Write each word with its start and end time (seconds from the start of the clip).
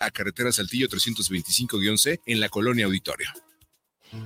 a 0.00 0.10
carretera 0.10 0.50
Saltillo 0.50 0.88
325-11 0.88 2.20
en 2.26 2.40
la 2.40 2.48
colonia 2.48 2.86
Auditorio. 2.86 3.28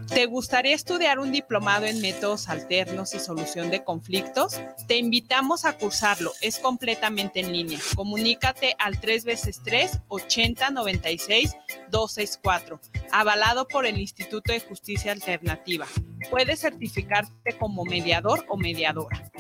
¿Te 0.09 0.25
gustaría 0.25 0.75
estudiar 0.75 1.19
un 1.19 1.31
diplomado 1.31 1.85
en 1.85 2.01
métodos 2.01 2.49
alternos 2.49 3.15
y 3.15 3.21
solución 3.21 3.71
de 3.71 3.85
conflictos? 3.85 4.59
Te 4.89 4.97
invitamos 4.97 5.67
a 5.67 5.77
cursarlo. 5.77 6.33
Es 6.41 6.59
completamente 6.59 7.41
en 7.41 7.53
línea. 7.53 7.79
Comunícate 7.95 8.77
al 8.79 8.99
3 8.99 9.25
veces 9.25 9.61
3 9.63 10.01
80 10.09 10.71
96 10.71 11.55
264, 11.91 12.81
avalado 13.13 13.69
por 13.69 13.85
el 13.85 13.99
Instituto 13.99 14.53
de 14.53 14.61
Justicia 14.61 15.13
Alternativa. 15.13 15.87
Puedes 16.31 16.61
certificarte 16.61 17.59
como 17.59 17.85
mediador 17.85 18.47
o 18.49 18.57
mediadora. 18.57 19.31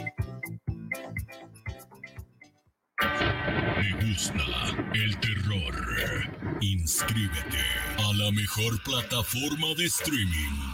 ¿Te 3.85 4.07
gusta 4.07 4.45
el 4.95 5.21
terror? 5.21 6.59
Inscríbete 6.62 7.59
a 7.98 8.14
la 8.14 8.33
mejor 8.33 8.83
plataforma 8.83 9.74
de 9.77 9.84
streaming 9.84 10.73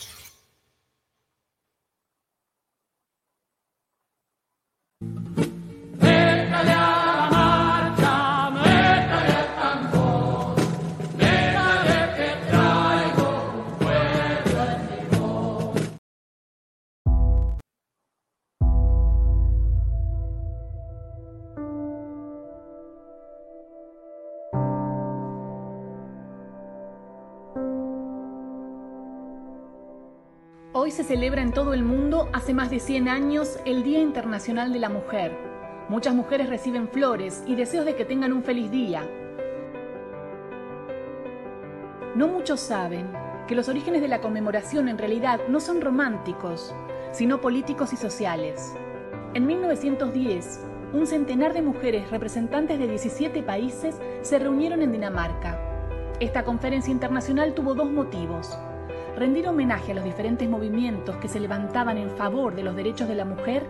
Se 30.91 31.05
celebra 31.05 31.41
en 31.41 31.53
todo 31.53 31.73
el 31.73 31.83
mundo, 31.85 32.27
hace 32.33 32.53
más 32.53 32.69
de 32.69 32.81
100 32.81 33.07
años, 33.07 33.59
el 33.63 33.81
Día 33.81 33.99
Internacional 33.99 34.73
de 34.73 34.79
la 34.79 34.89
Mujer. 34.89 35.31
Muchas 35.87 36.13
mujeres 36.13 36.49
reciben 36.49 36.89
flores 36.89 37.45
y 37.47 37.55
deseos 37.55 37.85
de 37.85 37.95
que 37.95 38.03
tengan 38.03 38.33
un 38.33 38.43
feliz 38.43 38.69
día. 38.69 39.07
No 42.13 42.27
muchos 42.27 42.59
saben 42.59 43.09
que 43.47 43.55
los 43.55 43.69
orígenes 43.69 44.01
de 44.01 44.09
la 44.09 44.19
conmemoración 44.19 44.89
en 44.89 44.97
realidad 44.97 45.39
no 45.47 45.61
son 45.61 45.79
románticos, 45.79 46.75
sino 47.13 47.39
políticos 47.39 47.93
y 47.93 47.95
sociales. 47.95 48.73
En 49.33 49.45
1910, 49.45 50.59
un 50.91 51.07
centenar 51.07 51.53
de 51.53 51.61
mujeres 51.61 52.11
representantes 52.11 52.77
de 52.77 52.89
17 52.89 53.43
países 53.43 53.95
se 54.23 54.39
reunieron 54.39 54.81
en 54.81 54.91
Dinamarca. 54.91 55.57
Esta 56.19 56.43
conferencia 56.43 56.91
internacional 56.91 57.53
tuvo 57.53 57.75
dos 57.75 57.89
motivos 57.89 58.57
rendir 59.15 59.47
homenaje 59.47 59.91
a 59.91 59.95
los 59.95 60.03
diferentes 60.03 60.49
movimientos 60.49 61.17
que 61.17 61.27
se 61.27 61.39
levantaban 61.39 61.97
en 61.97 62.09
favor 62.11 62.55
de 62.55 62.63
los 62.63 62.75
derechos 62.75 63.07
de 63.07 63.15
la 63.15 63.25
mujer 63.25 63.65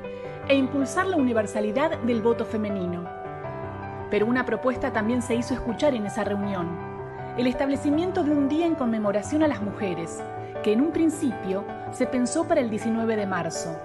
e 0.47 0.55
impulsar 0.55 1.07
la 1.07 1.17
universalidad 1.17 1.97
del 1.99 2.21
voto 2.21 2.45
femenino. 2.45 3.05
Pero 4.09 4.25
una 4.25 4.45
propuesta 4.45 4.91
también 4.91 5.21
se 5.21 5.35
hizo 5.35 5.53
escuchar 5.53 5.93
en 5.93 6.05
esa 6.05 6.23
reunión, 6.23 6.67
el 7.37 7.47
establecimiento 7.47 8.23
de 8.23 8.31
un 8.31 8.49
día 8.49 8.65
en 8.65 8.75
conmemoración 8.75 9.43
a 9.43 9.47
las 9.47 9.61
mujeres, 9.61 10.21
que 10.63 10.73
en 10.73 10.81
un 10.81 10.91
principio 10.91 11.63
se 11.91 12.05
pensó 12.05 12.47
para 12.47 12.61
el 12.61 12.69
19 12.69 13.15
de 13.15 13.25
marzo. 13.25 13.75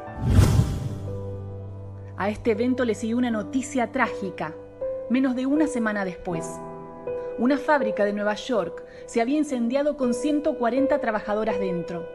A 2.17 2.29
este 2.29 2.53
evento 2.53 2.85
le 2.85 2.95
siguió 2.95 3.19
una 3.19 3.31
noticia 3.31 3.93
trágica, 3.93 4.55
menos 5.11 5.37
de 5.37 5.47
una 5.47 5.67
semana 5.67 6.05
después. 6.05 6.61
Una 7.39 7.59
fábrica 7.59 8.07
de 8.07 8.15
Nueva 8.15 8.35
York 8.35 8.83
se 9.05 9.21
había 9.21 9.37
incendiado 9.37 9.99
con 9.99 10.15
140 10.15 10.99
trabajadoras 11.01 11.61
dentro. 11.61 12.09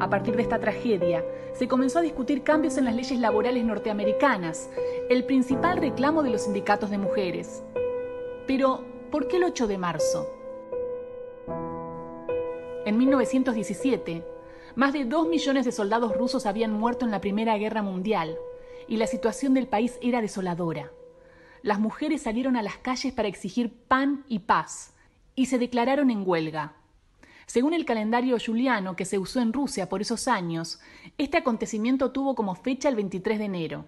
A 0.00 0.10
partir 0.10 0.34
de 0.34 0.42
esta 0.42 0.58
tragedia, 0.58 1.24
se 1.52 1.68
comenzó 1.68 2.00
a 2.00 2.02
discutir 2.02 2.42
cambios 2.42 2.76
en 2.76 2.84
las 2.84 2.96
leyes 2.96 3.20
laborales 3.20 3.64
norteamericanas, 3.64 4.68
el 5.10 5.24
principal 5.24 5.76
reclamo 5.76 6.24
de 6.24 6.30
los 6.30 6.42
sindicatos 6.42 6.90
de 6.90 6.98
mujeres. 6.98 7.62
Pero, 8.48 8.84
¿por 9.12 9.28
qué 9.28 9.36
el 9.36 9.44
8 9.44 9.68
de 9.68 9.78
marzo? 9.78 10.28
En 12.84 12.98
1917, 12.98 14.24
más 14.74 14.92
de 14.92 15.04
2 15.04 15.28
millones 15.28 15.66
de 15.66 15.72
soldados 15.72 16.16
rusos 16.16 16.46
habían 16.46 16.72
muerto 16.72 17.04
en 17.04 17.12
la 17.12 17.20
Primera 17.20 17.56
Guerra 17.58 17.82
Mundial 17.82 18.36
y 18.88 18.96
la 18.96 19.06
situación 19.06 19.54
del 19.54 19.68
país 19.68 19.98
era 20.02 20.20
desoladora 20.20 20.90
las 21.62 21.80
mujeres 21.80 22.22
salieron 22.22 22.56
a 22.56 22.62
las 22.62 22.78
calles 22.78 23.12
para 23.12 23.28
exigir 23.28 23.72
pan 23.72 24.24
y 24.28 24.40
paz 24.40 24.94
y 25.34 25.46
se 25.46 25.58
declararon 25.58 26.10
en 26.10 26.22
huelga. 26.26 26.74
Según 27.46 27.72
el 27.72 27.84
calendario 27.84 28.36
juliano 28.44 28.94
que 28.94 29.04
se 29.04 29.18
usó 29.18 29.40
en 29.40 29.52
Rusia 29.52 29.88
por 29.88 30.02
esos 30.02 30.28
años, 30.28 30.80
este 31.16 31.38
acontecimiento 31.38 32.12
tuvo 32.12 32.34
como 32.34 32.54
fecha 32.54 32.88
el 32.88 32.96
23 32.96 33.38
de 33.38 33.44
enero. 33.46 33.84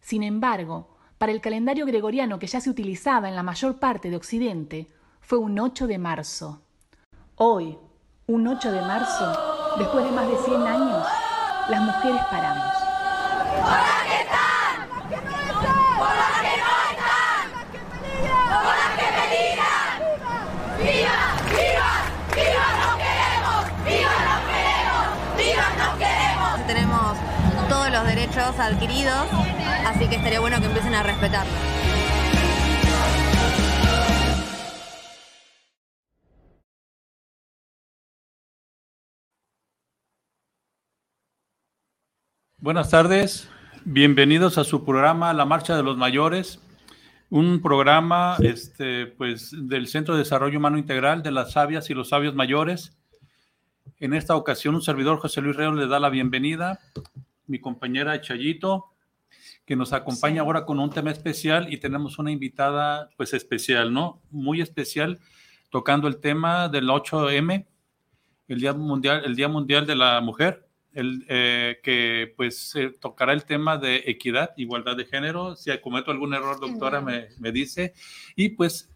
Sin 0.00 0.22
embargo, 0.22 0.88
para 1.18 1.30
el 1.30 1.40
calendario 1.40 1.86
gregoriano 1.86 2.38
que 2.38 2.48
ya 2.48 2.60
se 2.60 2.70
utilizaba 2.70 3.28
en 3.28 3.36
la 3.36 3.42
mayor 3.42 3.78
parte 3.78 4.10
de 4.10 4.16
Occidente, 4.16 4.90
fue 5.20 5.38
un 5.38 5.58
8 5.58 5.86
de 5.86 5.98
marzo. 5.98 6.62
Hoy, 7.36 7.78
un 8.26 8.48
8 8.48 8.72
de 8.72 8.80
marzo, 8.80 9.76
después 9.78 10.04
de 10.04 10.10
más 10.10 10.28
de 10.28 10.36
100 10.36 10.62
años, 10.62 11.06
las 11.68 11.82
mujeres 11.82 12.20
paramos. 12.30 12.74
Adquiridos, 28.36 29.28
así 29.86 30.08
que 30.08 30.16
estaría 30.16 30.40
bueno 30.40 30.58
que 30.58 30.66
empiecen 30.66 30.92
a 30.94 31.04
respetarlos. 31.04 31.54
Buenas 42.58 42.90
tardes, 42.90 43.48
bienvenidos 43.84 44.58
a 44.58 44.64
su 44.64 44.84
programa 44.84 45.32
La 45.32 45.44
Marcha 45.44 45.76
de 45.76 45.84
los 45.84 45.96
Mayores, 45.96 46.60
un 47.30 47.62
programa 47.62 48.36
este, 48.42 49.06
pues, 49.06 49.52
del 49.52 49.86
Centro 49.86 50.14
de 50.14 50.20
Desarrollo 50.20 50.58
Humano 50.58 50.76
Integral 50.76 51.22
de 51.22 51.30
las 51.30 51.52
Sabias 51.52 51.88
y 51.88 51.94
los 51.94 52.08
Sabios 52.08 52.34
Mayores. 52.34 52.98
En 54.00 54.12
esta 54.12 54.34
ocasión, 54.34 54.74
un 54.74 54.82
servidor, 54.82 55.18
José 55.18 55.40
Luis 55.40 55.54
Reón, 55.54 55.78
le 55.78 55.86
da 55.86 56.00
la 56.00 56.08
bienvenida 56.08 56.80
mi 57.46 57.60
compañera 57.60 58.20
Chayito, 58.20 58.86
que 59.64 59.76
nos 59.76 59.92
acompaña 59.92 60.42
ahora 60.42 60.64
con 60.64 60.78
un 60.78 60.90
tema 60.90 61.10
especial 61.10 61.72
y 61.72 61.78
tenemos 61.78 62.18
una 62.18 62.30
invitada 62.30 63.10
pues 63.16 63.32
especial, 63.34 63.92
¿no? 63.92 64.22
Muy 64.30 64.60
especial, 64.60 65.20
tocando 65.70 66.08
el 66.08 66.20
tema 66.20 66.68
del 66.68 66.88
8M, 66.88 67.66
el 68.48 68.60
Día 68.60 68.72
Mundial, 68.72 69.22
el 69.24 69.36
Día 69.36 69.48
Mundial 69.48 69.86
de 69.86 69.96
la 69.96 70.20
Mujer, 70.20 70.66
el, 70.92 71.24
eh, 71.28 71.80
que 71.82 72.32
pues 72.36 72.74
tocará 73.00 73.32
el 73.32 73.44
tema 73.44 73.76
de 73.78 74.04
equidad, 74.06 74.52
igualdad 74.56 74.96
de 74.96 75.06
género. 75.06 75.56
Si 75.56 75.76
cometo 75.78 76.10
algún 76.10 76.34
error, 76.34 76.60
doctora, 76.60 77.00
me, 77.00 77.28
me 77.40 77.50
dice. 77.50 77.94
Y 78.36 78.50
pues 78.50 78.93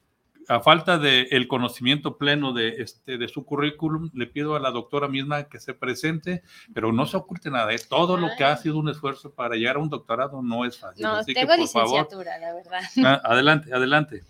a 0.49 0.61
falta 0.61 0.99
de 0.99 1.29
el 1.31 1.47
conocimiento 1.47 2.17
pleno 2.17 2.53
de, 2.55 2.83
este, 2.83 3.19
de 3.19 3.29
su 3.29 3.45
currículum, 3.45 4.11
le 4.15 4.27
pido 4.27 4.57
a 4.57 4.61
la 4.61 4.71
doctora 4.71 5.07
misma 5.07 5.45
que 5.45 5.61
se 5.61 5.75
presente, 5.75 6.43
pero 6.73 6.91
no 6.91 7.07
se 7.07 7.19
oculte 7.19 7.51
nada. 7.51 7.73
¿eh? 7.75 7.79
Todo 7.87 8.17
lo 8.17 8.29
que 8.37 8.45
ha 8.45 8.57
sido 8.57 8.79
un 8.79 8.89
esfuerzo 8.89 9.31
para 9.31 9.57
llegar 9.57 9.77
a 9.77 9.81
un 9.81 9.91
doctorado 9.91 10.43
no 10.43 10.65
es 10.65 10.79
fácil. 10.79 11.03
No, 11.03 11.17
Así 11.17 11.35
tengo 11.35 11.49
que, 11.49 11.53
por 11.53 11.61
licenciatura, 11.61 12.33
favor, 12.33 12.41
la 12.41 12.55
verdad. 12.55 12.81
Ah, 13.05 13.21
adelante, 13.25 13.75
adelante. 13.75 14.23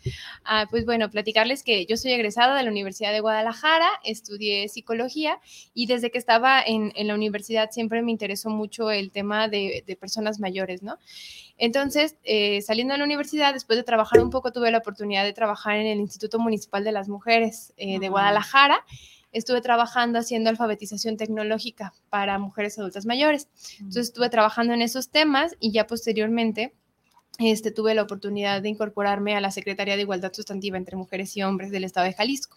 Ah, 0.44 0.66
pues 0.68 0.84
bueno, 0.84 1.08
platicarles 1.10 1.62
que 1.62 1.86
yo 1.86 1.96
soy 1.96 2.12
egresada 2.12 2.56
de 2.56 2.64
la 2.64 2.70
Universidad 2.70 3.12
de 3.12 3.20
Guadalajara, 3.20 3.88
estudié 4.02 4.68
psicología 4.68 5.38
y 5.72 5.86
desde 5.86 6.10
que 6.10 6.18
estaba 6.18 6.60
en, 6.60 6.92
en 6.96 7.06
la 7.06 7.14
universidad 7.14 7.70
siempre 7.70 8.02
me 8.02 8.10
interesó 8.10 8.50
mucho 8.50 8.90
el 8.90 9.12
tema 9.12 9.48
de, 9.48 9.84
de 9.86 9.96
personas 9.96 10.40
mayores, 10.40 10.82
¿no? 10.82 10.98
Entonces, 11.58 12.16
eh, 12.22 12.62
saliendo 12.62 12.94
de 12.94 12.98
la 12.98 13.04
universidad, 13.04 13.52
después 13.52 13.76
de 13.76 13.82
trabajar 13.82 14.20
un 14.20 14.30
poco, 14.30 14.52
tuve 14.52 14.70
la 14.70 14.78
oportunidad 14.78 15.24
de 15.24 15.32
trabajar 15.32 15.76
en 15.76 15.86
el 15.88 15.98
Instituto 16.08 16.38
Municipal 16.38 16.82
de 16.84 16.92
las 16.92 17.08
Mujeres 17.08 17.72
eh, 17.76 17.98
de. 18.00 18.08
Guadalajara. 18.08 18.84
Estuve 19.30 19.60
trabajando 19.60 20.18
haciendo 20.18 20.48
alfabetización 20.50 21.16
tecnológica 21.18 21.92
para 22.08 22.38
mujeres 22.38 22.78
adultas 22.78 23.04
mayores. 23.04 23.48
Entonces, 23.78 24.06
estuve 24.08 24.30
trabajando 24.30 24.72
en 24.72 24.80
esos 24.82 25.10
temas 25.10 25.54
y 25.60 25.70
ya 25.70 25.86
posteriormente 25.86 26.74
este, 27.38 27.70
tuve 27.70 27.94
la 27.94 28.02
oportunidad 28.02 28.62
de 28.62 28.70
incorporarme 28.70 29.36
a 29.36 29.40
la 29.40 29.50
Secretaría 29.50 29.96
de 29.96 30.02
Igualdad 30.02 30.32
Sustantiva 30.32 30.76
entre 30.78 30.96
Mujeres 30.96 31.36
y 31.36 31.42
Hombres 31.42 31.70
del 31.70 31.84
Estado 31.84 32.06
de 32.06 32.14
Jalisco. 32.14 32.56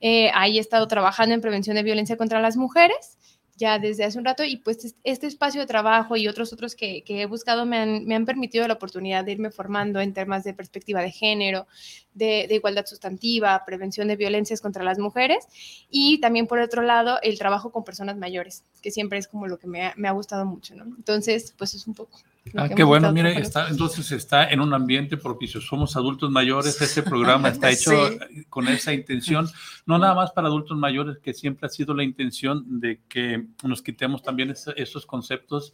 Eh, 0.00 0.30
ahí 0.34 0.58
he 0.58 0.60
estado 0.60 0.88
trabajando 0.88 1.34
en 1.36 1.40
prevención 1.40 1.76
de 1.76 1.84
violencia 1.84 2.16
contra 2.16 2.40
las 2.40 2.56
mujeres 2.56 3.16
ya 3.54 3.78
desde 3.78 4.04
hace 4.04 4.18
un 4.18 4.24
rato 4.24 4.42
y 4.44 4.56
pues 4.56 4.82
es- 4.84 4.96
este 5.04 5.26
espacio 5.26 5.60
de 5.60 5.66
trabajo 5.66 6.16
y 6.16 6.26
otros 6.26 6.52
otros 6.54 6.74
que, 6.74 7.04
que 7.04 7.20
he 7.22 7.26
buscado 7.26 7.66
me 7.66 7.76
han, 7.76 8.06
me 8.06 8.14
han 8.16 8.24
permitido 8.24 8.66
la 8.66 8.74
oportunidad 8.74 9.24
de 9.24 9.32
irme 9.32 9.50
formando 9.50 10.00
en 10.00 10.14
temas 10.14 10.42
de 10.42 10.54
perspectiva 10.54 11.00
de 11.02 11.10
género, 11.12 11.66
de, 12.14 12.46
de 12.48 12.54
igualdad 12.56 12.84
sustantiva, 12.86 13.62
prevención 13.64 14.08
de 14.08 14.16
violencias 14.16 14.60
contra 14.60 14.84
las 14.84 14.98
mujeres 14.98 15.46
y 15.90 16.18
también 16.20 16.46
por 16.46 16.58
otro 16.58 16.82
lado 16.82 17.18
el 17.22 17.38
trabajo 17.38 17.70
con 17.72 17.84
personas 17.84 18.16
mayores, 18.16 18.64
que 18.82 18.90
siempre 18.90 19.18
es 19.18 19.28
como 19.28 19.46
lo 19.46 19.58
que 19.58 19.66
me 19.66 19.86
ha, 19.86 19.94
me 19.96 20.08
ha 20.08 20.12
gustado 20.12 20.44
mucho, 20.44 20.74
¿no? 20.74 20.84
Entonces, 20.84 21.54
pues 21.56 21.74
es 21.74 21.86
un 21.86 21.94
poco. 21.94 22.18
Ah, 22.56 22.68
qué 22.68 22.82
bueno, 22.82 23.12
mire, 23.12 23.38
está, 23.38 23.68
entonces 23.68 24.10
está 24.10 24.50
en 24.50 24.58
un 24.60 24.74
ambiente 24.74 25.16
propicio. 25.16 25.60
Somos 25.60 25.94
adultos 25.96 26.28
mayores, 26.30 26.80
este 26.82 27.02
programa 27.02 27.48
está 27.50 27.70
hecho 27.70 27.92
Sí. 28.08 28.44
con 28.48 28.66
esa 28.66 28.92
intención, 28.92 29.48
no 29.86 29.96
nada 29.96 30.14
más 30.14 30.32
para 30.32 30.48
adultos 30.48 30.76
mayores, 30.76 31.18
que 31.18 31.34
siempre 31.34 31.66
ha 31.66 31.68
sido 31.70 31.94
la 31.94 32.02
intención 32.02 32.80
de 32.80 33.00
que 33.08 33.46
nos 33.62 33.80
quitemos 33.80 34.22
también 34.22 34.50
es- 34.50 34.66
esos 34.76 35.06
conceptos 35.06 35.72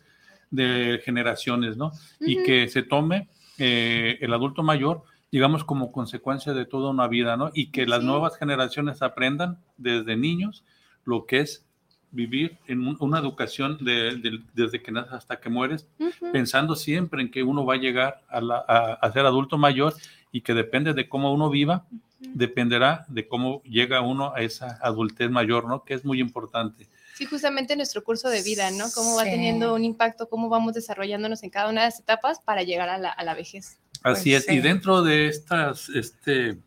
de 0.50 1.00
generaciones, 1.05 1.76
¿no? 1.76 1.90
Y 2.20 2.43
que 2.43 2.69
se 2.69 2.82
tome 2.82 3.29
eh, 3.58 4.19
el 4.20 4.32
adulto 4.32 4.62
mayor, 4.62 5.02
digamos, 5.30 5.64
como 5.64 5.92
consecuencia 5.92 6.54
de 6.54 6.64
toda 6.64 6.90
una 6.90 7.06
vida, 7.08 7.36
¿no? 7.36 7.50
Y 7.54 7.70
que 7.70 7.86
las 7.86 8.00
Sí. 8.00 8.06
nuevas 8.06 8.36
generaciones 8.38 9.02
aprendan 9.02 9.58
desde 9.76 10.16
niños 10.16 10.64
lo 11.04 11.26
que 11.26 11.40
es 11.40 11.64
vivir 12.10 12.56
en 12.66 12.86
un- 12.86 12.96
una 13.00 13.19
educación 13.19 13.76
de- 13.84 14.16
de- 14.16 14.40
desde 14.54 14.82
que 14.82 14.90
naces 14.90 15.12
hasta 15.12 15.38
que 15.40 15.50
mueres, 15.50 15.86
pensando 16.32 16.75
siempre 16.75 17.20
en 17.20 17.30
que 17.30 17.42
uno 17.42 17.66
va 17.66 17.75
a 17.75 17.78
llegar 17.78 18.22
a, 18.28 18.40
la- 18.40 18.64
a- 18.66 18.94
a 18.94 19.12
ser 19.12 19.26
adulto 19.26 19.58
mayor 19.58 19.94
y 20.32 20.40
que 20.40 20.54
depende 20.54 20.94
de 20.94 21.06
cómo 21.08 21.32
uno 21.34 21.50
viva, 21.50 21.84
dependerá 22.20 23.04
de 23.08 23.28
cómo 23.28 23.62
llega 23.62 24.00
uno 24.00 24.32
a 24.34 24.40
esa 24.40 24.78
adultez 24.82 25.30
mayor, 25.30 25.69
¿no? 25.69 25.84
Que 25.84 25.94
es 25.94 26.04
muy 26.04 26.20
importante. 26.20 26.88
Sí, 27.14 27.26
justamente 27.26 27.76
nuestro 27.76 28.02
curso 28.04 28.28
de 28.28 28.42
vida, 28.42 28.70
¿no? 28.70 28.84
Cómo 28.94 29.16
va 29.16 29.25
Sí. 29.25 29.30
teniendo 29.30 29.75
un 29.75 29.84
impacto, 29.84 30.28
cómo 30.28 30.48
vamos 30.48 30.75
desarrollándonos 30.75 31.42
en 31.42 31.50
cada 31.50 31.69
una 31.69 31.82
de 31.82 31.86
las 31.88 32.00
etapas 32.00 32.40
para 32.40 32.62
llegar 32.62 32.88
a 32.88 32.98
la, 32.98 33.10
a 33.10 33.25
la 33.25 33.34
vejez. 33.34 33.80
Así 34.03 34.31
Pues 34.31 34.49
es. 34.49 34.55
Y 34.55 34.61
dentro 34.61 35.03
de 35.03 35.29
estas, 35.29 35.89
este, 35.91 36.59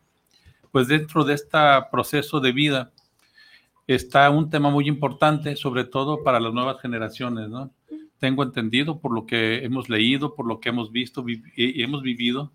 pues 0.71 0.87
dentro 0.87 1.23
de 1.23 1.33
este 1.35 1.57
proceso 1.91 2.39
de 2.39 2.51
vida 2.51 2.91
está 3.87 4.29
un 4.29 4.49
tema 4.49 4.69
muy 4.69 4.87
importante, 4.87 5.55
sobre 5.55 5.83
todo 5.85 6.23
para 6.23 6.39
las 6.39 6.53
nuevas 6.53 6.81
generaciones, 6.81 7.49
¿no? 7.49 7.71
Tengo 8.19 8.43
entendido 8.43 8.99
por 8.99 9.13
lo 9.13 9.25
que 9.25 9.63
hemos 9.65 9.89
leído, 9.89 10.35
por 10.35 10.45
lo 10.47 10.59
que 10.59 10.69
hemos 10.69 10.91
visto 10.91 11.23
vi- 11.23 11.41
y 11.55 11.81
hemos 11.83 12.01
vivido. 12.03 12.51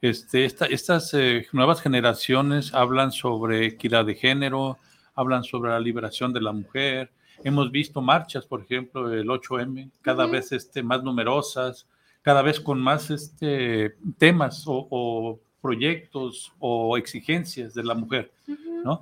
Este, 0.00 0.44
esta- 0.44 0.66
estas 0.66 1.12
eh, 1.14 1.46
nuevas 1.52 1.80
generaciones 1.80 2.74
hablan 2.74 3.10
sobre 3.10 3.66
equidad 3.66 4.04
de 4.04 4.14
género, 4.14 4.78
hablan 5.14 5.42
sobre 5.44 5.70
la 5.70 5.80
liberación 5.80 6.32
de 6.32 6.40
la 6.42 6.52
mujer. 6.52 7.10
Hemos 7.42 7.70
visto 7.72 8.00
marchas, 8.00 8.46
por 8.46 8.60
ejemplo, 8.62 9.12
el 9.12 9.28
8M, 9.28 9.90
cada 10.02 10.26
vez 10.26 10.52
este, 10.52 10.82
más 10.82 11.02
numerosas, 11.02 11.86
cada 12.28 12.42
vez 12.42 12.60
con 12.60 12.78
más 12.78 13.08
este, 13.10 13.96
temas 14.18 14.64
o, 14.66 14.86
o 14.90 15.40
proyectos 15.62 16.52
o 16.58 16.98
exigencias 16.98 17.72
de 17.72 17.82
la 17.84 17.94
mujer, 17.94 18.30
¿no? 18.84 19.00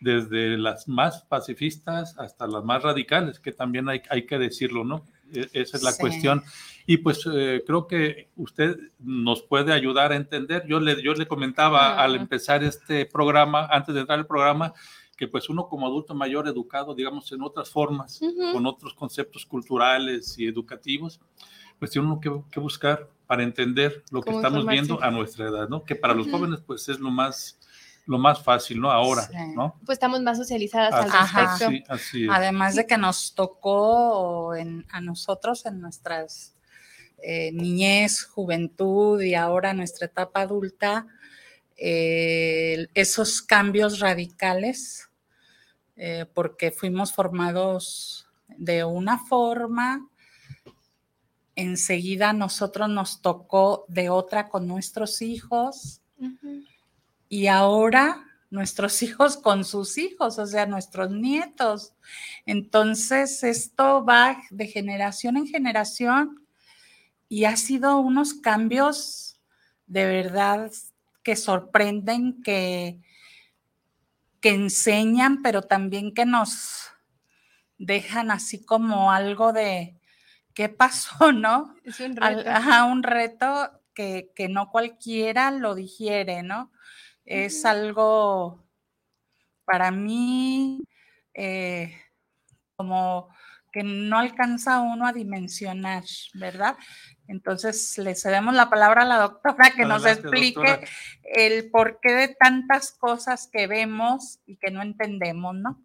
Desde 0.00 0.56
las 0.56 0.86
más 0.86 1.22
pacifistas 1.24 2.16
hasta 2.18 2.46
las 2.46 2.62
más 2.62 2.84
radicales, 2.84 3.40
que 3.40 3.50
también 3.50 3.88
hay, 3.88 4.00
hay 4.10 4.26
que 4.26 4.38
decirlo, 4.38 4.84
¿no? 4.84 5.04
E- 5.34 5.48
Esa 5.54 5.76
es 5.76 5.82
la 5.82 5.90
Sí. 5.90 6.00
cuestión. 6.00 6.44
Y 6.86 6.98
pues 6.98 7.26
eh, 7.34 7.64
creo 7.66 7.88
que 7.88 8.28
usted 8.36 8.78
nos 9.00 9.42
puede 9.42 9.72
ayudar 9.72 10.12
a 10.12 10.16
entender. 10.16 10.64
Yo 10.68 10.78
le, 10.78 11.02
yo 11.02 11.14
le 11.14 11.26
comentaba 11.26 11.80
Ah. 11.96 12.04
al 12.04 12.14
empezar 12.14 12.62
este 12.62 13.06
programa, 13.06 13.66
antes 13.66 13.92
de 13.92 14.02
entrar 14.02 14.20
al 14.20 14.26
programa, 14.28 14.72
que 15.16 15.26
pues 15.26 15.48
uno 15.48 15.66
como 15.68 15.84
adulto 15.84 16.14
mayor 16.14 16.46
educado, 16.46 16.94
digamos, 16.94 17.32
en 17.32 17.42
otras 17.42 17.68
formas, 17.70 18.22
Ujú. 18.22 18.52
con 18.52 18.66
otros 18.66 18.94
conceptos 18.94 19.44
culturales 19.44 20.38
y 20.38 20.46
educativos, 20.46 21.18
pues 21.78 21.90
tiene 21.90 22.06
uno 22.08 22.20
que, 22.20 22.30
que 22.50 22.60
buscar 22.60 23.08
para 23.26 23.42
entender 23.42 24.02
lo 24.10 24.22
que 24.22 24.30
estamos 24.30 24.66
viendo 24.66 25.02
a 25.02 25.10
nuestra 25.10 25.48
edad, 25.48 25.68
¿no? 25.68 25.84
Que 25.84 25.94
para 25.94 26.14
los 26.14 26.30
jóvenes 26.30 26.60
pues 26.66 26.88
es 26.88 26.98
lo 26.98 27.10
más, 27.10 27.58
lo 28.06 28.18
más 28.18 28.42
fácil, 28.42 28.80
¿no? 28.80 28.90
Ahora, 28.90 29.22
Sí. 29.22 29.34
¿no? 29.54 29.76
Pues 29.84 29.96
estamos 29.96 30.22
más 30.22 30.38
socializadas 30.38 30.92
al 30.94 31.08
Así- 31.08 31.16
Ajá. 31.16 31.40
respecto. 31.58 31.70
sí, 31.70 31.84
así 31.88 32.24
es. 32.24 32.30
Además 32.32 32.74
de 32.74 32.86
que 32.86 32.96
nos 32.96 33.34
tocó 33.34 34.54
en- 34.54 34.86
a 34.90 35.00
nosotros 35.00 35.66
en 35.66 35.80
nuestras 35.80 36.54
eh, 37.20 37.50
niñez, 37.52 38.22
juventud 38.24 39.20
y 39.20 39.34
ahora 39.34 39.74
nuestra 39.74 40.06
etapa 40.06 40.42
adulta, 40.42 41.06
eh, 41.76 42.88
esos 42.94 43.42
cambios 43.42 44.00
radicales, 44.00 45.10
eh, 45.96 46.26
porque 46.32 46.70
fuimos 46.70 47.12
formados 47.12 48.26
de 48.56 48.84
una 48.84 49.18
forma, 49.18 50.08
enseguida 51.58 52.30
a 52.30 52.32
nosotros 52.32 52.88
nos 52.88 53.20
tocó 53.20 53.84
de 53.88 54.10
otra 54.10 54.48
con 54.48 54.68
nuestros 54.68 55.20
hijos 55.22 56.00
y 57.28 57.48
ahora 57.48 58.24
nuestros 58.48 59.02
hijos 59.02 59.36
con 59.36 59.64
sus 59.64 59.98
hijos, 59.98 60.38
o 60.38 60.46
sea, 60.46 60.66
nuestros 60.66 61.10
nietos. 61.10 61.94
Entonces, 62.46 63.42
esto 63.42 64.04
va 64.04 64.38
de 64.50 64.68
generación 64.68 65.36
en 65.36 65.48
generación 65.48 66.46
y 67.28 67.44
ha 67.44 67.56
sido 67.56 67.98
unos 67.98 68.34
cambios 68.34 69.40
de 69.88 70.06
verdad 70.06 70.70
que 71.24 71.34
sorprenden, 71.34 72.40
que, 72.44 73.00
que 74.40 74.50
enseñan, 74.50 75.42
pero 75.42 75.62
también 75.62 76.14
que 76.14 76.24
nos 76.24 76.84
dejan 77.78 78.30
así 78.30 78.64
como 78.64 79.10
algo 79.10 79.52
de 79.52 79.97
qué 80.58 80.68
pasó, 80.68 81.30
¿no? 81.30 81.72
Es 81.84 82.00
un 82.00 82.16
reto. 82.16 82.50
ajá, 82.50 82.84
un 82.86 83.04
reto 83.04 83.80
que, 83.94 84.32
que 84.34 84.48
no 84.48 84.72
cualquiera 84.72 85.52
lo 85.52 85.76
digiere, 85.76 86.42
¿no? 86.42 86.72
Es 87.24 87.64
algo 87.64 88.66
para 89.64 89.92
mí 89.92 90.82
eh, 91.34 91.94
como 92.74 93.28
que 93.70 93.84
no 93.84 94.18
alcanza 94.18 94.80
uno 94.80 95.06
a 95.06 95.12
dimensionar, 95.12 96.02
¿verdad? 96.34 96.76
Entonces 97.28 97.96
le 97.98 98.16
cedemos 98.16 98.52
la 98.54 98.68
palabra 98.68 99.02
a 99.02 99.04
la 99.04 99.18
doctora 99.18 99.70
que 99.76 99.84
nos 99.84 100.06
explique 100.06 100.58
doctora. 100.58 100.88
el 101.22 101.70
porqué 101.70 102.14
de 102.14 102.28
tantas 102.34 102.90
cosas 102.90 103.48
que 103.52 103.68
vemos 103.68 104.40
y 104.44 104.56
que 104.56 104.72
no 104.72 104.82
entendemos, 104.82 105.54
¿no? 105.54 105.80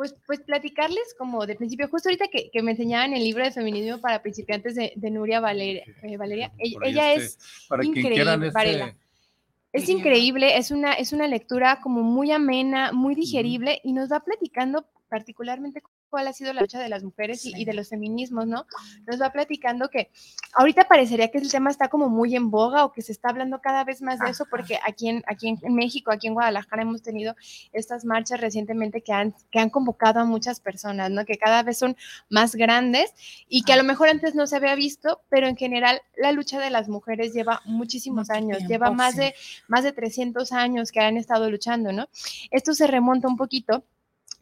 Pues, 0.00 0.14
pues 0.26 0.40
platicarles 0.40 1.14
como 1.18 1.44
de 1.44 1.56
principio, 1.56 1.86
justo 1.86 2.08
ahorita 2.08 2.28
que, 2.28 2.50
que 2.50 2.62
me 2.62 2.70
enseñaban 2.70 3.12
el 3.12 3.22
libro 3.22 3.44
de 3.44 3.50
feminismo 3.50 4.00
para 4.00 4.22
principiantes 4.22 4.74
de, 4.74 4.94
de 4.96 5.10
Nuria 5.10 5.40
Valeria, 5.40 5.84
eh, 6.02 6.16
Valeria 6.16 6.50
ella, 6.58 7.12
este, 7.12 7.26
es 7.26 7.66
para 7.68 7.84
increíble, 7.84 8.46
este. 8.46 8.96
Es 9.74 9.90
increíble, 9.90 10.56
es 10.56 10.70
una, 10.70 10.94
es 10.94 11.12
una 11.12 11.28
lectura 11.28 11.80
como 11.82 12.00
muy 12.00 12.32
amena, 12.32 12.92
muy 12.92 13.14
digerible 13.14 13.78
y 13.84 13.92
nos 13.92 14.10
va 14.10 14.20
platicando 14.20 14.86
particularmente 15.10 15.82
cuál 16.08 16.26
ha 16.26 16.32
sido 16.32 16.52
la 16.52 16.62
lucha 16.62 16.80
de 16.80 16.88
las 16.88 17.04
mujeres 17.04 17.44
y, 17.44 17.52
y 17.54 17.64
de 17.64 17.74
los 17.74 17.88
feminismos, 17.88 18.46
¿no? 18.46 18.66
Nos 19.06 19.20
va 19.20 19.30
platicando 19.30 19.88
que 19.88 20.10
ahorita 20.54 20.88
parecería 20.88 21.30
que 21.30 21.38
el 21.38 21.50
tema 21.50 21.70
está 21.70 21.88
como 21.88 22.08
muy 22.08 22.34
en 22.34 22.50
boga 22.50 22.84
o 22.84 22.92
que 22.92 23.02
se 23.02 23.12
está 23.12 23.28
hablando 23.28 23.60
cada 23.60 23.84
vez 23.84 24.02
más 24.02 24.18
de 24.18 24.30
eso 24.30 24.46
porque 24.50 24.78
aquí 24.84 25.08
en, 25.08 25.22
aquí 25.26 25.48
en 25.48 25.60
en 25.62 25.74
México, 25.74 26.10
aquí 26.10 26.26
en 26.26 26.34
Guadalajara 26.34 26.82
hemos 26.82 27.02
tenido 27.02 27.34
estas 27.72 28.04
marchas 28.04 28.40
recientemente 28.40 29.02
que 29.02 29.12
han, 29.12 29.34
que 29.50 29.58
han 29.58 29.70
convocado 29.70 30.20
a 30.20 30.24
muchas 30.24 30.60
personas, 30.60 31.10
¿no? 31.10 31.24
Que 31.24 31.38
cada 31.38 31.62
vez 31.62 31.78
son 31.78 31.96
más 32.28 32.54
grandes 32.54 33.12
y 33.48 33.62
que 33.62 33.72
a 33.72 33.76
lo 33.76 33.84
mejor 33.84 34.08
antes 34.08 34.34
no 34.34 34.46
se 34.46 34.56
había 34.56 34.74
visto, 34.74 35.22
pero 35.28 35.46
en 35.46 35.56
general 35.56 36.00
la 36.16 36.32
lucha 36.32 36.58
de 36.60 36.70
las 36.70 36.88
mujeres 36.88 37.32
lleva 37.32 37.62
muchísimos 37.64 38.28
Mucho 38.28 38.32
años, 38.32 38.58
tiempo, 38.58 38.72
lleva 38.72 38.90
más 38.90 39.14
sí. 39.14 39.20
de 39.20 39.34
más 39.68 39.84
de 39.84 39.92
300 39.92 40.52
años 40.52 40.90
que 40.90 41.00
han 41.00 41.16
estado 41.16 41.50
luchando, 41.50 41.92
¿no? 41.92 42.08
Esto 42.50 42.74
se 42.74 42.86
remonta 42.86 43.28
un 43.28 43.36
poquito 43.36 43.84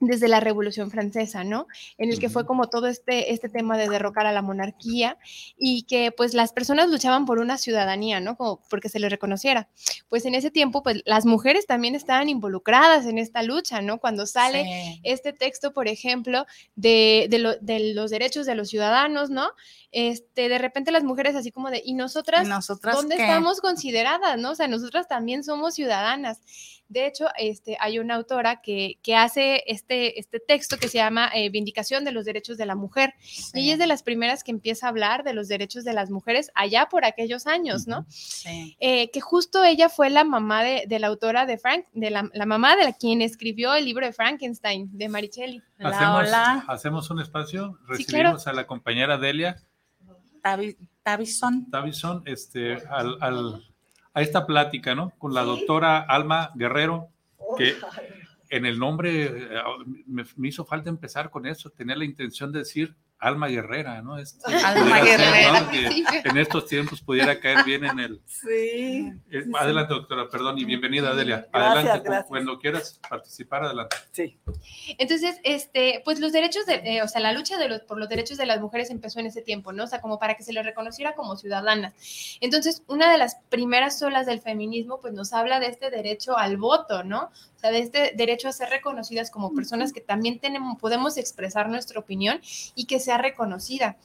desde 0.00 0.28
la 0.28 0.40
Revolución 0.40 0.90
Francesa, 0.90 1.44
¿no? 1.44 1.66
En 1.96 2.10
el 2.10 2.18
que 2.18 2.28
fue 2.28 2.46
como 2.46 2.68
todo 2.68 2.86
este, 2.86 3.32
este 3.32 3.48
tema 3.48 3.76
de 3.76 3.88
derrocar 3.88 4.26
a 4.26 4.32
la 4.32 4.42
monarquía 4.42 5.18
y 5.56 5.82
que 5.82 6.12
pues 6.12 6.34
las 6.34 6.52
personas 6.52 6.88
luchaban 6.88 7.26
por 7.26 7.38
una 7.38 7.58
ciudadanía, 7.58 8.20
¿no? 8.20 8.36
Como 8.36 8.60
porque 8.70 8.88
se 8.88 9.00
les 9.00 9.10
reconociera. 9.10 9.68
Pues 10.08 10.24
en 10.24 10.34
ese 10.34 10.50
tiempo, 10.50 10.82
pues 10.82 11.02
las 11.04 11.26
mujeres 11.26 11.66
también 11.66 11.94
estaban 11.94 12.28
involucradas 12.28 13.06
en 13.06 13.18
esta 13.18 13.42
lucha, 13.42 13.82
¿no? 13.82 13.98
Cuando 13.98 14.26
sale 14.26 15.00
este 15.02 15.32
texto, 15.32 15.72
por 15.72 15.88
ejemplo, 15.88 16.46
de, 16.76 17.26
de, 17.28 17.94
los 17.94 18.10
derechos 18.10 18.46
de 18.46 18.54
los 18.54 18.68
ciudadanos, 18.68 19.30
¿no? 19.30 19.50
Este, 19.90 20.48
de 20.48 20.58
repente 20.58 20.92
las 20.92 21.04
mujeres 21.04 21.34
así 21.34 21.50
como 21.50 21.70
de, 21.70 21.82
¿y 21.84 21.94
nosotras, 21.94 22.46
nosotras 22.46 22.94
dónde 22.94 23.16
estamos 23.16 23.60
consideradas, 23.60 24.38
¿no? 24.38 24.52
O 24.52 24.54
sea, 24.54 24.68
nosotras 24.68 25.08
también 25.08 25.42
somos 25.42 25.74
ciudadanas. 25.74 26.40
De 26.88 27.07
hecho, 27.07 27.26
este, 27.37 27.76
hay 27.80 27.99
una 27.99 28.14
autora 28.14 28.62
que, 28.62 28.99
que 29.02 29.14
hace 29.14 29.62
este, 29.66 30.18
este 30.18 30.40
texto 30.40 30.78
que 30.78 30.88
se 30.88 30.99
llama 30.99 31.30
eh, 31.35 31.50
Vindicación 31.50 32.04
de 32.04 32.12
los 32.12 32.25
Derechos 32.25 32.57
de 32.57 32.66
la 32.66 32.75
Mujer. 32.75 33.14
Y 33.52 33.61
ella 33.61 33.75
es 33.75 33.78
de 33.78 33.87
las 33.87 34.02
primeras 34.02 34.42
que 34.42 34.50
empieza 34.50 34.87
a 34.87 34.88
hablar 34.90 35.23
de 35.23 35.35
los 35.35 35.49
derechos 35.49 35.85
de 35.85 35.92
las 35.92 36.11
mujeres 36.11 36.50
allá 36.54 36.88
por 36.90 37.04
aquellos 37.04 37.47
años, 37.47 37.87
¿no? 37.87 38.07
Sí. 38.09 38.76
Eh, 38.80 39.11
que 39.11 39.21
justo 39.21 39.64
ella 39.64 39.88
fue 39.88 40.09
la 40.09 40.25
mamá 40.25 40.62
de, 40.62 40.85
de 40.88 40.99
la 40.99 41.09
autora 41.09 41.45
de 41.45 41.59
Frank, 41.59 41.85
de 41.92 42.11
la, 42.11 42.28
la, 42.33 42.47
mamá 42.47 42.76
de 42.76 42.85
la 42.85 42.92
quien 42.92 43.21
escribió 43.21 43.75
el 43.75 43.85
libro 43.85 44.07
de 44.07 44.12
Frankenstein, 44.12 44.88
de 44.97 45.09
Maricelli. 45.09 45.62
Hacemos, 45.78 46.28
hola. 46.28 46.64
hacemos 46.68 47.11
un 47.11 47.21
espacio, 47.21 47.78
recibimos 47.87 48.47
a 48.47 48.52
la 48.52 48.66
compañera 48.66 49.18
Delia. 49.18 49.62
Davison. 51.04 51.66
Davison, 51.68 52.23
este, 52.25 52.75
al, 52.88 53.18
al 53.21 53.67
a 54.14 54.22
esta 54.22 54.46
plática, 54.46 54.94
¿no? 54.94 55.12
Con 55.18 55.34
la 55.34 55.42
doctora 55.42 55.98
Alma 56.00 56.50
Guerrero, 56.54 57.08
que 57.56 57.76
en 58.50 58.66
el 58.66 58.78
nombre 58.78 59.24
eh, 59.26 59.62
me, 60.06 60.24
hizo 60.48 60.64
falta 60.64 60.90
empezar 60.90 61.30
con 61.30 61.46
eso, 61.46 61.70
tener 61.70 61.98
la 61.98 62.04
intención 62.04 62.52
de 62.52 62.60
decir 62.60 62.94
alma 63.18 63.48
guerrera, 63.48 64.00
¿no? 64.02 64.18
Este, 64.18 64.54
alma 64.64 65.00
guerrera. 65.00 65.60
¿no? 65.60 65.70
en 65.72 66.38
estos 66.38 66.66
tiempos 66.66 67.00
pudiera 67.00 67.40
caer 67.40 67.64
bien 67.64 67.84
en 67.84 67.98
el... 67.98 68.20
Sí. 68.26 69.12
Eh, 69.30 69.44
adelante, 69.58 69.94
doctora, 69.94 70.28
perdón, 70.28 70.58
y 70.58 70.64
bienvenida, 70.64 71.10
Adelia. 71.10 71.48
Gracias, 71.52 71.76
adelante, 71.76 72.04
gracias. 72.04 72.28
cuando 72.28 72.58
quieras 72.58 73.00
participar, 73.08 73.64
adelante. 73.64 73.96
Sí. 74.12 74.38
Entonces, 74.98 75.40
este, 75.42 76.02
pues 76.04 76.20
los 76.20 76.32
derechos, 76.32 76.66
de, 76.66 76.75
eh, 76.84 77.02
o 77.02 77.08
sea, 77.08 77.20
la 77.20 77.32
lucha 77.32 77.58
de 77.58 77.68
los, 77.68 77.80
por 77.80 77.98
los 77.98 78.08
derechos 78.08 78.38
de 78.38 78.46
las 78.46 78.60
mujeres 78.60 78.90
empezó 78.90 79.20
en 79.20 79.26
ese 79.26 79.42
tiempo, 79.42 79.72
¿no? 79.72 79.84
O 79.84 79.87
sea, 79.87 80.00
como 80.00 80.18
para 80.18 80.34
que 80.34 80.42
se 80.42 80.52
les 80.52 80.64
reconociera 80.64 81.14
como 81.14 81.37
ciudadanas. 81.37 81.94
Entonces, 82.40 82.82
una 82.87 83.10
de 83.10 83.18
las 83.18 83.37
primeras 83.48 84.00
olas 84.02 84.26
del 84.26 84.40
feminismo, 84.40 85.00
pues 85.00 85.12
nos 85.12 85.32
habla 85.32 85.60
de 85.60 85.66
este 85.66 85.90
derecho 85.90 86.37
al 86.38 86.56
voto, 86.56 87.02
¿no? 87.04 87.30
O 87.58 87.60
sea, 87.60 87.72
de 87.72 87.80
este 87.80 88.12
derecho 88.14 88.46
a 88.46 88.52
ser 88.52 88.68
reconocidas 88.70 89.32
como 89.32 89.52
personas 89.52 89.92
que 89.92 90.00
también 90.00 90.38
tenemos, 90.38 90.78
podemos 90.78 91.16
expresar 91.16 91.68
nuestra 91.68 91.98
opinión 91.98 92.40
y 92.76 92.84
que 92.87 93.00
sea 93.08 93.18
reconocida. 93.18 93.96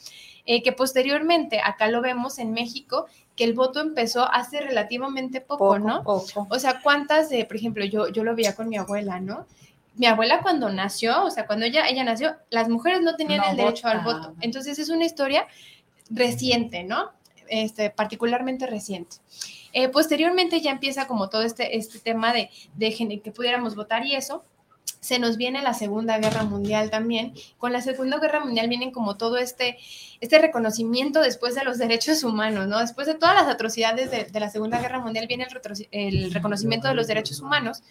Eh, 0.45 0.61
que 0.61 0.71
posteriormente, 0.71 1.61
acá 1.63 1.87
lo 1.87 2.01
vemos 2.01 2.39
en 2.39 2.51
México, 2.51 3.05
que 3.35 3.43
el 3.43 3.53
voto 3.53 3.79
empezó 3.79 4.29
hace 4.29 4.61
relativamente 4.61 5.41
poco, 5.41 5.57
poco 5.57 5.79
¿no? 5.79 6.03
Poco. 6.03 6.47
O 6.49 6.59
sea, 6.59 6.81
¿cuántas 6.81 7.29
de, 7.29 7.45
por 7.45 7.55
ejemplo, 7.55 7.85
yo, 7.85 8.09
yo 8.09 8.23
lo 8.23 8.35
veía 8.35 8.55
con 8.55 8.67
mi 8.69 8.77
abuela, 8.77 9.19
¿no? 9.19 9.45
Mi 9.95 10.05
abuela 10.05 10.41
cuando 10.41 10.69
nació, 10.69 11.23
o 11.23 11.31
sea, 11.31 11.45
cuando 11.47 11.65
ella, 11.65 11.87
ella 11.87 12.03
nació, 12.03 12.35
las 12.49 12.67
mujeres 12.67 13.01
no 13.01 13.15
tenían 13.15 13.41
No 13.41 13.51
el 13.51 13.57
derecho 13.57 13.87
al 13.87 14.03
voto. 14.03 14.35
Entonces 14.41 14.79
es 14.79 14.89
una 14.89 15.05
historia 15.05 15.47
reciente, 16.09 16.83
¿no? 16.83 17.11
Este, 17.47 17.89
particularmente 17.89 18.67
reciente. 18.67 19.17
Eh, 19.71 19.89
posteriormente 19.89 20.61
ya 20.61 20.71
empieza 20.71 21.07
como 21.07 21.29
todo 21.29 21.43
este, 21.43 21.77
este 21.77 21.99
tema 21.99 22.33
de, 22.33 22.49
de 22.75 23.21
que 23.23 23.31
pudiéramos 23.31 23.75
votar 23.75 24.05
y 24.05 24.15
eso. 24.15 24.43
Se 24.99 25.19
nos 25.19 25.35
viene 25.35 25.61
la 25.61 25.73
Segunda 25.73 26.17
Guerra 26.17 26.43
Mundial 26.43 26.89
también. 26.89 27.33
Con 27.57 27.73
la 27.73 27.81
Segunda 27.81 28.19
Guerra 28.19 28.43
Mundial 28.43 28.69
vienen 28.69 28.91
como 28.91 29.17
todo 29.17 29.37
este, 29.37 29.77
este 30.21 30.39
reconocimiento 30.39 31.21
después 31.21 31.55
de 31.55 31.63
los 31.63 31.77
derechos 31.77 32.23
humanos, 32.23 32.67
¿no? 32.67 32.79
Después 32.79 33.07
de 33.07 33.15
todas 33.15 33.35
las 33.35 33.47
atrocidades 33.47 34.11
de, 34.11 34.25
de 34.25 34.39
la 34.39 34.49
Segunda 34.49 34.79
Guerra 34.79 34.99
Mundial 34.99 35.27
viene 35.27 35.45
el, 35.45 35.87
el 35.91 36.33
reconocimiento 36.33 36.87
de 36.87 36.95
los 36.95 37.07
derechos 37.07 37.41
humanos 37.41 37.83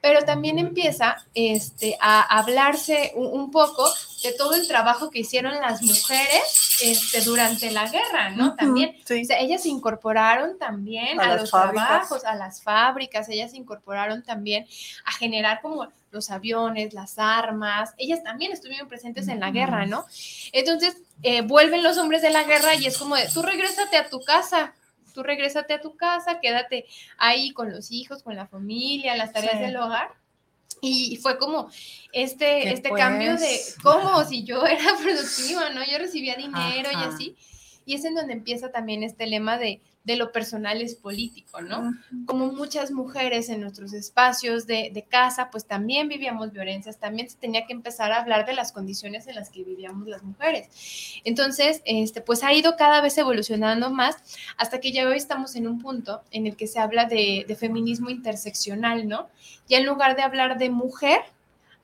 pero 0.00 0.24
también 0.24 0.58
empieza 0.58 1.16
este, 1.34 1.96
a 2.00 2.38
hablarse 2.38 3.12
un, 3.16 3.50
poco 3.50 3.88
de 4.22 4.32
todo 4.32 4.54
el 4.54 4.66
trabajo 4.68 5.10
que 5.10 5.20
hicieron 5.20 5.54
las 5.60 5.82
mujeres 5.82 6.78
este, 6.82 7.22
durante 7.22 7.70
la 7.70 7.88
guerra, 7.88 8.30
¿no? 8.30 8.46
Uh 8.46 8.48
-huh, 8.50 8.56
también, 8.56 8.96
sí. 9.04 9.22
o 9.22 9.24
sea, 9.24 9.40
ellas 9.40 9.62
se 9.62 9.68
incorporaron 9.68 10.58
también 10.58 11.20
a, 11.20 11.36
los 11.36 11.50
fábricas. 11.50 11.86
trabajos, 11.86 12.24
a 12.24 12.34
las 12.34 12.62
fábricas, 12.62 13.28
ellas 13.28 13.50
se 13.50 13.56
incorporaron 13.56 14.22
también 14.22 14.66
a 15.04 15.12
generar 15.12 15.60
como 15.60 15.88
los 16.10 16.30
aviones, 16.30 16.94
las 16.94 17.18
armas, 17.18 17.94
ellas 17.98 18.22
también 18.22 18.52
estuvieron 18.52 18.88
presentes 18.88 19.28
en 19.28 19.40
la 19.40 19.50
guerra, 19.50 19.86
¿no? 19.86 20.06
Entonces, 20.52 20.96
eh, 21.22 21.42
vuelven 21.42 21.82
los 21.82 21.98
hombres 21.98 22.22
de 22.22 22.30
la 22.30 22.44
guerra 22.44 22.74
y 22.74 22.86
es 22.86 22.96
como 22.98 23.16
de, 23.16 23.28
tú 23.28 23.42
regrésate 23.42 23.96
a 23.96 24.08
tu 24.08 24.22
casa, 24.22 24.74
tú 25.16 25.22
regrésate 25.22 25.72
a 25.72 25.80
tu 25.80 25.96
casa, 25.96 26.40
quédate 26.40 26.84
ahí 27.16 27.52
con 27.52 27.72
los 27.72 27.90
hijos, 27.90 28.22
con 28.22 28.36
la 28.36 28.46
familia, 28.46 29.16
las 29.16 29.32
tareas 29.32 29.54
Sí. 29.54 29.60
del 29.64 29.76
hogar. 29.78 30.10
Y 30.82 31.16
fue 31.22 31.38
como 31.38 31.70
este, 32.12 32.60
¿Qué 32.62 32.70
este 32.70 32.90
pues? 32.90 33.02
cambio 33.02 33.36
de 33.38 33.58
cómo 33.82 34.22
si 34.24 34.44
yo 34.44 34.64
era 34.66 34.94
productiva, 35.02 35.70
¿no? 35.70 35.82
Yo 35.90 35.96
recibía 35.98 36.36
dinero 36.36 36.90
y 36.92 36.96
así. 36.96 37.36
Y 37.86 37.94
es 37.94 38.04
en 38.04 38.14
donde 38.14 38.34
empieza 38.34 38.70
también 38.70 39.02
este 39.02 39.26
lema 39.26 39.56
de, 39.56 39.80
de 40.06 40.16
lo 40.16 40.30
personal 40.30 40.80
es 40.80 40.94
político, 40.94 41.60
¿no? 41.60 41.92
Como 42.26 42.52
muchas 42.52 42.92
mujeres 42.92 43.48
en 43.48 43.60
nuestros 43.60 43.92
espacios 43.92 44.64
de, 44.64 44.90
de 44.94 45.02
casa, 45.02 45.50
pues 45.50 45.66
también 45.66 46.08
vivíamos 46.08 46.52
violencias, 46.52 47.00
también 47.00 47.28
se 47.28 47.36
tenía 47.36 47.66
que 47.66 47.72
empezar 47.72 48.12
a 48.12 48.20
hablar 48.20 48.46
de 48.46 48.54
las 48.54 48.70
condiciones 48.70 49.26
en 49.26 49.34
las 49.34 49.50
que 49.50 49.64
vivíamos 49.64 50.06
las 50.06 50.22
mujeres. 50.22 50.68
Entonces, 51.24 51.82
este, 51.84 52.20
pues 52.20 52.44
ha 52.44 52.52
ido 52.52 52.76
cada 52.76 53.00
vez 53.00 53.18
evolucionando 53.18 53.90
más 53.90 54.16
hasta 54.56 54.78
que 54.78 54.92
ya 54.92 55.08
hoy 55.08 55.16
estamos 55.16 55.56
en 55.56 55.66
un 55.66 55.80
punto 55.80 56.22
en 56.30 56.46
el 56.46 56.56
que 56.56 56.68
se 56.68 56.78
habla 56.78 57.06
de, 57.06 57.44
de 57.48 57.56
feminismo 57.56 58.08
interseccional, 58.08 59.08
¿no? 59.08 59.28
Ya 59.68 59.78
en 59.78 59.86
lugar 59.86 60.14
de 60.14 60.22
hablar 60.22 60.56
de 60.56 60.70
mujer, 60.70 61.18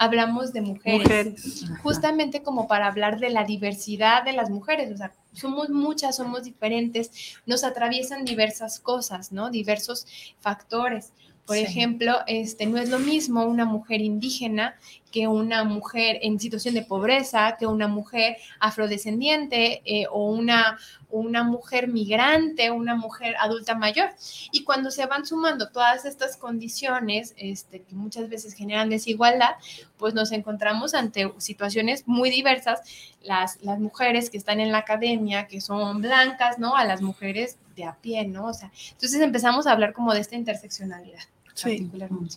hablamos 0.02 0.52
de 0.52 0.60
mujeres, 0.62 1.02
Mujeres. 1.02 1.64
justamente 1.82 2.42
como 2.42 2.66
para 2.66 2.86
hablar 2.86 3.20
de 3.20 3.30
la 3.30 3.44
diversidad 3.44 4.24
de 4.24 4.32
las 4.32 4.50
mujeres, 4.50 4.90
o 4.92 4.96
sea, 4.96 5.12
somos 5.32 5.70
muchas, 5.70 6.16
somos 6.16 6.42
diferentes, 6.44 7.10
nos 7.46 7.62
atraviesan 7.64 8.24
diversas 8.24 8.80
cosas, 8.80 9.32
¿no? 9.32 9.50
Diversos 9.50 10.06
factores. 10.40 11.12
Por 11.46 11.56
Sí. 11.56 11.62
ejemplo, 11.64 12.18
este, 12.26 12.66
no 12.66 12.78
es 12.78 12.88
lo 12.88 12.98
mismo 12.98 13.44
una 13.44 13.64
mujer 13.64 14.00
indígena 14.00 14.74
que 15.12 15.28
una 15.28 15.62
mujer 15.62 16.18
en 16.22 16.40
situación 16.40 16.74
de 16.74 16.82
pobreza, 16.82 17.56
que 17.58 17.66
una 17.66 17.86
mujer 17.86 18.38
afrodescendiente 18.58 19.82
eh, 19.84 20.06
o 20.10 20.30
una, 20.30 20.78
una 21.10 21.44
mujer 21.44 21.86
migrante, 21.86 22.70
una 22.70 22.96
mujer 22.96 23.36
adulta 23.38 23.76
mayor. 23.76 24.10
Y 24.50 24.64
cuando 24.64 24.90
se 24.90 25.06
van 25.06 25.24
sumando 25.24 25.68
todas 25.68 26.04
estas 26.04 26.36
condiciones 26.36 27.34
este, 27.36 27.82
que 27.82 27.94
muchas 27.94 28.28
veces 28.28 28.54
generan 28.54 28.90
desigualdad, 28.90 29.52
pues 29.98 30.14
nos 30.14 30.32
encontramos 30.32 30.94
ante 30.94 31.32
situaciones 31.38 32.08
muy 32.08 32.30
diversas. 32.30 32.80
Las, 33.22 33.62
las 33.62 33.78
mujeres 33.78 34.30
que 34.30 34.38
están 34.38 34.58
en 34.58 34.72
la 34.72 34.78
academia, 34.78 35.46
que 35.46 35.60
son 35.60 36.02
blancas, 36.02 36.58
¿no? 36.58 36.74
A 36.74 36.84
las 36.84 37.02
mujeres 37.02 37.56
de 37.76 37.84
a 37.84 37.94
pie, 37.94 38.26
¿no? 38.26 38.46
O 38.46 38.54
sea, 38.54 38.72
entonces 38.90 39.20
empezamos 39.20 39.66
a 39.68 39.72
hablar 39.72 39.92
como 39.92 40.12
de 40.12 40.20
esta 40.20 40.34
interseccionalidad. 40.34 41.20
Sí. 41.54 41.70
particularmente. 41.70 42.36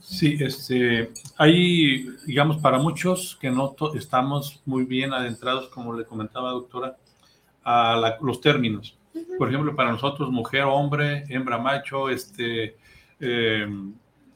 Sí, 0.00 0.36
este, 0.40 1.10
hay, 1.36 2.08
digamos, 2.26 2.58
para 2.58 2.78
muchos 2.78 3.36
que 3.40 3.50
no 3.50 3.74
estamos 3.94 4.60
muy 4.66 4.84
bien 4.84 5.12
adentrados, 5.12 5.68
como 5.68 5.94
le 5.94 6.04
comentaba 6.04 6.50
doctora, 6.50 6.96
a 7.64 7.96
la- 7.96 8.18
los 8.20 8.40
términos. 8.40 8.96
Por 9.36 9.48
ejemplo, 9.48 9.74
para 9.76 9.92
nosotros, 9.92 10.30
mujer, 10.30 10.62
hombre, 10.62 11.24
hembra, 11.28 11.58
macho, 11.58 12.08
este, 12.08 12.76
eh, 13.20 13.66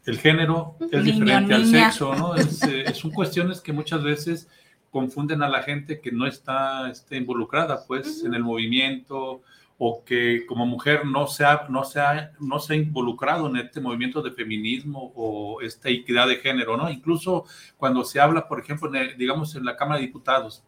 el 0.05 0.19
género 0.19 0.77
es 0.81 1.05
Niño, 1.05 1.15
diferente 1.25 1.55
al 1.55 1.67
sexo, 1.67 2.15
¿no? 2.15 2.35
Es, 2.35 2.63
eh, 2.65 2.85
son 2.95 3.11
cuestiones 3.13 3.61
que 3.61 3.73
muchas 3.73 4.03
veces 4.03 4.49
confunden 4.91 5.43
a 5.43 5.49
la 5.49 5.63
gente 5.63 6.01
que 6.01 6.13
no 6.13 6.27
está 6.27 6.91
este, 6.91 7.17
involucrada, 7.17 7.85
pues, 7.87 8.23
en 8.25 8.35
el 8.35 8.43
movimiento 8.43 9.41
o 9.85 10.05
que 10.05 10.47
como 10.47 10.65
mujer 10.65 11.05
no 11.05 11.27
se, 11.27 11.45
ha, 11.45 11.67
no, 11.69 11.83
se 11.83 12.01
no 12.39 12.61
se 12.61 12.77
involucrado 12.77 13.49
en 13.49 13.57
este 13.57 13.81
movimiento 13.81 14.23
de 14.23 14.31
feminismo 14.31 15.13
o 15.17 15.61
esta 15.61 15.89
equidad 15.89 16.29
de 16.29 16.37
género, 16.37 16.77
¿no? 16.77 16.89
Incluso 16.89 17.47
cuando 17.77 18.05
se 18.05 18.21
habla, 18.21 18.47
por 18.47 18.61
ejemplo, 18.61 18.89
digamos, 19.19 19.57
en 19.57 19.65
la 19.65 19.75
Cámara 19.75 19.99
de 19.99 20.07
Diputados, 20.07 20.63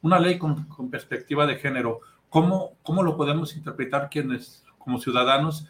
una 0.00 0.18
ley 0.18 0.38
con, 0.38 0.64
con 0.64 0.88
perspectiva 0.88 1.46
de 1.46 1.56
género, 1.56 2.00
¿cómo, 2.30 2.72
¿cómo 2.82 3.02
lo 3.02 3.18
podemos 3.18 3.54
interpretar 3.54 4.08
quienes, 4.08 4.64
como 4.78 4.98
ciudadanos, 4.98 5.66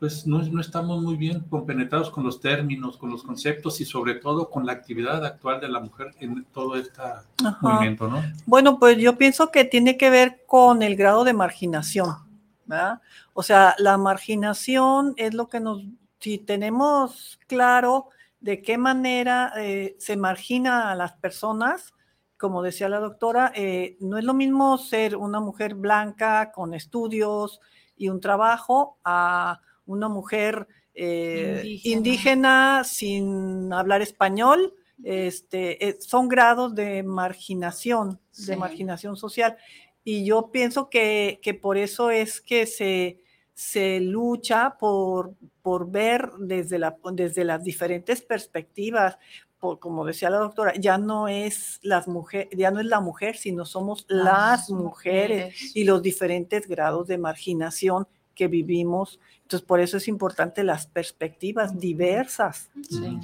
pues 0.00 0.26
no, 0.26 0.38
no 0.38 0.62
estamos 0.62 1.02
muy 1.02 1.16
bien 1.16 1.40
compenetrados 1.40 2.10
con 2.10 2.24
los 2.24 2.40
términos, 2.40 2.96
con 2.96 3.10
los 3.10 3.22
conceptos 3.22 3.82
y 3.82 3.84
sobre 3.84 4.14
todo 4.14 4.48
con 4.48 4.64
la 4.64 4.72
actividad 4.72 5.22
actual 5.24 5.60
de 5.60 5.68
la 5.68 5.78
mujer 5.78 6.14
en 6.20 6.46
todo 6.46 6.74
este 6.74 7.02
Ajá. 7.02 7.58
movimiento, 7.60 8.08
¿no? 8.08 8.22
Bueno, 8.46 8.78
pues 8.78 8.96
yo 8.96 9.18
pienso 9.18 9.50
que 9.50 9.66
tiene 9.66 9.98
que 9.98 10.08
ver 10.08 10.42
con 10.46 10.82
el 10.82 10.96
grado 10.96 11.22
de 11.22 11.34
marginación 11.34 12.16
¿verdad? 12.64 13.00
O 13.34 13.42
sea, 13.42 13.74
la 13.78 13.98
marginación 13.98 15.12
es 15.16 15.34
lo 15.34 15.48
que 15.48 15.60
nos, 15.60 15.82
si 16.20 16.38
tenemos 16.38 17.38
claro 17.46 18.08
de 18.40 18.62
qué 18.62 18.78
manera 18.78 19.52
eh, 19.58 19.96
se 19.98 20.16
margina 20.16 20.90
a 20.90 20.94
las 20.94 21.12
personas, 21.14 21.92
como 22.38 22.62
decía 22.62 22.88
la 22.88 23.00
doctora, 23.00 23.52
eh, 23.54 23.96
no 24.00 24.16
es 24.16 24.24
lo 24.24 24.34
mismo 24.34 24.78
ser 24.78 25.16
una 25.16 25.40
mujer 25.40 25.74
blanca 25.74 26.52
con 26.52 26.72
estudios 26.72 27.60
y 27.96 28.08
un 28.08 28.20
trabajo 28.20 28.98
a 29.04 29.60
una 29.86 30.08
mujer 30.08 30.66
eh, 30.94 31.78
indígena. 31.84 32.84
sin 32.84 33.72
hablar 33.72 34.02
español. 34.02 34.74
Este, 35.02 35.96
son 36.00 36.28
grados 36.28 36.74
de 36.74 37.02
marginación, 37.02 38.20
de 38.46 38.56
marginación 38.56 39.16
social. 39.16 39.56
Y 40.04 40.24
yo 40.24 40.50
pienso 40.50 40.90
que, 40.90 41.40
que 41.42 41.54
por 41.54 41.78
eso 41.78 42.10
es 42.10 42.40
que 42.40 42.66
se, 42.66 43.20
se 43.60 44.00
lucha 44.00 44.78
por, 44.78 45.34
por 45.60 45.90
ver 45.90 46.30
desde, 46.38 46.78
la, 46.78 46.96
desde 47.12 47.44
las 47.44 47.62
diferentes 47.62 48.22
perspectivas, 48.22 49.18
por, 49.58 49.78
como 49.78 50.06
decía 50.06 50.30
la 50.30 50.38
doctora, 50.38 50.74
ya 50.76 50.96
no 50.96 51.28
es 51.28 51.78
las 51.82 52.08
mujeres, 52.08 52.48
ya 52.56 52.70
no 52.70 52.80
es 52.80 52.86
la 52.86 53.00
mujer, 53.00 53.36
sino 53.36 53.66
somos 53.66 54.06
las, 54.08 54.70
mujeres, 54.70 55.76
y 55.76 55.84
los 55.84 56.00
diferentes 56.00 56.66
grados 56.66 57.06
de 57.06 57.18
marginación 57.18 58.08
que 58.40 58.48
vivimos. 58.48 59.20
Entonces, 59.42 59.66
por 59.66 59.80
eso 59.80 59.98
es 59.98 60.08
importante 60.08 60.64
las 60.64 60.86
perspectivas 60.86 61.78
diversas. 61.78 62.70
Sí, 62.88 63.18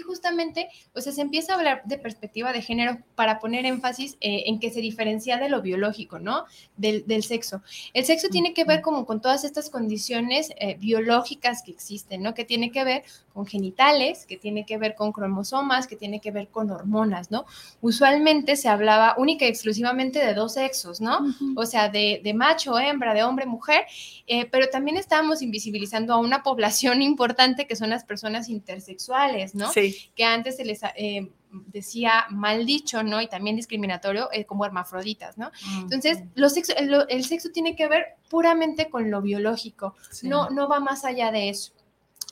justamente, 0.00 0.68
o 0.94 1.00
sea, 1.00 1.12
se 1.12 1.22
empieza 1.22 1.52
a 1.52 1.56
hablar 1.56 1.82
de 1.84 1.98
perspectiva 1.98 2.52
de 2.52 2.62
género 2.62 2.98
para 3.14 3.38
poner 3.40 3.64
énfasis 3.64 4.16
eh, 4.20 4.44
en 4.46 4.60
que 4.60 4.70
se 4.70 4.80
diferencia 4.80 5.38
de 5.38 5.48
lo 5.48 5.62
biológico, 5.62 6.18
¿no? 6.18 6.44
Del, 6.76 7.22
sexo. 7.22 7.62
El 7.94 8.04
sexo 8.04 8.28
tiene 8.28 8.54
que 8.54 8.64
ver 8.64 8.82
como 8.82 9.06
con 9.06 9.20
todas 9.20 9.44
estas 9.44 9.70
condiciones 9.70 10.50
eh, 10.58 10.76
biológicas 10.78 11.62
que 11.62 11.72
existen, 11.72 12.22
¿no? 12.22 12.34
Que 12.34 12.44
tiene 12.44 12.70
que 12.70 12.84
ver 12.84 13.04
con 13.32 13.46
genitales, 13.46 14.26
que 14.26 14.36
tiene 14.36 14.66
que 14.66 14.78
ver 14.78 14.94
con 14.94 15.12
cromosomas, 15.12 15.86
que 15.86 15.96
tiene 15.96 16.20
que 16.20 16.32
ver 16.32 16.48
con 16.48 16.70
hormonas, 16.70 17.30
¿no? 17.30 17.46
Usualmente 17.80 18.56
se 18.56 18.68
hablaba 18.68 19.14
única 19.16 19.44
y 19.44 19.48
exclusivamente 19.48 20.18
de 20.18 20.34
dos 20.34 20.54
sexos, 20.54 21.00
¿no? 21.00 21.20
O 21.56 21.64
sea, 21.64 21.88
de, 21.88 22.32
macho, 22.34 22.78
hembra, 22.78 23.14
de 23.14 23.22
hombre, 23.22 23.46
mujer, 23.46 23.84
eh, 24.26 24.46
pero 24.46 24.68
también 24.68 24.96
estábamos 24.96 25.40
invisibilizando 25.40 26.12
a 26.12 26.18
una 26.18 26.42
población 26.48 27.00
importante 27.00 27.66
que 27.66 27.76
son 27.76 27.90
las 27.90 28.04
personas 28.04 28.48
intersexuales, 28.48 29.54
¿no? 29.54 29.70
Que 30.14 30.24
antes 30.24 30.56
se 30.56 30.64
les 30.64 30.80
eh, 30.96 31.30
decía 31.50 32.26
mal 32.30 32.66
dicho, 32.66 33.02
¿no? 33.02 33.20
Y 33.20 33.28
también 33.28 33.56
discriminatorio 33.56 34.28
eh, 34.32 34.44
como 34.44 34.64
hermafroditas, 34.64 35.38
¿no? 35.38 35.50
Entonces, 35.80 36.18
los 36.34 36.54
el, 36.56 37.24
sexo 37.24 37.50
tiene 37.50 37.74
que 37.74 37.88
ver 37.88 38.16
puramente 38.28 38.90
con 38.90 39.10
lo 39.10 39.22
biológico, 39.22 39.94
no, 40.22 40.50
no 40.50 40.68
va 40.68 40.80
más 40.80 41.04
allá 41.04 41.30
de 41.30 41.48
eso. 41.48 41.72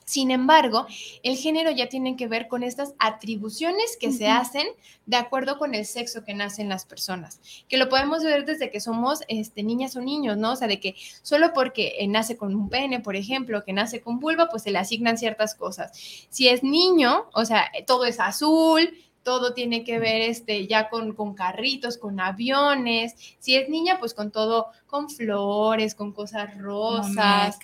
Sin 0.09 0.31
embargo, 0.31 0.87
el 1.25 1.37
género 1.37 1.73
ya 1.73 1.89
tiene 1.89 2.15
que 2.17 2.29
ver 2.29 2.47
con 2.47 2.63
estas 2.63 2.95
atribuciones 3.01 3.97
que 3.99 4.13
se 4.13 4.29
hacen 4.29 4.65
de 5.05 5.17
acuerdo 5.17 5.59
con 5.59 5.75
el 5.75 5.85
sexo 5.85 6.23
que 6.23 6.33
nacen 6.33 6.69
las 6.69 6.87
personas, 6.87 7.41
que 7.69 7.77
lo 7.77 7.89
podemos 7.89 8.23
ver 8.23 8.45
desde 8.45 8.71
que 8.71 8.79
somos 8.79 9.23
este, 9.27 9.65
niñas 9.65 9.97
o 9.97 10.01
niños, 10.01 10.37
¿no? 10.37 10.53
O 10.53 10.57
sea, 10.57 10.69
de 10.69 10.79
que 10.79 10.95
solo 11.23 11.53
porque 11.53 11.97
eh, 11.99 12.07
nace 12.07 12.37
con 12.37 12.55
un 12.55 12.69
pene, 12.69 13.01
por 13.01 13.17
ejemplo, 13.17 13.65
que 13.65 13.73
nace 13.73 14.01
con 14.01 14.21
vulva, 14.21 14.49
pues 14.49 14.63
se 14.63 14.71
le 14.71 14.79
asignan 14.79 15.19
ciertas 15.19 15.57
cosas. 15.57 15.91
Si 16.31 16.47
es 16.47 16.63
niño, 16.63 17.27
o 17.35 17.45
sea, 17.45 17.69
todo 17.85 18.05
es 18.05 18.21
azul, 18.21 18.97
todo 19.25 19.55
tiene 19.55 19.83
que 19.83 19.99
ver 19.99 20.23
este, 20.23 20.69
ya 20.69 20.89
con, 20.89 21.15
con, 21.15 21.35
carritos, 21.35 21.99
con 21.99 22.21
aviones. 22.21 23.17
Si 23.41 23.57
es 23.57 23.69
niña, 23.69 23.99
pues 23.99 24.15
con 24.15 24.31
todo, 24.31 24.69
con 24.87 25.11
flores, 25.11 25.97
con 25.97 26.13
cosas 26.13 26.57
rosas 26.59 27.59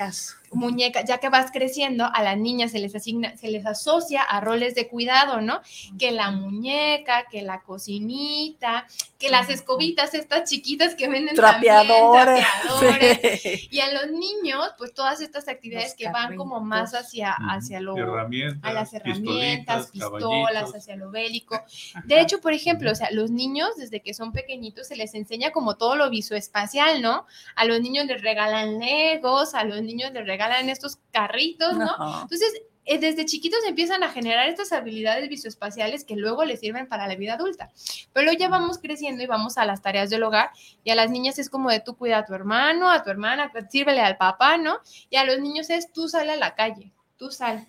muñeca, 0.52 1.04
ya 1.04 1.18
que 1.18 1.28
vas 1.28 1.50
creciendo, 1.50 2.08
a 2.12 2.22
las 2.22 2.36
niñas 2.36 2.72
se 2.72 2.78
les 2.78 2.94
asigna, 2.94 3.36
se 3.36 3.48
les 3.48 3.66
asocia 3.66 4.22
a 4.22 4.40
roles 4.40 4.74
de 4.74 4.88
cuidado, 4.88 5.40
¿no? 5.40 5.60
Que 5.98 6.10
la 6.10 6.30
muñeca, 6.30 7.26
que 7.30 7.42
la 7.42 7.62
cocinita, 7.62 8.86
que 9.18 9.30
las 9.30 9.48
escobitas 9.48 10.14
estas 10.14 10.48
chiquitas 10.50 10.94
que 10.94 11.08
venden 11.08 11.34
trapeadores, 11.34 12.44
trapeadores. 12.44 13.72
Y 13.72 13.80
a 13.80 13.92
los 13.92 14.10
niños, 14.10 14.70
pues 14.78 14.92
todas 14.92 15.20
estas 15.20 15.48
actividades 15.48 15.94
que 15.94 16.08
van 16.08 16.36
como 16.36 16.60
más 16.60 16.92
hacia, 16.94 17.32
hacia 17.32 17.80
lo, 17.80 17.94
a 17.94 18.72
las 18.72 18.92
herramientas, 18.92 19.90
pistolas, 19.90 20.74
hacia 20.74 20.96
lo 20.96 21.10
bélico. 21.10 21.60
De 22.04 22.20
hecho, 22.20 22.40
por 22.40 22.52
ejemplo, 22.52 22.90
o 22.90 22.94
sea, 22.94 23.10
los 23.12 23.30
niños 23.30 23.70
desde 23.76 24.00
que 24.00 24.12
son 24.12 24.32
pequeñitos 24.32 24.88
se 24.88 24.96
les 24.96 25.14
enseña 25.14 25.50
como 25.52 25.76
todo 25.76 25.96
lo 25.96 26.10
visoespacial, 26.10 27.00
¿no? 27.00 27.26
A 27.54 27.64
los 27.64 27.80
niños 27.80 28.06
les 28.06 28.20
regalan 28.22 28.78
legos, 28.78 29.54
a 29.54 29.64
los 29.64 29.82
niños 29.82 30.12
les 30.12 30.26
regalan 30.26 30.41
regalan 30.42 30.68
estos 30.70 30.98
carritos, 31.12 31.76
¿no? 31.76 32.22
Entonces, 32.22 32.62
eh, 32.84 32.98
desde 32.98 33.24
chiquitos 33.24 33.60
empiezan 33.64 34.02
a 34.02 34.08
generar 34.08 34.48
estas 34.48 34.72
habilidades 34.72 35.28
visoespaciales 35.28 36.04
que 36.04 36.16
luego 36.16 36.44
les 36.44 36.60
sirven 36.60 36.88
para 36.88 37.06
la 37.06 37.14
vida 37.14 37.34
adulta. 37.34 37.70
Pero 38.12 38.32
ya 38.32 38.48
vamos 38.48 38.78
creciendo 38.78 39.22
y 39.22 39.26
vamos 39.26 39.56
a 39.56 39.64
las 39.64 39.82
tareas 39.82 40.10
del 40.10 40.24
hogar 40.24 40.50
y 40.82 40.90
a 40.90 40.96
las 40.96 41.10
niñas 41.10 41.38
es 41.38 41.48
como 41.48 41.70
de 41.70 41.80
tú 41.80 41.96
cuida 41.96 42.18
a 42.18 42.24
tu 42.24 42.34
hermano, 42.34 42.90
a 42.90 43.02
tu 43.04 43.10
hermana, 43.10 43.52
sírvele 43.70 44.00
al 44.00 44.16
papá, 44.16 44.56
¿no? 44.56 44.78
Y 45.10 45.16
a 45.16 45.24
los 45.24 45.38
niños 45.38 45.70
es 45.70 45.92
tú 45.92 46.08
sal 46.08 46.28
a 46.28 46.36
la 46.36 46.54
calle, 46.54 46.92
tú 47.16 47.30
sal. 47.30 47.68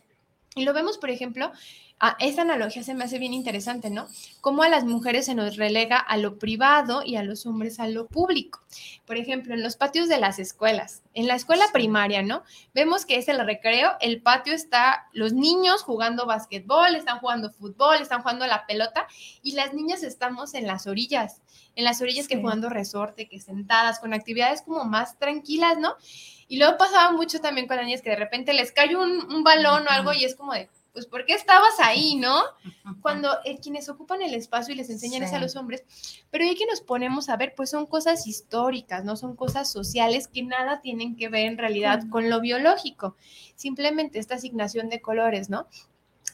Y 0.56 0.64
lo 0.64 0.74
vemos, 0.74 0.98
por 0.98 1.12
ejemplo, 1.12 1.52
Ah, 2.06 2.18
esta 2.20 2.42
analogía 2.42 2.84
se 2.84 2.94
me 2.94 3.06
hace 3.06 3.18
bien 3.18 3.34
interesante, 3.34 3.90
¿no? 3.90 4.10
Cómo 4.42 4.64
a 4.64 4.68
las 4.68 4.84
mujeres 4.84 5.26
se 5.28 5.36
nos 5.36 5.56
relega 5.56 5.98
a 5.98 6.18
lo 6.18 6.38
privado 6.38 7.02
y 7.02 7.16
a 7.16 7.24
los 7.24 7.46
hombres 7.46 7.80
a 7.80 7.88
lo 7.88 8.08
público. 8.08 8.60
Por 9.06 9.16
ejemplo, 9.16 9.54
en 9.54 9.64
los 9.64 9.78
patios 9.78 10.10
de 10.10 10.18
las 10.18 10.38
escuelas, 10.38 11.02
en 11.14 11.30
la 11.30 11.36
escuela 11.36 11.64
primaria, 11.72 12.22
¿no? 12.22 12.44
Vemos 12.74 13.06
que 13.06 13.16
es 13.16 13.30
el 13.30 13.40
recreo, 13.46 13.94
el 14.02 14.22
patio 14.22 14.52
está 14.52 15.08
los 15.14 15.32
niños 15.32 15.84
jugando 15.84 16.26
básquetbol, 16.26 16.94
están 16.94 17.20
jugando 17.20 17.52
fútbol, 17.52 17.96
están 18.02 18.22
jugando 18.22 18.46
la 18.48 18.66
pelota 18.66 19.08
y 19.42 19.54
las 19.54 19.74
niñas 19.74 20.04
estamos 20.04 20.56
en 20.56 20.68
las 20.68 20.88
orillas, 20.88 21.42
en 21.78 21.86
las 21.86 22.02
orillas 22.02 22.28
que 22.28 22.36
jugando 22.36 22.68
resorte, 22.68 23.30
que 23.30 23.40
sentadas, 23.40 24.02
con 24.02 24.14
actividades 24.14 24.64
como 24.64 24.84
más 24.84 25.18
tranquilas, 25.20 25.78
¿no? 25.78 25.96
Y 26.50 26.58
luego 26.58 26.78
pasaba 26.78 27.14
mucho 27.14 27.40
también 27.40 27.66
con 27.66 27.78
las 27.78 27.86
niñas 27.86 28.02
que 28.02 28.10
de 28.10 28.18
repente 28.18 28.52
les 28.52 28.74
cae 28.74 28.94
un, 28.98 29.34
un 29.34 29.44
balón 29.46 29.88
o 29.88 29.90
algo 29.90 30.12
y 30.12 30.26
es 30.26 30.36
como 30.36 30.52
de, 30.52 30.68
pues 30.94 31.08
¿por 31.08 31.26
qué 31.26 31.34
estabas 31.34 31.80
ahí, 31.80 32.16
no? 32.16 32.42
Cuando 33.02 33.30
eh, 33.44 33.60
quienes 33.60 33.90
ocupan 33.90 34.22
el 34.22 34.34
espacio 34.34 34.74
y 34.74 34.78
les 34.78 34.90
enseñan 34.90 35.24
es 35.24 35.34
a 35.34 35.40
los 35.40 35.56
hombres, 35.56 35.84
pero 36.30 36.46
ahí 36.46 36.56
que 36.56 36.66
nos 36.66 36.82
ponemos 36.82 37.28
a 37.30 37.36
ver, 37.36 37.54
pues 37.56 37.72
son 37.72 37.86
cosas 37.86 38.28
históricas, 38.28 39.04
no 39.04 39.16
son 39.16 39.36
cosas 39.36 39.72
sociales 39.72 40.28
que 40.28 40.44
nada 40.44 40.82
tienen 40.82 41.16
que 41.16 41.30
ver 41.30 41.48
en 41.48 41.58
realidad 41.58 42.04
con 42.10 42.30
lo 42.30 42.40
biológico, 42.40 43.18
simplemente 43.56 44.20
esta 44.20 44.36
asignación 44.36 44.90
de 44.90 45.02
colores, 45.02 45.50
¿no? 45.50 45.68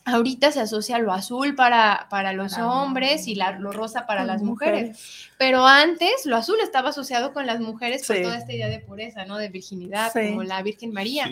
Ahorita 0.05 0.51
se 0.51 0.61
asocia 0.61 0.99
lo 0.99 1.13
azul 1.13 1.55
para, 1.55 2.07
para 2.09 2.33
los 2.33 2.57
hombres 2.57 3.27
y 3.27 3.35
la, 3.35 3.51
lo 3.59 3.71
rosa 3.71 4.05
para 4.05 4.25
las 4.25 4.41
mujeres. 4.41 5.29
Pero 5.37 5.65
antes 5.65 6.25
lo 6.25 6.35
azul 6.35 6.57
estaba 6.61 6.89
asociado 6.89 7.31
con 7.31 7.45
las 7.45 7.61
mujeres 7.61 8.05
por 8.05 8.21
toda 8.21 8.37
esta 8.37 8.53
idea 8.53 8.67
de 8.67 8.79
pureza, 8.79 9.25
¿no? 9.25 9.37
De 9.37 9.47
virginidad, 9.47 10.11
como 10.13 10.43
la 10.43 10.61
Virgen 10.61 10.91
María. 10.91 11.29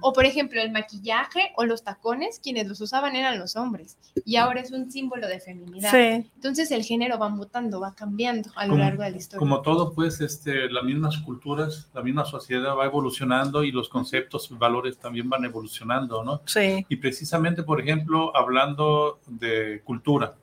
O 0.00 0.12
por 0.12 0.26
ejemplo, 0.26 0.60
el 0.60 0.70
maquillaje 0.70 1.52
o 1.56 1.64
los 1.64 1.82
tacones, 1.82 2.40
quienes 2.42 2.66
los 2.66 2.80
usaban 2.80 3.16
eran 3.16 3.38
los 3.38 3.56
hombres. 3.56 3.96
Y 4.24 4.36
ahora 4.36 4.60
es 4.60 4.72
un 4.72 4.90
símbolo 4.90 5.26
de 5.26 5.40
feminidad. 5.40 5.94
Entonces 5.94 6.70
el 6.70 6.84
género 6.84 7.18
va 7.18 7.28
mutando, 7.28 7.80
va 7.80 7.94
cambiando 7.94 8.50
a 8.56 8.66
lo 8.66 8.76
largo 8.76 9.02
de 9.02 9.10
la 9.10 9.16
historia. 9.16 9.38
Como 9.38 9.62
todo, 9.62 9.94
pues, 9.94 10.20
este, 10.20 10.68
las 10.70 10.84
mismas 10.84 11.16
culturas, 11.18 11.88
la 11.94 12.02
misma 12.02 12.24
sociedad 12.24 12.76
va 12.76 12.84
evolucionando 12.84 13.64
y 13.64 13.72
los 13.72 13.88
conceptos, 13.88 14.50
valores 14.58 14.98
también 14.98 15.28
van 15.28 15.44
evolucionando, 15.44 16.22
¿no? 16.24 16.42
Sí. 16.46 16.84
Y 16.88 16.96
precisamente, 16.96 17.62
por 17.62 17.80
ejemplo, 17.80 17.89
hablando 18.34 19.20
de 19.26 19.82
cultura 19.84 20.34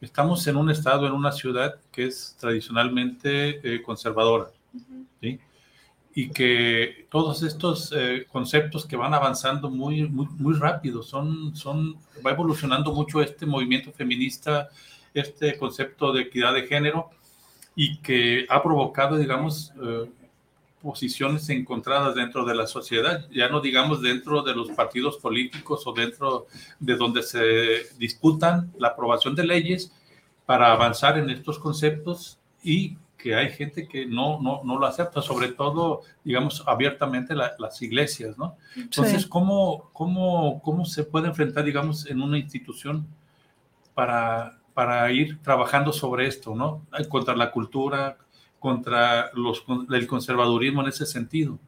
estamos 0.00 0.46
en 0.46 0.56
un 0.56 0.70
estado, 0.70 1.06
en 1.06 1.12
una 1.12 1.32
ciudad 1.32 1.76
que 1.90 2.06
es 2.06 2.36
tradicionalmente 2.38 3.60
eh, 3.62 3.82
conservadora, 3.82 4.50
¿sí? 5.20 5.40
Y 6.14 6.30
que 6.30 7.06
todos 7.10 7.42
estos 7.42 7.92
eh, 7.96 8.26
conceptos 8.30 8.84
que 8.86 8.96
van 8.96 9.14
avanzando 9.14 9.70
muy, 9.70 10.08
muy, 10.08 10.26
muy 10.38 10.54
rápido, 10.54 11.02
son, 11.02 11.54
son, 11.54 11.96
va 12.26 12.32
evolucionando 12.32 12.92
mucho 12.92 13.20
este 13.22 13.46
movimiento 13.46 13.92
feminista, 13.92 14.68
este 15.14 15.56
concepto 15.56 16.12
de 16.12 16.22
equidad 16.22 16.54
de 16.54 16.66
género, 16.66 17.10
y 17.76 17.98
que 17.98 18.46
ha 18.48 18.60
provocado, 18.62 19.16
digamos, 19.16 19.72
eh, 19.80 20.10
posiciones 20.82 21.48
encontradas 21.48 22.14
dentro 22.14 22.44
de 22.44 22.54
la 22.54 22.66
sociedad, 22.66 23.26
ya 23.30 23.48
no 23.48 23.60
digamos 23.60 24.00
dentro 24.00 24.42
de 24.42 24.54
los 24.54 24.70
partidos 24.70 25.16
políticos 25.16 25.86
o 25.86 25.92
dentro 25.92 26.46
de 26.78 26.96
donde 26.96 27.22
se 27.22 27.88
disputan 27.98 28.72
la 28.78 28.88
aprobación 28.88 29.34
de 29.34 29.44
leyes 29.44 29.92
para 30.46 30.72
avanzar 30.72 31.18
en 31.18 31.30
estos 31.30 31.58
conceptos 31.58 32.38
y 32.62 32.96
que 33.18 33.34
hay 33.34 33.50
gente 33.50 33.88
que 33.88 34.06
no, 34.06 34.40
no, 34.40 34.62
no 34.64 34.78
lo 34.78 34.86
acepta, 34.86 35.20
sobre 35.20 35.48
todo, 35.48 36.02
digamos, 36.22 36.62
abiertamente 36.66 37.34
las 37.34 37.82
iglesias, 37.82 38.38
¿no? 38.38 38.56
Entonces, 38.76 39.26
¿cómo, 39.26 39.90
cómo, 39.92 40.62
¿cómo 40.62 40.84
se 40.84 41.02
puede 41.02 41.26
enfrentar, 41.26 41.64
digamos, 41.64 42.06
en 42.06 42.22
una 42.22 42.38
institución 42.38 43.06
para, 43.92 44.60
para 44.72 45.10
ir 45.10 45.42
trabajando 45.42 45.92
sobre 45.92 46.28
esto, 46.28 46.54
¿no? 46.54 46.86
Contra 47.08 47.34
la 47.34 47.50
cultura, 47.50 48.16
contra 48.58 49.30
los, 49.34 49.64
el 49.90 50.06
conservadurismo 50.06 50.82
en 50.82 50.88
ese 50.88 51.06
sentido. 51.06 51.58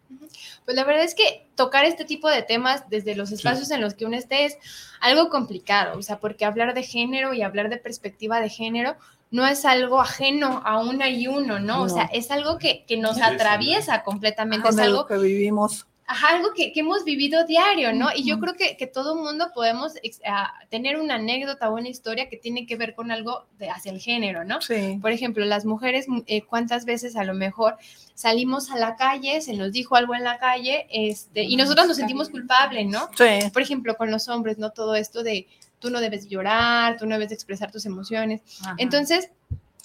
Pues 0.64 0.76
la 0.76 0.84
verdad 0.84 1.04
es 1.04 1.14
que 1.14 1.48
tocar 1.54 1.84
este 1.84 2.04
tipo 2.04 2.28
de 2.28 2.42
temas 2.42 2.88
desde 2.88 3.16
los 3.16 3.32
espacios 3.32 3.70
en 3.70 3.80
los 3.80 3.94
que 3.94 4.06
uno 4.06 4.16
esté 4.16 4.44
es 4.44 4.56
algo 5.00 5.28
complicado, 5.28 5.98
o 5.98 6.02
sea, 6.02 6.20
porque 6.20 6.44
hablar 6.44 6.74
de 6.74 6.82
género 6.82 7.34
y 7.34 7.42
hablar 7.42 7.70
de 7.70 7.76
perspectiva 7.76 8.40
de 8.40 8.50
género 8.50 8.96
no 9.30 9.46
es 9.46 9.64
algo 9.64 10.00
ajeno 10.00 10.62
a 10.64 10.80
una 10.80 11.08
y 11.08 11.26
uno, 11.26 11.60
¿no? 11.60 11.82
O 11.82 11.88
sea, 11.88 12.04
es 12.12 12.30
algo 12.30 12.58
que, 12.58 12.84
que 12.86 12.96
nos 12.96 13.20
atraviesa 13.20 14.02
completamente, 14.02 14.68
es 14.68 14.78
algo 14.78 15.06
que 15.06 15.18
vivimos 15.18 15.86
Ajá, 16.12 16.34
algo 16.34 16.52
que, 16.54 16.72
que, 16.72 16.80
hemos 16.80 17.04
vivido 17.04 17.44
diario, 17.46 17.92
¿no? 17.92 18.08
Y 18.12 18.24
yo 18.24 18.40
creo 18.40 18.54
que, 18.54 18.76
que 18.76 18.88
todo 18.88 19.14
mundo 19.14 19.52
podemos 19.54 19.92
ah, 20.26 20.52
tener 20.68 20.98
una 20.98 21.14
anécdota 21.14 21.70
o 21.70 21.76
una 21.76 21.88
historia 21.88 22.28
que 22.28 22.36
tiene 22.36 22.66
que 22.66 22.74
ver 22.74 22.96
con 22.96 23.12
algo 23.12 23.46
de, 23.60 23.70
hacia 23.70 23.92
el 23.92 24.00
género, 24.00 24.44
¿no? 24.44 24.60
Sí. 24.60 24.98
Por 25.00 25.12
ejemplo, 25.12 25.44
las 25.44 25.64
mujeres, 25.64 26.06
eh, 26.26 26.42
¿cuántas 26.42 26.84
veces 26.84 27.14
a 27.14 27.22
lo 27.22 27.32
mejor 27.32 27.76
salimos 28.14 28.72
a 28.72 28.76
la 28.76 28.96
calle, 28.96 29.40
se 29.40 29.54
nos 29.54 29.70
dijo 29.70 29.94
algo 29.94 30.16
en 30.16 30.24
la 30.24 30.38
calle, 30.38 30.88
este, 30.90 31.44
y 31.44 31.54
nosotros 31.54 31.86
nos 31.86 31.96
sentimos 31.96 32.28
culpables, 32.28 32.88
¿no? 32.88 33.08
Sí. 33.16 33.48
Por 33.52 33.62
ejemplo, 33.62 33.96
con 33.96 34.10
los 34.10 34.28
hombres, 34.28 34.58
¿no? 34.58 34.72
Todo 34.72 34.96
esto 34.96 35.22
de 35.22 35.46
tú 35.78 35.90
no 35.90 36.00
debes 36.00 36.28
llorar, 36.28 36.96
tú 36.96 37.06
no 37.06 37.14
debes 37.14 37.30
expresar 37.30 37.70
tus 37.70 37.86
emociones. 37.86 38.40
Ajá. 38.62 38.74
Entonces, 38.78 39.30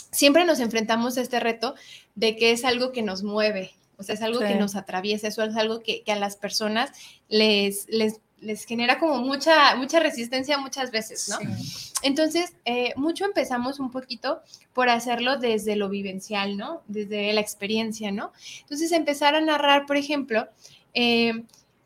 siempre 0.10 0.44
nos 0.44 0.60
enfrentamos 0.60 1.20
a 1.20 1.22
este 1.22 1.40
reto 1.40 1.76
de 2.16 2.36
que 2.36 2.52
es 2.52 2.66
algo 2.66 2.92
que 2.92 3.04
nos 3.04 3.22
mueve, 3.22 3.76
o 3.98 4.04
sea, 4.04 4.16
es 4.16 4.22
algo 4.22 4.40
sí. 4.40 4.48
que 4.48 4.56
nos 4.56 4.76
atraviesa, 4.76 5.28
eso 5.28 5.44
es 5.44 5.56
algo 5.56 5.82
que, 5.82 6.04
que 6.04 6.12
a 6.12 6.16
las 6.16 6.36
personas 6.36 6.92
les, 7.30 7.88
les, 7.90 8.22
les, 8.40 8.66
genera 8.66 9.00
como 9.00 9.18
mucha, 9.18 9.76
mucha 9.76 10.00
resistencia 10.00 10.58
muchas 10.58 10.92
veces, 10.92 11.30
¿no? 11.30 11.38
Sí. 11.38 11.92
Entonces, 12.04 12.54
eh, 12.66 12.94
mucho 12.96 13.26
empezamos 13.26 13.80
un 13.80 13.92
poquito 13.92 14.42
por 14.74 14.90
hacerlo 14.90 15.38
desde 15.38 15.76
lo 15.76 15.90
vivencial, 15.90 16.58
¿no? 16.58 16.84
Desde 16.88 17.34
la 17.34 17.42
experiencia, 17.42 18.12
¿no? 18.12 18.32
Entonces, 18.62 18.92
empezar 18.92 19.36
a 19.36 19.42
narrar, 19.42 19.86
por 19.86 19.98
ejemplo, 19.98 20.48
eh, 20.94 21.44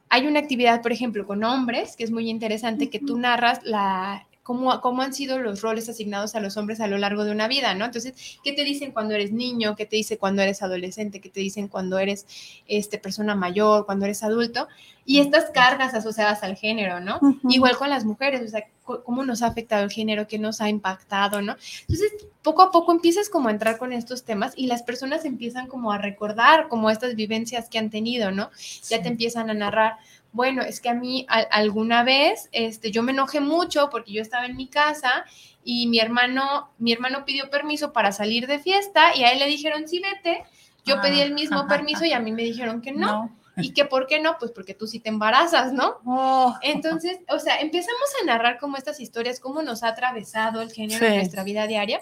hay 0.09 0.27
una 0.27 0.39
actividad, 0.39 0.81
por 0.81 0.91
ejemplo, 0.91 1.25
con 1.25 1.43
hombres, 1.43 1.95
que 1.95 2.03
es 2.03 2.11
muy 2.11 2.29
interesante, 2.29 2.85
uh 2.85 2.87
-huh. 2.87 2.91
que 2.91 2.99
tú 2.99 3.17
narras 3.17 3.59
la, 3.63 4.27
Cómo, 4.43 4.81
cómo, 4.81 5.01
han 5.01 5.13
sido 5.13 5.37
los 5.37 5.61
roles 5.61 5.87
asignados 5.89 6.33
a 6.33 6.39
los 6.39 6.57
hombres 6.57 6.79
a 6.79 6.87
lo 6.87 6.97
largo 6.97 7.23
de 7.23 7.31
una 7.31 7.47
vida, 7.47 7.75
¿no? 7.75 7.85
Entonces, 7.85 8.13
¿qué 8.43 8.53
te 8.53 8.63
dicen 8.63 8.91
cuando 8.91 9.13
eres 9.13 9.31
niño? 9.31 9.75
¿Qué 9.75 9.85
te 9.85 9.95
dicen 9.95 10.17
cuando 10.17 10.41
eres 10.41 10.63
adolescente? 10.63 11.21
¿Qué 11.21 11.29
te 11.29 11.39
dicen 11.39 11.67
cuando 11.67 11.99
eres 11.99 12.25
este, 12.67 12.97
persona 12.97 13.35
mayor, 13.35 13.85
cuando 13.85 14.05
eres 14.05 14.23
adulto? 14.23 14.67
Y 15.05 15.19
estas 15.19 15.51
cargas 15.51 15.93
asociadas 15.93 16.43
al 16.43 16.55
género, 16.55 16.99
¿no? 16.99 17.17
Uh 17.21 17.33
-huh. 17.33 17.53
Igual 17.53 17.77
con 17.77 17.89
las 17.89 18.05
mujeres, 18.05 18.41
o 18.41 18.47
sea, 18.47 18.63
cómo 18.97 19.23
nos 19.23 19.41
ha 19.41 19.47
afectado 19.47 19.83
el 19.83 19.91
género, 19.91 20.27
qué 20.27 20.39
nos 20.39 20.61
ha 20.61 20.69
impactado, 20.69 21.41
¿no? 21.41 21.55
Entonces, 21.81 22.11
poco 22.41 22.61
a 22.61 22.71
poco 22.71 22.91
empiezas 22.91 23.29
como 23.29 23.49
a 23.49 23.51
entrar 23.51 23.77
con 23.77 23.93
estos 23.93 24.23
temas 24.23 24.53
y 24.55 24.67
las 24.67 24.83
personas 24.83 25.25
empiezan 25.25 25.67
como 25.67 25.91
a 25.91 25.97
recordar 25.97 26.67
como 26.67 26.89
estas 26.89 27.15
vivencias 27.15 27.69
que 27.69 27.77
han 27.77 27.89
tenido, 27.89 28.31
¿no? 28.31 28.49
Sí. 28.55 28.81
Ya 28.89 29.01
te 29.01 29.09
empiezan 29.09 29.49
a 29.49 29.53
narrar, 29.53 29.97
bueno, 30.31 30.61
es 30.61 30.79
que 30.79 30.89
a 30.89 30.93
mí 30.93 31.25
a, 31.29 31.39
alguna 31.39 32.03
vez 32.03 32.49
este, 32.51 32.91
yo 32.91 33.03
me 33.03 33.11
enojé 33.11 33.39
mucho 33.39 33.89
porque 33.89 34.13
yo 34.13 34.21
estaba 34.21 34.45
en 34.45 34.55
mi 34.55 34.67
casa 34.67 35.25
y 35.63 35.87
mi 35.87 35.99
hermano, 35.99 36.71
mi 36.77 36.93
hermano 36.93 37.25
pidió 37.25 37.49
permiso 37.49 37.93
para 37.93 38.11
salir 38.11 38.47
de 38.47 38.59
fiesta 38.59 39.15
y 39.15 39.23
a 39.23 39.31
él 39.31 39.39
le 39.39 39.47
dijeron, 39.47 39.87
sí, 39.87 39.99
vete. 39.99 40.43
Yo 40.85 40.95
ah, 40.97 41.01
pedí 41.01 41.19
el 41.19 41.33
mismo 41.33 41.67
permiso 41.67 42.05
y 42.05 42.13
a 42.13 42.19
mí 42.19 42.31
me 42.31 42.43
dijeron 42.43 42.81
que 42.81 42.91
no. 42.91 43.07
no. 43.07 43.39
¿Y 43.61 43.73
que 43.73 43.85
por 43.85 44.07
qué 44.07 44.19
no? 44.19 44.37
Pues 44.39 44.51
porque 44.51 44.73
tú 44.73 44.87
sí 44.87 44.99
te 44.99 45.09
embarazas, 45.09 45.73
¿no? 45.73 45.97
Oh. 46.05 46.55
Entonces, 46.61 47.19
o 47.29 47.39
sea, 47.39 47.59
empezamos 47.59 48.09
a 48.21 48.25
narrar 48.25 48.57
como 48.57 48.77
estas 48.77 48.99
historias, 48.99 49.39
cómo 49.39 49.61
nos 49.61 49.83
ha 49.83 49.89
atravesado 49.89 50.61
el 50.61 50.71
género 50.71 50.99
sí. 50.99 51.05
en 51.05 51.15
nuestra 51.15 51.43
vida 51.43 51.67
diaria. 51.67 52.01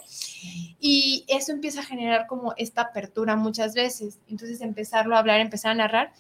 Y 0.80 1.26
eso 1.28 1.52
empieza 1.52 1.82
a 1.82 1.84
generar 1.84 2.28
como 2.28 2.54
esta 2.58 2.82
apertura 2.82 3.36
muchas 3.36 3.74
veces. 3.74 4.20
Entonces, 4.28 4.62
empezarlo 4.62 5.16
a 5.16 5.20
hablar, 5.20 5.40
empezar 5.40 5.72
a 5.72 5.76
narrar. 5.76 6.14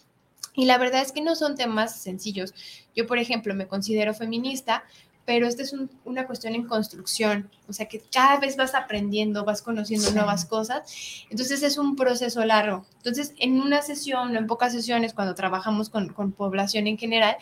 Y 0.57 0.65
la 0.65 0.79
verdad 0.79 1.03
es 1.03 1.11
que 1.11 1.21
no 1.21 1.35
son 1.35 1.55
temas 1.55 2.01
sencillos. 2.01 2.53
Yo, 2.95 3.05
por 3.05 3.19
ejemplo, 3.19 3.53
me 3.53 3.67
considero 3.67 4.15
feminista, 4.15 4.83
pero 5.23 5.45
esta 5.45 5.61
es 5.61 5.71
un, 5.71 5.91
una 6.03 6.25
cuestión 6.25 6.55
en 6.55 6.65
construcción, 6.65 7.51
o 7.67 7.73
sea 7.73 7.85
que 7.85 7.99
cada 7.99 8.39
vez 8.39 8.55
vas 8.55 8.73
aprendiendo, 8.73 9.43
vas 9.43 9.61
conociendo 9.61 10.07
sí. 10.07 10.15
nuevas 10.15 10.45
cosas, 10.45 11.25
entonces 11.29 11.61
es 11.63 11.77
un 11.77 11.95
proceso 11.97 12.43
largo. 12.43 12.85
Entonces, 12.95 13.33
en 13.37 13.59
una 13.61 13.81
sesión 13.81 14.33
o 14.33 14.39
en 14.39 14.47
pocas 14.47 14.71
sesiones, 14.71 15.13
cuando 15.13 15.35
trabajamos 15.35 15.89
con, 15.89 16.09
con, 16.13 16.31
población 16.31 16.87
en 16.87 16.97
general, 16.97 17.35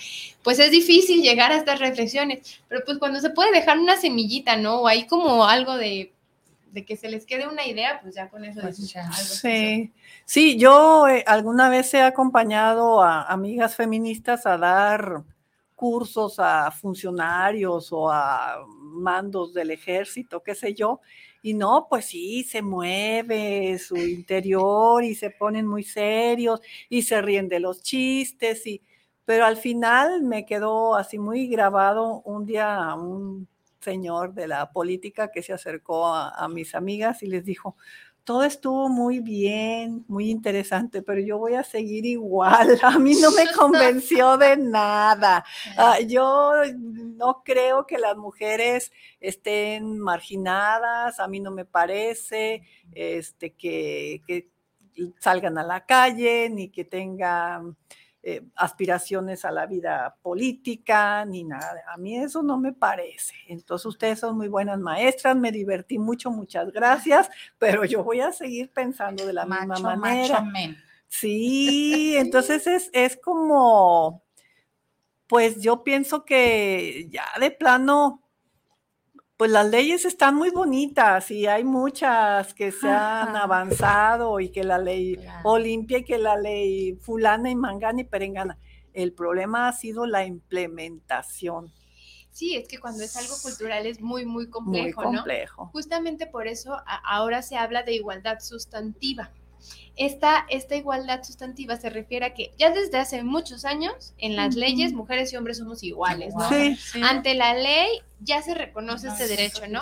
pues 0.43 0.57
es 0.59 0.71
difícil 0.71 1.21
llegar 1.21 1.51
a 1.51 1.57
estas 1.57 1.79
reflexiones, 1.79 2.59
pero 2.67 2.81
pues 2.83 2.97
cuando 2.97 3.21
se 3.21 3.29
puede 3.29 3.51
dejar 3.51 3.77
una 3.77 3.97
semillita, 3.97 4.57
¿no? 4.57 4.81
O 4.81 4.87
hay 4.87 5.05
como 5.05 5.45
algo 5.45 5.77
de, 5.77 6.11
de 6.75 6.83
que 6.83 6.97
se 6.97 7.07
les 7.07 7.25
quede 7.25 7.47
una 7.47 7.65
idea, 7.65 8.01
pues 8.01 8.15
ya 8.15 8.29
con 8.29 8.43
eso 8.43 8.59
pues 8.59 8.91
ya. 8.91 9.05
algo. 9.05 9.15
Sí, 9.15 9.93
sí, 10.25 10.59
yo 10.59 11.07
eh, 11.07 11.23
alguna 11.25 11.69
vez 11.69 11.93
he 11.93 12.01
acompañado 12.01 13.01
a 13.01 13.23
amigas 13.23 13.77
feministas 13.77 14.45
a 14.45 14.57
dar 14.57 15.23
cursos 15.73 16.35
a 16.37 16.69
funcionarios 16.71 17.93
o 17.93 18.11
a 18.11 18.57
mandos 18.67 19.53
del 19.53 19.71
ejército, 19.71 20.43
qué 20.43 20.53
sé 20.53 20.73
yo, 20.73 20.99
y 21.41 21.53
no, 21.53 21.87
pues 21.89 22.07
sí, 22.07 22.43
se 22.43 22.61
mueve 22.61 23.79
su 23.79 23.95
interior 23.95 25.01
y 25.01 25.15
se 25.15 25.29
ponen 25.29 25.65
muy 25.65 25.83
serios 25.83 26.59
y 26.89 27.03
se 27.03 27.21
ríen 27.21 27.47
de 27.47 27.61
los 27.61 27.81
chistes, 27.81 28.67
y, 28.67 28.81
pero 29.23 29.45
al 29.45 29.55
final 29.55 30.23
me 30.23 30.45
quedó 30.45 30.95
así 30.95 31.19
muy 31.19 31.47
grabado 31.47 32.21
un 32.25 32.45
día 32.45 32.93
un 32.95 33.47
señor 33.85 34.33
de 34.33 34.47
la 34.47 34.71
política 34.71 35.31
que 35.31 35.43
se 35.43 35.53
acercó 35.53 36.07
a, 36.07 36.47
mis 36.49 36.75
amigas 36.75 37.23
y 37.23 37.27
les 37.27 37.45
dijo, 37.45 37.77
todo 38.23 38.43
estuvo 38.43 38.89
muy 38.89 39.19
bien, 39.19 40.03
muy 40.07 40.31
interesante, 40.31 41.03
pero 41.03 41.21
yo 41.21 41.37
voy 41.37 41.53
a 41.53 41.63
seguir 41.63 42.05
igual. 42.05 42.79
A 42.83 42.97
mí 42.97 43.15
no 43.21 43.31
me 43.31 43.45
convenció 43.53 44.37
de 44.37 44.57
nada. 44.57 45.45
Uh, 45.77 46.03
yo 46.07 46.53
no 46.75 47.43
creo 47.45 47.85
que 47.85 47.99
las 47.99 48.17
mujeres 48.17 48.91
estén 49.19 49.99
marginadas, 49.99 51.19
a 51.19 51.27
mí 51.27 51.39
no 51.39 51.51
me 51.51 51.65
parece 51.65 52.63
este, 52.93 53.51
que 53.51 54.49
salgan 55.19 55.57
a 55.57 55.63
la 55.63 55.85
calle 55.85 56.49
ni 56.49 56.69
que 56.69 56.85
tengan 56.85 57.77
eh, 58.27 58.41
aspiraciones 58.55 59.45
a 59.45 59.51
la 59.51 59.67
vida 59.67 60.17
política, 60.23 61.23
ni 61.25 61.43
nada. 61.43 61.83
A 61.93 61.95
mí 61.97 62.17
eso 62.17 62.41
no 62.41 62.57
me 62.57 62.73
parece. 62.73 63.35
Entonces 63.47 63.85
ustedes 63.85 64.19
son 64.19 64.35
muy 64.35 64.47
buenas 64.47 64.79
maestras, 64.79 65.35
me 65.35 65.51
divertí 65.51 65.99
mucho, 65.99 66.31
muchas 66.31 66.71
gracias, 66.71 67.29
pero 67.59 67.85
yo 67.85 68.03
voy 68.03 68.21
a 68.21 68.31
seguir 68.31 68.71
pensando 68.71 69.27
de 69.27 69.33
la 69.33 69.45
macho, 69.45 69.73
misma 69.73 69.95
manera. 69.95 70.41
Macho, 70.41 70.75
sí, 71.07 72.15
entonces 72.17 72.65
es, 72.65 72.89
es 72.93 73.15
como, 73.15 74.23
pues 75.27 75.61
yo 75.61 75.83
pienso 75.83 76.25
que 76.25 77.07
ya 77.11 77.25
de 77.39 77.51
plano 77.51 78.24
pues 79.37 79.51
las 79.51 79.69
leyes 79.69 80.05
están 80.05 80.35
muy 80.35 80.49
bonitas 80.49 81.29
y 81.29 81.45
hay 81.45 81.63
muchas 81.63 82.53
que 82.53 82.71
se 82.71 82.87
han 82.87 83.35
avanzado 83.35 84.39
y 84.39 84.49
que 84.49 84.63
la 84.63 84.77
ley. 84.77 85.17
Olimpia 85.43 85.99
y 85.99 86.03
que 86.05 86.17
la 86.17 86.37
ley 86.37 86.95
fulana 87.01 87.49
y 87.49 87.55
mangana 87.55 88.01
y 88.01 88.05
perengana. 88.05 88.57
El 88.93 89.11
problema 89.11 89.67
ha 89.67 89.73
sido 89.73 90.05
la 90.05 90.25
implementación. 90.25 91.73
Sí, 92.31 92.55
es 92.55 92.67
que 92.67 92.79
cuando 92.79 93.03
es 93.03 93.15
algo 93.17 93.33
cultural 93.41 93.85
es 93.85 94.01
muy, 94.01 94.25
muy 94.25 94.49
complejo, 94.49 95.03
muy 95.03 95.15
complejo. 95.15 95.65
¿no? 95.65 95.71
Justamente 95.71 96.27
por 96.27 96.47
eso 96.47 96.77
ahora 97.03 97.41
se 97.41 97.57
habla 97.57 97.83
de 97.83 97.95
igualdad 97.95 98.39
sustantiva. 98.39 99.31
Esta, 99.95 100.45
esta, 100.49 100.75
igualdad 100.75 101.23
sustantiva 101.23 101.77
se 101.77 101.89
refiere 101.89 102.25
a 102.25 102.33
que 102.33 102.51
ya 102.57 102.71
desde 102.71 102.97
hace 102.97 103.23
muchos 103.23 103.63
años 103.65 104.13
en 104.17 104.35
las 104.35 104.55
uh 104.55 104.57
-huh. 104.57 104.61
leyes 104.61 104.93
mujeres 104.93 105.31
y 105.31 105.37
hombres 105.37 105.57
somos 105.57 105.83
iguales, 105.83 106.35
¿no? 106.35 106.49
Sí, 106.49 106.75
sí. 106.75 107.01
Ante 107.03 107.33
la 107.33 107.53
ley 107.53 108.01
ya 108.19 108.41
se 108.41 108.53
reconoce 108.53 109.07
este 109.07 109.27
derecho, 109.27 109.67
¿no? 109.67 109.81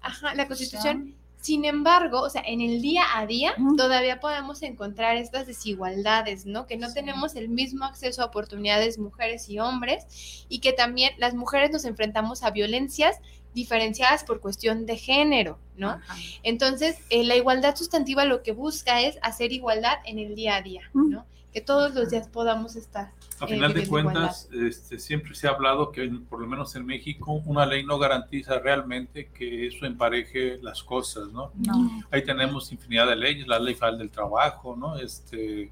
Ajá, 0.00 0.34
la 0.34 0.46
Constitución. 0.46 1.14
Sin 1.40 1.64
embargo, 1.64 2.20
o 2.20 2.30
sea, 2.30 2.42
en 2.44 2.60
el 2.60 2.82
día 2.82 3.04
a 3.14 3.26
día 3.26 3.54
uh 3.56 3.60
-huh. 3.60 3.76
todavía 3.76 4.20
podemos 4.20 4.62
encontrar 4.62 5.16
estas 5.16 5.46
desigualdades, 5.46 6.46
¿no? 6.46 6.66
Que 6.66 6.76
no 6.76 6.88
sí. 6.88 6.94
tenemos 6.94 7.36
el 7.36 7.48
mismo 7.48 7.84
acceso 7.84 8.22
a 8.22 8.26
oportunidades 8.26 8.98
mujeres 8.98 9.48
y 9.48 9.58
hombres 9.58 10.46
y 10.48 10.58
que 10.58 10.72
también 10.72 11.12
las 11.18 11.34
mujeres 11.34 11.70
nos 11.70 11.84
enfrentamos 11.84 12.42
a 12.42 12.50
violencias 12.50 13.16
diferenciadas 13.54 14.24
por 14.24 14.40
cuestión 14.40 14.84
de 14.86 14.96
género, 14.96 15.58
¿no? 15.76 15.90
Ajá. 15.90 16.16
Entonces, 16.42 16.96
eh, 17.10 17.24
la 17.24 17.36
igualdad 17.36 17.76
sustantiva 17.76 18.24
lo 18.24 18.42
que 18.42 18.52
busca 18.52 19.00
es 19.00 19.18
hacer 19.22 19.52
igualdad 19.52 19.98
en 20.04 20.18
el 20.18 20.34
día 20.34 20.56
a 20.56 20.62
día, 20.62 20.82
¿no? 20.92 21.24
Que 21.52 21.60
todos 21.60 21.94
los 21.94 22.10
días 22.10 22.28
podamos 22.28 22.76
estar. 22.76 23.12
A 23.40 23.44
eh, 23.44 23.48
final 23.48 23.72
de 23.72 23.86
cuentas, 23.86 24.48
este, 24.52 24.98
siempre 24.98 25.34
se 25.34 25.46
ha 25.46 25.50
hablado 25.50 25.92
que, 25.92 26.10
por 26.28 26.40
lo 26.40 26.46
menos 26.46 26.74
en 26.76 26.86
México, 26.86 27.42
una 27.44 27.66
ley 27.66 27.84
no 27.84 27.98
garantiza 27.98 28.58
realmente 28.58 29.30
que 29.32 29.66
eso 29.66 29.86
empareje 29.86 30.58
las 30.62 30.82
cosas, 30.82 31.28
¿no? 31.32 31.52
no. 31.54 32.02
Ahí 32.10 32.24
tenemos 32.24 32.72
infinidad 32.72 33.06
de 33.06 33.16
leyes, 33.16 33.46
la 33.46 33.58
ley 33.58 33.74
federal 33.74 33.98
del 33.98 34.10
trabajo, 34.10 34.76
¿no? 34.76 34.96
Este, 34.96 35.70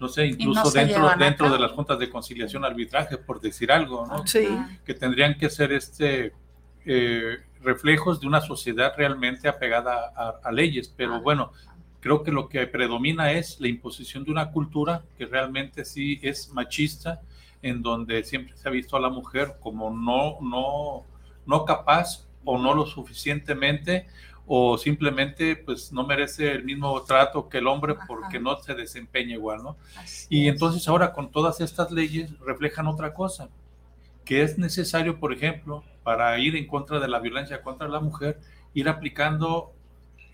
no 0.00 0.08
sé, 0.08 0.26
incluso 0.26 0.64
no 0.64 0.70
dentro, 0.70 1.10
dentro 1.16 1.50
de 1.50 1.58
las 1.58 1.72
juntas 1.72 1.98
de 1.98 2.10
conciliación 2.10 2.64
arbitraje, 2.64 3.16
por 3.16 3.40
decir 3.40 3.70
algo, 3.70 4.06
¿no? 4.06 4.26
Sí. 4.26 4.48
Que 4.84 4.94
tendrían 4.94 5.38
que 5.38 5.48
ser 5.50 5.72
este 5.72 6.32
eh, 6.84 7.38
reflejos 7.62 8.20
de 8.20 8.26
una 8.26 8.40
sociedad 8.40 8.92
realmente 8.96 9.48
apegada 9.48 10.12
a, 10.14 10.40
a 10.42 10.52
leyes, 10.52 10.92
pero 10.94 11.20
bueno, 11.20 11.52
Creo 12.04 12.22
que 12.22 12.30
lo 12.30 12.50
que 12.50 12.66
predomina 12.66 13.32
es 13.32 13.58
la 13.62 13.68
imposición 13.68 14.24
de 14.24 14.30
una 14.30 14.50
cultura 14.50 15.06
que 15.16 15.24
realmente 15.24 15.86
sí 15.86 16.20
es 16.20 16.52
machista, 16.52 17.22
en 17.62 17.80
donde 17.80 18.22
siempre 18.24 18.54
se 18.58 18.68
ha 18.68 18.70
visto 18.70 18.98
a 18.98 19.00
la 19.00 19.08
mujer 19.08 19.54
como 19.58 19.88
no, 19.88 20.36
no, 20.42 21.06
no 21.46 21.64
capaz 21.64 22.26
o 22.44 22.58
no 22.58 22.74
lo 22.74 22.84
suficientemente 22.84 24.06
o 24.46 24.76
simplemente 24.76 25.56
pues 25.56 25.94
no 25.94 26.06
merece 26.06 26.52
el 26.52 26.64
mismo 26.64 27.00
trato 27.04 27.48
que 27.48 27.56
el 27.56 27.66
hombre 27.66 27.94
porque 28.06 28.38
no 28.38 28.58
se 28.58 28.74
desempeña 28.74 29.36
igual, 29.36 29.62
¿no? 29.62 29.78
y 30.28 30.48
entonces 30.48 30.86
ahora 30.86 31.14
con 31.14 31.30
todas 31.30 31.62
estas 31.62 31.90
leyes 31.90 32.38
reflejan 32.40 32.86
otra 32.86 33.14
cosa, 33.14 33.48
que 34.26 34.42
es 34.42 34.58
necesario, 34.58 35.18
por 35.18 35.32
ejemplo, 35.32 35.82
para 36.02 36.38
ir 36.38 36.54
en 36.54 36.66
contra 36.66 37.00
de 37.00 37.08
la 37.08 37.18
violencia 37.18 37.62
contra 37.62 37.88
la 37.88 38.00
mujer, 38.00 38.40
ir 38.74 38.90
aplicando, 38.90 39.72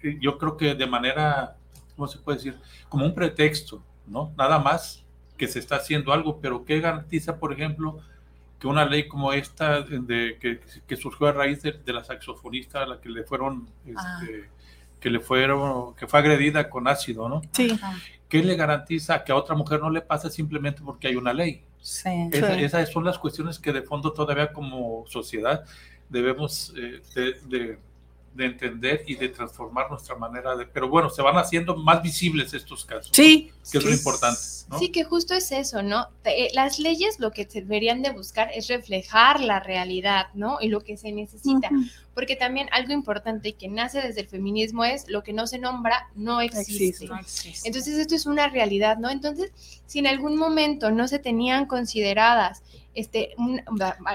eh, 0.02 0.18
yo 0.20 0.37
creo 0.37 0.56
que 0.56 0.74
de 0.74 0.87
manera, 0.88 1.56
¿cómo 2.00 2.08
se 2.08 2.18
puede 2.18 2.38
decir? 2.38 2.58
Como 2.88 3.04
un 3.04 3.14
pretexto, 3.14 3.82
¿no? 4.06 4.32
Nada 4.38 4.58
más 4.58 5.04
que 5.36 5.46
se 5.46 5.58
está 5.58 5.76
haciendo 5.76 6.14
algo, 6.14 6.40
pero 6.40 6.64
¿qué 6.64 6.80
garantiza, 6.80 7.36
por 7.38 7.52
ejemplo, 7.52 7.98
que 8.58 8.66
una 8.66 8.86
ley 8.86 9.06
como 9.06 9.34
esta, 9.34 9.82
de, 9.82 10.38
que, 10.40 10.60
que 10.86 10.96
surgió 10.96 11.26
a 11.26 11.32
raíz 11.32 11.60
de, 11.62 11.78
la 11.92 12.02
saxofonista 12.02 12.82
a 12.82 12.86
la 12.86 13.00
que 13.02 13.10
le 13.10 13.22
fueron, 13.24 13.68
Ah. 13.94 14.18
este, 14.22 14.48
que 14.98 15.10
le 15.10 15.20
fueron, 15.20 15.94
que 15.94 16.06
fue 16.06 16.20
agredida 16.20 16.70
con 16.70 16.88
ácido, 16.88 17.28
¿no? 17.28 17.42
Sí. 17.52 17.78
¿Qué 18.30 18.42
le 18.42 18.56
garantiza 18.56 19.22
que 19.24 19.32
a 19.32 19.36
otra 19.36 19.54
mujer 19.54 19.80
no 19.80 19.90
le 19.90 20.00
pasa 20.00 20.30
simplemente 20.30 20.80
porque 20.82 21.08
hay 21.08 21.16
una 21.16 21.34
ley? 21.34 21.62
Sí. 21.82 22.08
Esa- 22.32 22.54
Sí. 22.54 22.64
Esas 22.64 22.90
son 22.90 23.04
las 23.04 23.18
cuestiones 23.18 23.58
que 23.58 23.74
de 23.74 23.82
fondo 23.82 24.12
todavía 24.14 24.54
como 24.54 25.04
sociedad 25.06 25.64
debemos 26.08 26.72
eh, 26.78 27.02
de, 27.14 27.32
de- 27.46 27.78
de 28.35 28.47
entender 28.47 29.03
y 29.07 29.16
de 29.16 29.29
transformar 29.29 29.90
nuestra 29.90 30.14
manera 30.14 30.55
de... 30.57 30.64
Pero 30.64 30.88
bueno, 30.88 31.11
se 31.11 31.21
van 31.21 31.37
haciendo 31.37 31.77
más 31.77 32.01
visibles 32.03 32.55
estos 32.55 32.85
casos. 32.85 33.11
Sí. 33.12 33.51
Que 33.71 33.79
es 33.79 33.85
lo 33.85 33.90
Sí. 33.90 33.97
importante. 33.97 34.40
¿no? 34.69 34.79
Sí, 34.79 34.90
que 34.90 35.03
justo 35.05 35.35
es 35.35 35.51
eso, 35.51 35.83
¿no? 35.83 36.07
Te- 36.23 36.45
eh, 36.47 36.51
Las 36.55 36.79
leyes 36.79 37.19
lo 37.19 37.33
que 37.33 37.45
se 37.51 37.61
deberían 37.62 38.03
de 38.03 38.11
buscar 38.11 38.49
es 38.55 38.69
reflejar 38.69 39.40
la 39.40 39.59
realidad, 39.61 40.27
¿no? 40.35 40.59
Y 40.61 40.69
lo 40.69 40.81
que 40.81 40.97
se 40.97 41.11
necesita. 41.12 41.71
Porque 42.14 42.37
también 42.37 42.68
algo 42.73 42.92
importante 42.92 43.53
que 43.55 43.68
nace 43.68 44.01
desde 44.03 44.23
el 44.23 44.29
feminismo 44.29 44.85
es 44.85 45.09
lo 45.09 45.23
que 45.23 45.33
no 45.33 45.46
se 45.46 45.59
nombra 45.59 46.09
no 46.14 46.40
existe. 46.40 46.73
existe. 46.73 47.07
No 47.07 47.18
existe. 47.18 47.68
Entonces 47.68 47.99
esto 47.99 48.14
es 48.14 48.27
una 48.27 48.49
realidad, 48.49 48.99
¿no? 48.99 49.11
Entonces, 49.11 49.53
si 49.87 50.01
en 50.01 50.07
algún 50.07 50.37
momento 50.37 50.90
no 50.90 51.07
se 51.09 51.18
tenían 51.18 51.66
consideradas 51.66 52.62
este, 52.92 53.35
un- 53.38 53.62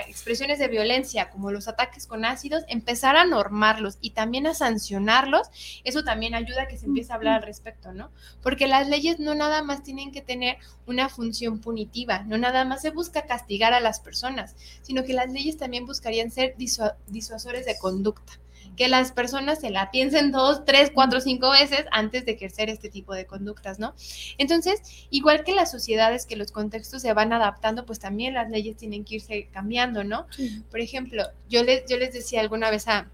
expresiones 0.05 0.60
de 0.60 0.67
violencia 0.67 1.29
como 1.29 1.49
los 1.49 1.69
ataques 1.69 2.08
con 2.08 2.25
ácidos, 2.25 2.65
empezar 2.67 3.15
a 3.15 3.23
normarlos 3.23 3.97
y 4.01 4.10
también 4.10 4.47
a 4.47 4.53
sancionarlos, 4.53 5.47
eso 5.86 6.03
también 6.03 6.36
ayuda 6.36 6.63
a 6.63 6.67
que 6.67 6.77
se 6.77 6.86
empiece 6.86 7.12
a 7.12 7.15
hablar 7.15 7.36
al 7.36 7.43
respecto, 7.43 7.93
¿no? 7.93 8.12
Porque 8.43 8.67
las 8.67 8.89
leyes 8.89 9.17
no 9.19 9.34
nada 9.34 9.63
más 9.63 9.81
tienen 9.81 10.12
que 10.12 10.21
tener 10.21 10.58
una 10.88 11.08
función 11.08 11.60
punitiva, 11.60 12.23
no 12.23 12.38
nada 12.38 12.65
más 12.65 12.81
se 12.81 12.89
busca 12.89 13.21
castigar 13.25 13.73
a 13.73 13.79
las 13.79 14.01
personas, 14.01 14.55
sino 14.81 15.05
que 15.05 15.13
las 15.13 15.31
leyes 15.31 15.58
también 15.58 15.86
buscarían 15.86 16.29
ser 16.29 16.55
disua- 16.58 16.95
disuasores 17.08 17.65
de 17.65 17.77
conducta 17.85 18.33
que 18.75 18.89
las 18.89 19.13
personas 19.13 19.61
se 19.61 19.69
la 19.69 19.89
piensen 19.89 20.31
dos, 20.33 20.65
tres, 20.65 20.91
cuatro, 20.93 21.21
cinco 21.21 21.49
veces 21.51 21.85
antes 21.91 22.25
de 22.25 22.33
ejercer 22.33 22.69
este 22.69 22.89
tipo 22.89 23.13
de 23.13 23.25
conductas, 23.25 23.79
¿no? 23.79 23.93
Entonces, 24.37 24.81
igual 25.11 25.45
que 25.45 25.53
las 25.55 25.71
sociedades, 25.71 26.25
que 26.25 26.35
los 26.35 26.51
contextos 26.51 27.01
se 27.01 27.13
van 27.13 27.31
adaptando, 27.31 27.85
pues 27.85 27.99
también 27.99 28.33
las 28.33 28.49
leyes 28.49 28.75
tienen 28.75 29.05
que 29.05 29.15
irse 29.15 29.47
cambiando, 29.53 30.03
¿no? 30.03 30.27
Por 30.71 30.81
ejemplo, 30.81 31.23
yo 31.47 31.63
les, 31.63 31.85
yo 31.89 31.95
les 31.97 32.11
decía 32.13 32.41
alguna 32.41 32.69
vez 32.69 32.89
a, 32.89 33.07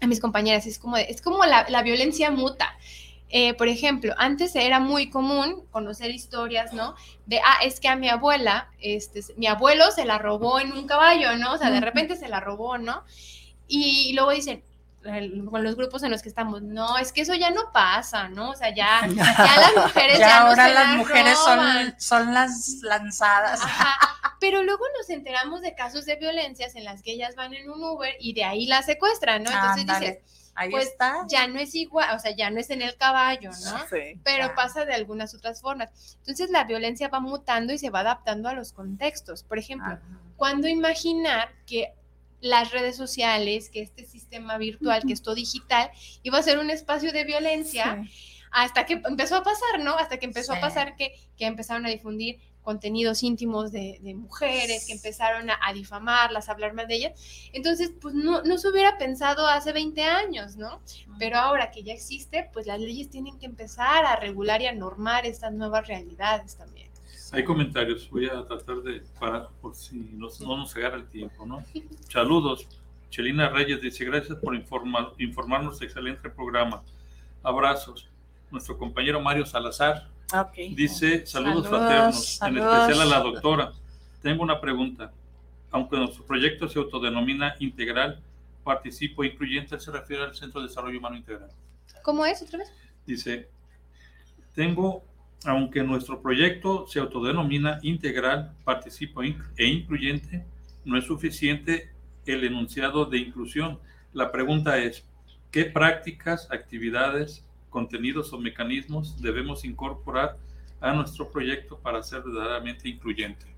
a 0.00 0.06
mis 0.06 0.18
compañeras, 0.18 0.66
es 0.66 0.78
como, 0.78 0.96
de- 0.96 1.06
es 1.10 1.20
como 1.20 1.44
la, 1.44 1.66
la 1.68 1.82
violencia 1.82 2.30
muta. 2.30 2.68
Eh, 3.28 3.52
por 3.54 3.68
ejemplo, 3.68 4.14
antes 4.16 4.54
era 4.56 4.80
muy 4.80 5.10
común 5.10 5.64
conocer 5.70 6.10
historias, 6.10 6.72
¿no? 6.72 6.94
De, 7.26 7.38
ah, 7.40 7.58
es 7.62 7.80
que 7.80 7.88
a 7.88 7.96
mi 7.96 8.08
abuela, 8.08 8.70
este, 8.80 9.20
mi 9.36 9.46
abuelo 9.46 9.90
se 9.90 10.06
la 10.06 10.16
robó 10.16 10.58
en 10.58 10.72
un 10.72 10.86
caballo, 10.86 11.36
¿no? 11.36 11.52
O 11.52 11.58
sea, 11.58 11.70
de 11.70 11.80
repente 11.80 12.16
se 12.16 12.28
la 12.28 12.40
robó, 12.40 12.78
¿no? 12.78 13.04
Y 13.68 14.12
luego 14.14 14.30
dicen, 14.32 14.62
con 15.50 15.64
los 15.64 15.74
grupos 15.76 16.02
en 16.04 16.10
los 16.10 16.22
que 16.22 16.28
estamos, 16.28 16.62
no, 16.62 16.96
es 16.98 17.12
que 17.12 17.22
eso 17.22 17.34
ya 17.34 17.50
no 17.50 17.72
pasa, 17.72 18.28
¿no? 18.28 18.50
O 18.50 18.54
sea, 18.54 18.74
ya, 18.74 19.00
ya 19.08 19.56
las 19.74 19.76
mujeres 19.86 20.18
Ya 20.18 20.28
ya, 20.28 20.40
no 20.40 20.46
ahora 20.48 20.66
se 20.68 20.74
las 20.74 20.88
la 20.88 20.94
mujeres 20.94 21.38
roban. 21.38 21.84
son, 21.98 22.00
son 22.00 22.34
las 22.34 22.68
lanzadas. 22.82 23.60
Ajá. 23.62 23.96
Pero 24.40 24.62
luego 24.62 24.84
nos 24.98 25.08
enteramos 25.10 25.60
de 25.62 25.74
casos 25.74 26.04
de 26.04 26.16
violencias 26.16 26.74
en 26.74 26.84
las 26.84 27.02
que 27.02 27.12
ellas 27.12 27.36
van 27.36 27.54
en 27.54 27.70
un 27.70 27.82
Uber 27.82 28.14
y 28.20 28.32
de 28.34 28.44
ahí 28.44 28.66
las 28.66 28.86
secuestran, 28.86 29.42
¿no? 29.44 29.50
Entonces 29.50 29.86
dices, 29.86 30.18
Ahí 30.54 30.70
pues 30.70 30.88
está. 30.88 31.24
ya 31.28 31.46
no 31.46 31.58
es 31.60 31.74
igual, 31.74 32.14
o 32.14 32.18
sea, 32.18 32.32
ya 32.36 32.50
no 32.50 32.60
es 32.60 32.68
en 32.70 32.82
el 32.82 32.96
caballo, 32.96 33.50
¿no? 33.50 33.78
Sí. 33.88 34.20
Pero 34.22 34.48
Ya. 34.48 34.54
pasa 34.54 34.84
de 34.84 34.92
algunas 34.94 35.34
otras 35.34 35.60
formas. 35.62 36.16
Entonces 36.18 36.50
la 36.50 36.64
violencia 36.64 37.08
va 37.08 37.20
mutando 37.20 37.72
y 37.72 37.78
se 37.78 37.88
va 37.90 38.00
adaptando 38.00 38.48
a 38.48 38.52
los 38.52 38.72
contextos. 38.72 39.44
Por 39.44 39.58
ejemplo, 39.58 39.94
Ajá. 39.94 40.02
¿cuándo 40.36 40.68
imaginar 40.68 41.48
que 41.66 41.94
las 42.42 42.72
redes 42.72 42.96
sociales, 42.96 43.70
que 43.70 43.80
este 43.80 44.04
sistema 44.04 44.58
virtual, 44.58 45.02
que 45.06 45.14
esto 45.14 45.34
digital, 45.34 45.90
iba 46.22 46.38
a 46.38 46.42
ser 46.42 46.58
un 46.58 46.68
espacio 46.68 47.12
de 47.12 47.24
violencia? 47.24 48.04
hasta 48.52 48.84
que 48.84 49.00
empezó 49.04 49.36
a 49.36 49.42
pasar, 49.42 49.80
¿no? 49.80 49.96
Hasta 49.96 50.18
que 50.18 50.26
empezó 50.26 50.52
a 50.52 50.60
pasar 50.60 50.94
que, 50.94 51.14
que 51.38 51.46
empezaron 51.46 51.86
a 51.86 51.88
difundir 51.88 52.38
contenidos 52.60 53.22
íntimos 53.22 53.72
de, 53.72 53.98
de 54.02 54.14
mujeres, 54.14 54.86
que 54.86 54.92
empezaron 54.92 55.50
a, 55.50 55.58
a 55.66 55.72
difamarlas, 55.72 56.48
a 56.48 56.52
hablar 56.52 56.74
más 56.74 56.86
de 56.86 56.96
ellas. 56.96 57.48
Entonces, 57.52 57.92
pues 58.00 58.14
no, 58.14 58.42
no 58.42 58.58
se 58.58 58.68
hubiera 58.68 58.98
pensado 58.98 59.46
hace 59.46 59.72
20 59.72 60.02
años, 60.04 60.56
¿no? 60.56 60.80
Pero 61.18 61.38
ahora 61.38 61.70
que 61.70 61.82
ya 61.82 61.92
existe, 61.92 62.48
pues 62.52 62.66
las 62.66 62.78
leyes 62.78 63.10
tienen 63.10 63.38
que 63.38 63.46
empezar 63.46 64.04
a 64.04 64.16
regular 64.16 64.62
y 64.62 64.66
a 64.66 64.72
normar 64.72 65.26
estas 65.26 65.52
nuevas 65.52 65.88
realidades 65.88 66.56
también. 66.56 66.91
Hay 67.32 67.44
comentarios, 67.44 68.08
voy 68.10 68.26
a 68.26 68.44
tratar 68.46 68.82
de 68.82 69.02
parar 69.18 69.48
por 69.60 69.74
si 69.74 69.96
no, 69.96 70.28
no 70.40 70.56
nos 70.58 70.76
agarra 70.76 70.96
el 70.96 71.06
tiempo, 71.06 71.46
¿no? 71.46 71.64
Saludos. 72.10 72.66
Chelina 73.08 73.48
Reyes 73.48 73.80
dice, 73.80 74.04
gracias 74.04 74.38
por 74.38 74.54
informar, 74.54 75.12
informarnos, 75.18 75.80
excelente 75.82 76.28
programa. 76.30 76.82
Abrazos. 77.42 78.08
Nuestro 78.50 78.76
compañero 78.76 79.18
Mario 79.20 79.46
Salazar 79.46 80.08
Ok. 80.34 80.54
dice, 80.76 81.26
saludos, 81.26 81.64
Saludos, 81.64 81.68
fraternos, 81.68 82.16
en 82.16 82.38
saludos. 82.38 82.80
especial 82.80 83.00
a 83.00 83.04
la 83.10 83.20
doctora. 83.22 83.72
Tengo 84.22 84.42
una 84.42 84.60
pregunta. 84.60 85.10
Aunque 85.70 85.96
nuestro 85.96 86.24
proyecto 86.24 86.68
se 86.68 86.78
autodenomina 86.78 87.54
integral, 87.60 88.20
participo 88.62 89.24
incluyente, 89.24 89.80
se 89.80 89.90
refiere 89.90 90.22
al 90.24 90.34
Centro 90.34 90.60
de 90.60 90.68
Desarrollo 90.68 90.98
Humano 90.98 91.16
Integral. 91.16 91.50
¿Cómo 92.02 92.26
es 92.26 92.42
otra 92.42 92.58
vez? 92.58 92.70
Dice, 93.06 93.48
tengo, 94.54 95.02
aunque 95.46 95.82
nuestro 95.82 96.20
proyecto 96.20 96.86
se 96.86 97.00
autodenomina 97.00 97.78
integral, 97.82 98.54
participo 98.64 99.22
e 99.22 99.66
incluyente, 99.66 100.44
no 100.84 100.96
es 100.98 101.04
suficiente 101.04 101.90
el 102.26 102.44
enunciado 102.44 103.04
de 103.06 103.18
inclusión. 103.18 103.78
La 104.12 104.30
pregunta 104.30 104.78
es, 104.78 105.04
¿qué 105.50 105.64
prácticas, 105.64 106.50
actividades, 106.50 107.44
contenidos 107.70 108.32
o 108.32 108.38
mecanismos 108.38 109.20
debemos 109.20 109.64
incorporar 109.64 110.36
a 110.80 110.92
nuestro 110.92 111.30
proyecto 111.30 111.78
para 111.78 112.02
ser 112.02 112.22
verdaderamente 112.22 112.88
incluyente? 112.88 113.51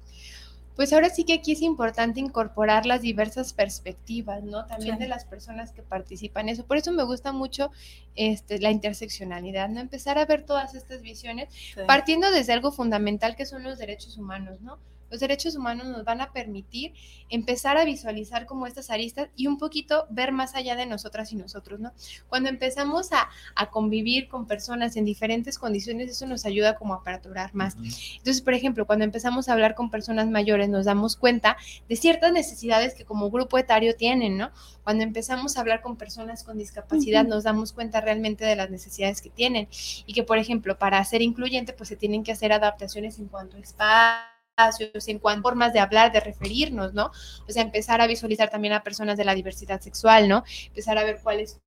Pues 0.77 0.93
ahora 0.93 1.09
sí 1.09 1.25
que 1.25 1.35
aquí 1.35 1.53
es 1.53 1.63
importante 1.63 2.19
incorporar 2.19 2.85
las 2.85 3.01
diversas 3.01 3.53
perspectivas, 3.53 4.43
¿no? 4.43 4.67
También 4.67 4.99
de 4.99 5.07
las 5.07 5.25
personas 5.25 5.71
que 5.73 5.83
participan 5.83 6.49
en 6.49 6.55
eso. 6.55 6.67
Por 6.67 6.77
eso 6.77 6.91
me 6.91 7.05
gusta 7.05 7.33
mucho 7.33 7.71
este, 8.17 8.59
la 8.59 8.71
interseccionalidad, 8.71 9.69
¿no? 9.69 9.81
Empezar 9.81 10.19
a 10.19 10.27
ver 10.27 10.45
todas 10.45 10.75
estas 10.75 11.01
visiones, 11.03 11.49
Sí. 11.53 11.81
partiendo 11.87 12.31
desde 12.31 12.53
algo 12.53 12.73
fundamental 12.73 13.37
que 13.37 13.47
son 13.47 13.63
los 13.63 13.79
derechos 13.79 14.19
humanos, 14.19 14.61
¿no? 14.63 14.79
Los 15.11 15.21
derechos 15.21 15.57
humanos 15.57 15.87
nos 15.87 16.05
van 16.05 16.21
a 16.21 16.33
permitir 16.33 16.95
empezar 17.29 17.77
a 17.77 17.85
visualizar 17.85 18.47
como 18.47 18.67
estas 18.67 18.91
aristas 18.91 19.29
y 19.37 19.47
un 19.47 19.59
poquito 19.59 20.07
ver 20.11 20.33
más 20.33 20.55
allá 20.55 20.77
de 20.77 20.87
nosotras 20.87 21.33
y 21.33 21.37
nosotros, 21.37 21.81
¿no? 21.81 21.93
Cuando 22.29 22.49
empezamos 22.49 23.13
a, 23.13 23.29
a 23.55 23.71
convivir 23.71 24.29
con 24.29 24.47
personas 24.47 24.97
en 24.97 25.05
diferentes 25.05 25.59
condiciones, 25.59 26.11
eso 26.11 26.27
nos 26.27 26.45
ayuda 26.45 26.77
como 26.77 26.95
a 26.95 26.99
aperturar 26.99 27.55
más. 27.55 27.77
Entonces, 27.77 28.43
por 28.43 28.55
ejemplo, 28.55 28.87
cuando 28.87 29.05
empezamos 29.05 29.49
a 29.49 29.53
hablar 29.53 29.75
con 29.75 29.91
personas 29.91 30.29
mayores, 30.29 30.69
nos 30.69 30.85
damos 30.85 31.17
cuenta 31.17 31.57
de 31.89 31.97
ciertas 31.97 32.33
necesidades 32.33 32.95
que 32.95 33.05
como 33.05 33.31
grupo 33.31 33.59
etario 33.59 33.97
tienen, 33.97 34.37
¿no? 34.37 34.51
Cuando 34.83 35.03
empezamos 35.03 35.57
a 35.57 35.61
hablar 35.61 35.81
con 35.81 35.97
personas 35.97 36.45
con 36.45 36.59
discapacidad, 36.59 37.25
nos 37.25 37.45
damos 37.45 37.73
cuenta 37.73 38.01
realmente 38.01 38.45
de 38.45 38.57
las 38.57 38.71
necesidades 38.71 39.23
que 39.23 39.31
tienen 39.31 39.69
y 40.07 40.13
que, 40.13 40.23
por 40.23 40.39
ejemplo, 40.39 40.79
para 40.79 41.03
ser 41.05 41.23
incluyente, 41.23 41.73
pues 41.73 41.89
se 41.89 41.97
tienen 41.97 42.23
que 42.23 42.33
hacer 42.33 42.53
adaptaciones 42.53 43.19
en 43.19 43.29
cuanto 43.29 43.57
a 43.57 43.61
espacios, 43.61 44.34
en 44.57 45.19
cuanto 45.19 45.41
a 45.41 45.43
formas 45.51 45.73
de 45.73 45.81
hablar, 45.81 46.13
de 46.13 46.21
referirnos, 46.21 46.95
¿no? 46.95 47.11
O 47.49 47.53
sea, 47.53 47.63
empezar 47.63 48.01
a 48.01 48.07
visualizar 48.07 48.51
también 48.51 48.75
a 48.75 48.83
personas 48.83 49.17
de 49.17 49.25
la 49.25 49.35
diversidad 49.35 49.81
sexual, 49.81 50.29
¿no? 50.29 50.45
Empezar 50.67 50.97
a 50.99 51.05
ver 51.05 51.21
cuáles 51.23 51.61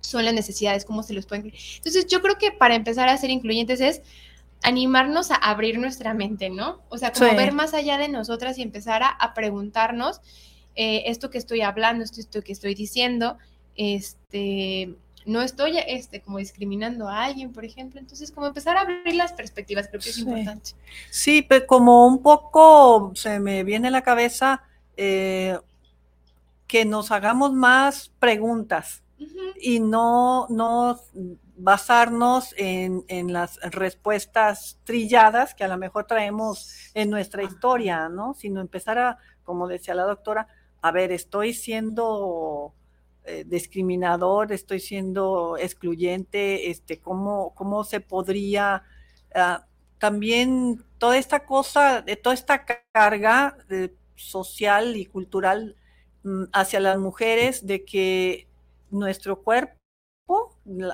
son 0.00 0.24
las 0.24 0.34
necesidades, 0.34 0.84
cómo 0.84 1.02
se 1.02 1.12
los 1.12 1.26
pueden... 1.26 1.52
Entonces, 1.76 2.06
yo 2.06 2.22
creo 2.22 2.38
que 2.38 2.50
para 2.52 2.74
empezar 2.74 3.08
a 3.08 3.16
ser 3.18 3.30
incluyentes 3.30 3.80
es 3.80 4.02
animarnos 4.62 5.30
a 5.30 5.36
abrir 5.36 5.78
nuestra 5.78 6.14
mente, 6.14 6.50
¿no? 6.50 6.82
O 6.88 6.98
sea, 6.98 7.12
como 7.12 7.30
Sí. 7.30 7.36
ver 7.36 7.52
más 7.52 7.74
allá 7.74 7.98
de 7.98 8.08
nosotras 8.08 8.58
y 8.58 8.62
empezar 8.62 9.02
a, 9.02 9.08
a 9.08 9.34
preguntarnos 9.34 10.20
eh, 10.74 11.04
esto 11.06 11.30
que 11.30 11.38
estoy 11.38 11.60
hablando, 11.60 12.04
esto, 12.04 12.20
esto 12.20 12.42
que 12.42 12.52
estoy 12.52 12.74
diciendo, 12.74 13.36
este, 13.76 14.94
no 15.28 15.42
estoy 15.42 15.78
este, 15.78 16.20
como 16.22 16.38
discriminando 16.38 17.08
a 17.08 17.24
alguien, 17.24 17.52
por 17.52 17.64
ejemplo. 17.64 18.00
Entonces, 18.00 18.32
como 18.32 18.46
empezar 18.46 18.76
a 18.76 18.80
abrir 18.80 19.14
las 19.14 19.32
perspectivas, 19.32 19.88
creo 19.88 20.00
que 20.00 20.08
es 20.08 20.14
Sí. 20.16 20.22
importante. 20.22 20.70
Sí, 21.10 21.42
pero 21.42 21.66
como 21.66 22.06
un 22.06 22.22
poco 22.22 23.12
se 23.14 23.38
me 23.38 23.62
viene 23.62 23.88
a 23.88 23.90
la 23.92 24.02
cabeza 24.02 24.62
eh, 24.96 25.58
que 26.66 26.84
nos 26.84 27.10
hagamos 27.10 27.52
más 27.52 28.10
preguntas 28.18 29.02
y 29.60 29.80
no, 29.80 30.46
no 30.48 31.00
basarnos 31.56 32.54
en, 32.56 33.04
en 33.08 33.32
las 33.32 33.58
respuestas 33.62 34.78
trilladas 34.84 35.54
que 35.54 35.64
a 35.64 35.68
lo 35.68 35.76
mejor 35.76 36.04
traemos 36.06 36.90
en 36.94 37.10
nuestra 37.10 37.42
historia, 37.42 38.08
¿no? 38.08 38.34
Sino 38.34 38.60
empezar 38.60 38.98
a, 38.98 39.18
como 39.44 39.66
decía 39.66 39.94
la 39.94 40.04
doctora, 40.04 40.46
a 40.82 40.92
ver, 40.92 41.10
estoy 41.10 41.52
siendo 41.54 42.72
eh, 43.28 43.44
discriminador, 43.46 44.52
estoy 44.52 44.80
siendo 44.80 45.58
excluyente, 45.58 46.70
este, 46.70 46.98
¿cómo, 46.98 47.54
cómo 47.54 47.84
se 47.84 48.00
podría 48.00 48.84
ah, 49.34 49.66
también 49.98 50.82
toda 50.96 51.18
esta 51.18 51.44
cosa, 51.44 52.00
de 52.00 52.16
toda 52.16 52.32
esta 52.32 52.64
carga 52.90 53.58
eh, 53.68 53.92
social 54.14 54.96
y 54.96 55.04
cultural 55.04 55.76
mm, 56.22 56.44
hacia 56.52 56.80
las 56.80 56.96
mujeres 56.98 57.66
de 57.66 57.84
que 57.84 58.48
nuestro 58.90 59.42
cuerpo 59.42 59.76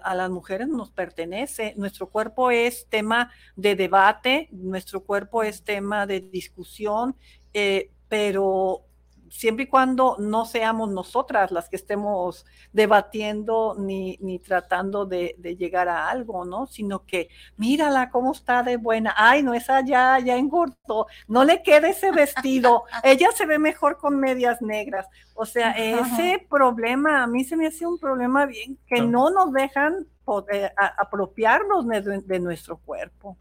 a 0.02 0.14
las 0.16 0.30
mujeres 0.30 0.66
nos 0.66 0.90
pertenece, 0.90 1.74
nuestro 1.76 2.08
cuerpo 2.08 2.50
es 2.50 2.86
tema 2.88 3.30
de 3.54 3.76
debate, 3.76 4.48
nuestro 4.50 5.04
cuerpo 5.04 5.44
es 5.44 5.62
tema 5.62 6.06
de 6.06 6.20
discusión, 6.20 7.16
eh, 7.52 7.90
pero 8.08 8.86
siempre 9.34 9.64
y 9.64 9.66
cuando 9.66 10.16
no 10.20 10.44
seamos 10.46 10.90
nosotras 10.90 11.50
las 11.50 11.68
que 11.68 11.74
estemos 11.74 12.46
debatiendo 12.72 13.74
ni, 13.76 14.16
ni 14.20 14.38
tratando 14.38 15.06
de, 15.06 15.34
de 15.38 15.56
llegar 15.56 15.88
a 15.88 16.08
algo, 16.08 16.44
¿no? 16.44 16.66
Sino 16.66 17.04
que 17.04 17.28
mírala 17.56 18.10
cómo 18.10 18.32
está 18.32 18.62
de 18.62 18.76
buena, 18.76 19.12
ay, 19.16 19.42
no, 19.42 19.52
esa 19.52 19.84
ya, 19.84 20.20
ya 20.20 20.36
engordó, 20.36 21.08
no 21.26 21.44
le 21.44 21.62
queda 21.62 21.88
ese 21.88 22.12
vestido, 22.12 22.84
ella 23.02 23.28
se 23.34 23.44
ve 23.44 23.58
mejor 23.58 23.98
con 23.98 24.20
medias 24.20 24.62
negras. 24.62 25.08
O 25.34 25.44
sea, 25.44 25.72
ese 25.72 26.46
problema 26.48 27.24
a 27.24 27.26
mí 27.26 27.42
se 27.42 27.56
me 27.56 27.66
hace 27.66 27.86
un 27.86 27.98
problema 27.98 28.46
bien 28.46 28.78
que 28.86 29.00
no 29.00 29.30
nos 29.30 29.52
dejan 29.52 30.06
poder, 30.24 30.72
a- 30.76 30.94
apropiarnos 31.02 31.86
de, 31.86 32.20
de 32.22 32.40
nuestro 32.40 32.76
cuerpo. 32.78 33.36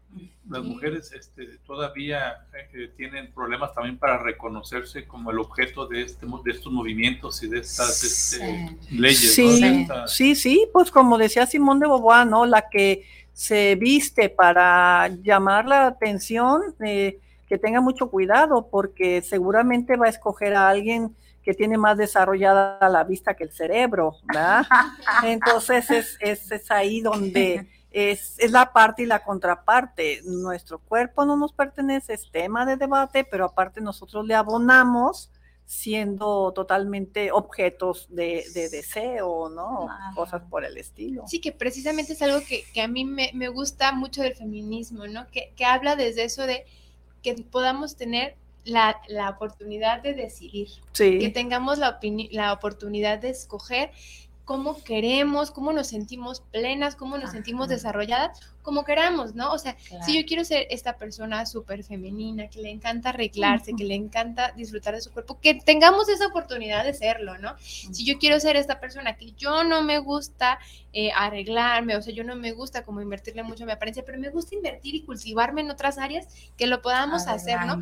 Las 0.48 0.62
mujeres 0.62 1.10
este, 1.12 1.58
todavía 1.66 2.46
eh, 2.72 2.92
tienen 2.96 3.32
problemas 3.32 3.72
también 3.74 3.98
para 3.98 4.18
reconocerse 4.18 5.06
como 5.06 5.30
el 5.30 5.38
objeto 5.38 5.86
de, 5.86 6.02
este, 6.02 6.26
de 6.44 6.50
estos 6.50 6.72
movimientos 6.72 7.42
y 7.42 7.48
de 7.48 7.60
estas 7.60 8.04
este, 8.04 8.76
leyes. 8.90 9.34
Sí, 9.34 9.60
esta- 9.64 10.06
sí, 10.06 10.34
sí, 10.34 10.68
pues 10.72 10.90
como 10.90 11.16
decía 11.16 11.46
Simón 11.46 11.80
de 11.80 11.86
Beauvoir, 11.86 12.26
¿no? 12.26 12.44
La 12.44 12.68
que 12.68 13.06
se 13.32 13.74
viste 13.76 14.28
para 14.28 15.08
llamar 15.08 15.66
la 15.66 15.86
atención, 15.86 16.62
eh, 16.84 17.18
que 17.48 17.58
tenga 17.58 17.80
mucho 17.80 18.10
cuidado, 18.10 18.68
porque 18.70 19.22
seguramente 19.22 19.96
va 19.96 20.06
a 20.06 20.10
escoger 20.10 20.54
a 20.54 20.68
alguien 20.68 21.14
que 21.44 21.54
tiene 21.54 21.76
más 21.76 21.98
desarrollada 21.98 22.88
la 22.88 23.04
vista 23.04 23.34
que 23.34 23.44
el 23.44 23.52
cerebro, 23.52 24.16
¿verdad? 24.24 24.64
Entonces 25.24 25.90
es, 25.90 26.16
es, 26.20 26.50
es 26.50 26.70
ahí 26.70 27.00
donde 27.00 27.68
es, 27.90 28.38
es 28.38 28.50
la 28.50 28.72
parte 28.72 29.02
y 29.02 29.06
la 29.06 29.22
contraparte. 29.22 30.22
Nuestro 30.24 30.78
cuerpo 30.78 31.24
no 31.24 31.36
nos 31.36 31.52
pertenece, 31.52 32.14
es 32.14 32.30
tema 32.30 32.64
de 32.64 32.76
debate, 32.76 33.24
pero 33.24 33.44
aparte 33.44 33.80
nosotros 33.80 34.26
le 34.26 34.34
abonamos 34.34 35.30
siendo 35.66 36.52
totalmente 36.52 37.32
objetos 37.32 38.06
de, 38.10 38.44
de 38.52 38.68
deseo, 38.68 39.48
¿no? 39.48 39.88
Cosas 40.14 40.42
por 40.50 40.64
el 40.64 40.76
estilo. 40.76 41.24
Sí, 41.26 41.40
que 41.40 41.52
precisamente 41.52 42.12
es 42.12 42.22
algo 42.22 42.40
que, 42.46 42.64
que 42.72 42.82
a 42.82 42.88
mí 42.88 43.04
me, 43.04 43.30
me 43.34 43.48
gusta 43.48 43.92
mucho 43.92 44.22
del 44.22 44.34
feminismo, 44.34 45.06
¿no? 45.06 45.26
Que, 45.28 45.52
que 45.56 45.64
habla 45.64 45.96
desde 45.96 46.24
eso 46.24 46.46
de 46.46 46.64
que 47.22 47.34
podamos 47.34 47.96
tener 47.96 48.36
la, 48.64 49.00
la 49.08 49.30
oportunidad 49.30 50.02
de 50.02 50.14
decidir, 50.14 50.68
Sí. 50.92 51.18
que 51.18 51.28
tengamos 51.28 51.78
la, 51.78 51.98
la 52.30 52.52
oportunidad 52.52 53.18
de 53.18 53.30
escoger 53.30 53.90
cómo 54.44 54.82
queremos, 54.84 55.50
cómo 55.50 55.72
nos 55.72 55.86
sentimos 55.86 56.42
plenas, 56.52 56.96
cómo 56.96 57.16
nos 57.16 57.30
sentimos 57.30 57.66
desarrolladas, 57.68 58.38
como 58.60 58.84
queramos, 58.84 59.34
¿no? 59.34 59.50
O 59.52 59.58
sea, 59.58 59.74
si 60.04 60.18
yo 60.20 60.26
quiero 60.26 60.44
ser 60.44 60.66
esta 60.68 60.98
persona 60.98 61.46
súper 61.46 61.82
femenina, 61.82 62.48
que 62.48 62.60
le 62.60 62.70
encanta 62.70 63.08
arreglarse, 63.08 63.72
que 63.74 63.84
le 63.84 63.94
encanta 63.94 64.52
disfrutar 64.52 64.94
de 64.94 65.00
su 65.00 65.10
cuerpo, 65.12 65.38
que 65.40 65.54
tengamos 65.54 66.10
esa 66.10 66.26
oportunidad 66.26 66.84
de 66.84 66.92
serlo, 66.92 67.38
¿no? 67.38 67.56
Si 67.58 68.04
yo 68.04 68.18
quiero 68.18 68.38
ser 68.38 68.56
esta 68.56 68.80
persona 68.80 69.16
que 69.16 69.32
yo 69.32 69.64
no 69.64 69.82
me 69.82 69.98
gusta 69.98 70.58
eh, 70.92 71.10
arreglarme, 71.16 71.96
o 71.96 72.02
sea, 72.02 72.12
yo 72.12 72.22
no 72.22 72.36
me 72.36 72.52
gusta 72.52 72.82
como 72.84 73.00
invertirle 73.00 73.42
mucho 73.44 73.62
a 73.64 73.66
mi 73.66 73.72
apariencia, 73.72 74.04
pero 74.04 74.18
me 74.18 74.28
gusta 74.28 74.54
invertir 74.54 74.94
y 74.94 75.04
cultivarme 75.04 75.62
en 75.62 75.70
otras 75.70 75.96
áreas, 75.96 76.26
que 76.58 76.66
lo 76.66 76.82
podamos 76.82 77.26
hacer, 77.28 77.64
¿no? 77.64 77.80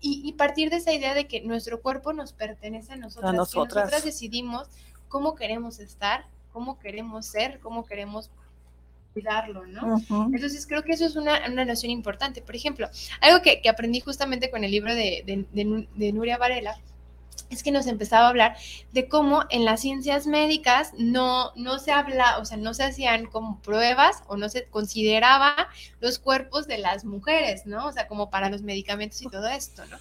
Y, 0.00 0.22
y 0.24 0.32
partir 0.32 0.70
de 0.70 0.76
esa 0.76 0.92
idea 0.92 1.14
de 1.14 1.26
que 1.26 1.42
nuestro 1.42 1.80
cuerpo 1.82 2.12
nos 2.12 2.32
pertenece 2.32 2.92
a 2.92 2.96
nosotras, 2.96 3.32
nosotras. 3.34 3.74
que 3.74 3.80
nosotras 3.80 4.04
decidimos 4.04 4.68
cómo 5.08 5.34
queremos 5.34 5.78
estar, 5.78 6.24
cómo 6.52 6.78
queremos 6.78 7.26
ser, 7.26 7.60
cómo 7.60 7.84
queremos 7.84 8.30
cuidarlo, 9.12 9.66
¿no? 9.66 9.96
Entonces 10.32 10.66
creo 10.66 10.82
que 10.84 10.92
eso 10.92 11.04
es 11.04 11.16
una, 11.16 11.40
una 11.50 11.64
noción 11.64 11.90
importante. 11.90 12.40
Por 12.42 12.54
ejemplo, 12.54 12.88
algo 13.20 13.42
que, 13.42 13.60
que 13.60 13.68
aprendí 13.68 14.00
justamente 14.00 14.50
con 14.50 14.62
el 14.64 14.70
libro 14.70 14.94
de, 14.94 15.22
de- 15.26 15.44
de 15.52 15.64
Nu- 15.64 15.86
de 15.96 16.12
Nuria 16.12 16.38
Varela 16.38 16.78
es 17.50 17.62
que 17.62 17.72
nos 17.72 17.86
empezaba 17.86 18.26
a 18.26 18.28
hablar 18.30 18.56
de 18.92 19.08
cómo 19.08 19.44
en 19.50 19.64
las 19.64 19.80
ciencias 19.80 20.26
médicas 20.26 20.92
no, 20.98 21.52
no 21.56 21.78
se 21.78 21.92
habla, 21.92 22.38
o 22.38 22.44
sea, 22.44 22.56
no 22.56 22.74
se 22.74 22.84
hacían 22.84 23.26
como 23.26 23.60
pruebas 23.62 24.22
o 24.26 24.36
no 24.36 24.48
se 24.48 24.66
consideraba 24.66 25.68
los 26.00 26.18
cuerpos 26.18 26.66
de 26.66 26.78
las 26.78 27.04
mujeres, 27.04 27.66
¿no? 27.66 27.86
O 27.86 27.92
sea, 27.92 28.08
como 28.08 28.30
para 28.30 28.50
los 28.50 28.62
medicamentos 28.62 29.22
y 29.22 29.28
todo 29.28 29.48
esto, 29.48 29.84
¿no? 29.86 29.96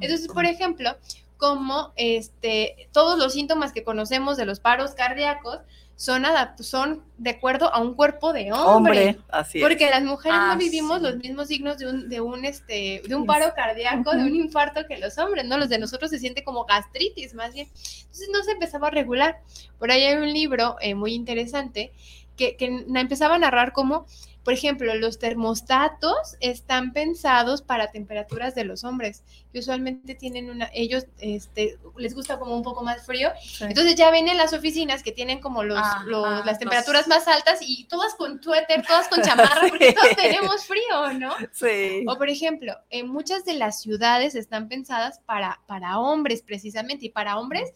Entonces, 0.00 0.28
por 0.28 0.44
ejemplo, 0.44 0.96
como 1.36 1.92
este, 1.96 2.88
todos 2.92 3.18
los 3.18 3.32
síntomas 3.32 3.72
que 3.72 3.82
conocemos 3.82 4.36
de 4.36 4.46
los 4.46 4.60
paros 4.60 4.92
cardíacos 4.92 5.58
son, 5.96 6.24
son 6.58 7.02
de 7.18 7.30
acuerdo 7.30 7.72
a 7.72 7.80
un 7.80 7.94
cuerpo 7.94 8.32
de 8.32 8.52
hombre. 8.52 9.08
Hombre, 9.08 9.18
así 9.28 9.58
es. 9.58 9.64
Porque 9.64 9.88
las 9.88 10.02
mujeres 10.02 10.38
Ah, 10.40 10.54
no 10.54 10.58
vivimos 10.58 10.98
sí. 10.98 11.04
los 11.04 11.16
mismos 11.16 11.48
signos 11.48 11.78
de 11.78 11.88
un, 11.88 12.08
de 12.08 12.20
un, 12.20 12.44
este, 12.44 13.02
de 13.06 13.14
un 13.14 13.24
paro 13.26 13.52
cardíaco, 13.54 14.10
de 14.12 14.22
un 14.24 14.34
infarto 14.34 14.86
que 14.88 14.98
los 14.98 15.16
hombres, 15.18 15.44
¿no? 15.44 15.58
Los 15.58 15.68
de 15.68 15.78
nosotros 15.78 16.10
se 16.10 16.18
siente 16.18 16.42
como 16.42 16.64
gastritis, 16.64 17.34
más 17.34 17.54
bien. 17.54 17.68
Entonces 17.68 18.28
no 18.32 18.42
se 18.42 18.52
empezaba 18.52 18.88
a 18.88 18.90
regular. 18.90 19.40
Por 19.78 19.90
ahí 19.90 20.02
hay 20.02 20.16
un 20.16 20.32
libro 20.32 20.76
eh, 20.80 20.94
muy 20.94 21.14
interesante 21.14 21.92
que, 22.36 22.56
que 22.56 22.84
empezaba 22.94 23.36
a 23.36 23.38
narrar 23.38 23.72
cómo, 23.72 24.06
por 24.44 24.52
ejemplo, 24.54 24.94
los 24.94 25.18
termostatos 25.18 26.36
están 26.40 26.92
pensados 26.92 27.62
para 27.62 27.90
temperaturas 27.90 28.54
de 28.54 28.64
los 28.64 28.84
hombres. 28.84 29.22
Y 29.52 29.58
usualmente 29.58 30.14
tienen 30.14 30.50
una, 30.50 30.68
ellos 30.72 31.06
este, 31.18 31.78
les 31.96 32.14
gusta 32.14 32.38
como 32.38 32.56
un 32.56 32.62
poco 32.62 32.82
más 32.82 33.04
frío. 33.06 33.30
Entonces 33.60 33.94
ya 33.94 34.10
ven 34.10 34.28
en 34.28 34.36
las 34.36 34.52
oficinas 34.52 35.02
que 35.02 35.12
tienen 35.12 35.40
como 35.40 35.62
los, 35.62 35.78
las 35.78 36.04
los- 36.06 36.58
temperaturas 36.58 37.06
más 37.06 37.28
altas 37.28 37.58
y 37.60 37.84
todas 37.84 38.14
con 38.14 38.42
suéter, 38.42 38.84
todas 38.86 39.08
con 39.08 39.22
chamarra, 39.22 39.68
porque 39.68 39.92
todos 39.92 40.16
tenemos 40.16 40.64
frío, 40.64 41.12
¿no? 41.18 41.34
Sí. 41.52 42.04
O 42.08 42.16
por 42.16 42.28
ejemplo, 42.28 42.74
en 42.90 43.08
muchas 43.08 43.44
de 43.44 43.54
las 43.54 43.80
ciudades 43.80 44.34
están 44.34 44.68
pensadas 44.68 45.20
para, 45.26 45.60
para 45.66 45.98
hombres 45.98 46.42
precisamente 46.42 47.06
y 47.06 47.10
para 47.10 47.38
hombres 47.38 47.70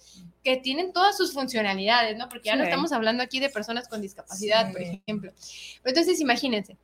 que 0.46 0.56
tienen 0.58 0.92
todas 0.92 1.16
sus 1.16 1.32
funcionalidades, 1.32 2.16
¿no? 2.16 2.28
Porque 2.28 2.50
ya 2.50 2.54
no 2.54 2.62
estamos 2.62 2.92
hablando 2.92 3.20
aquí 3.20 3.40
de 3.40 3.48
personas 3.48 3.88
con 3.88 4.00
discapacidad, 4.00 4.70
por 4.70 4.80
ejemplo. 4.80 5.32
Entonces, 5.84 6.20
imagínense, 6.20 6.76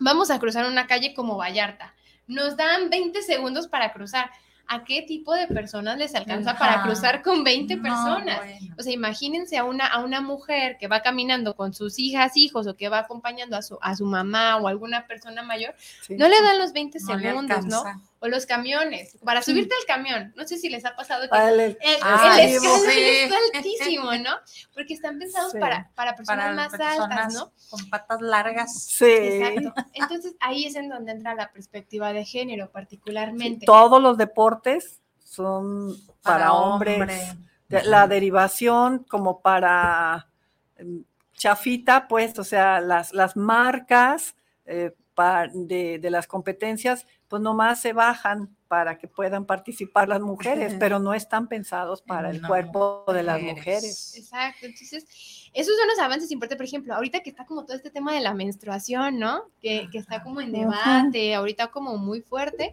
vamos 0.00 0.32
a 0.32 0.40
cruzar 0.40 0.66
una 0.66 0.88
calle 0.88 1.14
como 1.14 1.36
Vallarta. 1.36 1.94
Nos 2.26 2.56
dan 2.56 2.90
20 2.90 3.22
segundos 3.22 3.68
para 3.68 3.92
cruzar. 3.92 4.30
¿A 4.66 4.82
qué 4.82 5.02
tipo 5.02 5.32
de 5.34 5.46
personas 5.46 5.96
les 5.98 6.14
alcanza 6.14 6.56
para 6.56 6.82
cruzar 6.82 7.22
con 7.22 7.44
20 7.44 7.76
No, 7.76 7.82
personas? 7.82 8.38
bueno. 8.38 8.74
O 8.78 8.82
sea, 8.82 8.92
imagínense 8.94 9.58
a 9.58 9.64
una, 9.64 9.86
a 9.86 10.02
una 10.02 10.20
mujer 10.22 10.76
que 10.80 10.88
va 10.88 11.02
caminando 11.02 11.54
con 11.54 11.72
sus 11.74 11.98
hijas, 11.98 12.32
hijos, 12.36 12.66
o 12.66 12.74
que 12.74 12.88
va 12.88 13.00
acompañando 13.00 13.56
a 13.58 13.62
su, 13.62 13.78
a 13.80 13.94
su 13.94 14.06
mamá 14.06 14.56
o 14.56 14.66
alguna 14.66 15.06
persona 15.06 15.42
mayor, 15.42 15.74
Sí. 16.02 16.16
no 16.16 16.26
le 16.28 16.40
dan 16.42 16.58
los 16.58 16.72
20 16.72 16.98
No 16.98 17.14
le 17.16 17.22
segundos, 17.28 17.66
¿no? 17.66 17.84
O 18.24 18.28
los 18.28 18.46
camiones, 18.46 19.18
para 19.22 19.42
subirte 19.42 19.74
al 19.78 19.86
camión, 19.86 20.32
no 20.34 20.46
sé 20.46 20.56
si 20.56 20.70
les 20.70 20.84
ha 20.86 20.96
pasado 20.96 21.24
que 21.24 21.28
Ah, 21.32 21.50
el- 21.50 21.60
el, 21.60 21.70
el 21.82 21.96
Ay, 22.02 22.52
escalón 22.54 22.80
sí. 22.80 23.00
está 23.00 23.36
altísimo, 23.54 24.12
¿no? 24.14 24.30
Porque 24.72 24.94
están 24.94 25.18
pensados 25.18 25.52
Sí. 25.52 25.58
para, 25.58 25.90
para 25.94 26.16
personas 26.16 26.44
Para 26.46 26.54
más 26.56 26.68
personas 26.70 27.00
altas, 27.10 27.34
¿no? 27.34 27.52
con 27.68 27.90
patas 27.90 28.20
largas. 28.22 28.82
Sí. 28.82 29.04
Exacto. 29.04 29.74
Entonces 29.92 30.34
ahí 30.40 30.64
es 30.64 30.74
en 30.74 30.88
donde 30.88 31.12
entra 31.12 31.34
la 31.34 31.52
perspectiva 31.52 32.14
de 32.14 32.24
género, 32.24 32.70
particularmente. 32.70 33.66
Todos 33.66 34.00
los 34.00 34.16
deportes 34.16 35.00
son 35.22 35.94
para, 36.22 36.38
Para 36.38 36.52
hombres. 36.54 37.00
hombre. 37.00 37.82
La 37.84 38.06
derivación 38.06 39.04
como 39.04 39.40
para 39.42 40.28
em, 40.76 41.04
chafita, 41.34 42.08
pues, 42.08 42.38
o 42.38 42.44
sea, 42.44 42.80
las, 42.80 43.12
las 43.12 43.36
marcas 43.36 44.34
eh, 44.64 44.92
pa- 45.14 45.48
de, 45.52 45.98
de 45.98 46.10
las 46.10 46.26
competencias, 46.26 47.06
pues 47.34 47.42
nomás 47.42 47.80
se 47.80 47.92
bajan 47.92 48.48
para 48.68 48.96
que 48.96 49.08
puedan 49.08 49.44
participar 49.44 50.08
las 50.08 50.20
mujeres, 50.20 50.76
pero 50.78 51.00
no 51.00 51.14
están 51.14 51.48
pensados 51.48 52.00
para 52.00 52.30
el 52.30 52.40
cuerpo 52.40 53.04
de 53.12 53.24
las 53.24 53.42
mujeres. 53.42 54.14
Exacto, 54.16 54.66
entonces 54.66 55.04
esos 55.52 55.76
son 55.76 55.88
los 55.88 55.98
avances 55.98 56.30
importantes, 56.30 56.56
por 56.56 56.64
ejemplo, 56.64 56.94
ahorita 56.94 57.24
que 57.24 57.30
está 57.30 57.44
como 57.44 57.64
todo 57.64 57.76
este 57.76 57.90
tema 57.90 58.14
de 58.14 58.20
la 58.20 58.34
menstruación, 58.34 59.18
¿no? 59.18 59.46
Que, 59.60 59.88
que 59.90 59.98
está 59.98 60.22
como 60.22 60.42
en 60.42 60.52
debate, 60.52 61.34
ahorita 61.34 61.72
como 61.72 61.96
muy 61.96 62.20
fuerte, 62.20 62.72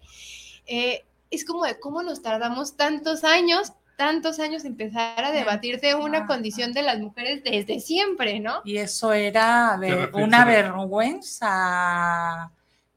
eh, 0.68 1.06
es 1.32 1.44
como 1.44 1.66
de 1.66 1.80
cómo 1.80 2.04
nos 2.04 2.22
tardamos 2.22 2.78
tantos 2.78 3.24
años 3.24 3.74
tantos 3.98 4.40
años 4.40 4.64
empezar 4.64 5.24
a 5.24 5.32
debatir 5.32 5.80
de 5.80 5.96
una 5.96 6.28
condición 6.28 6.72
de 6.72 6.84
las 6.84 7.00
mujeres 7.00 7.44
desde 7.44 7.80
siempre, 7.80 8.40
¿no? 8.40 8.62
Y 8.64 8.78
eso 8.78 9.12
era 9.12 9.80
una 10.14 10.46
vergüenza 10.46 12.52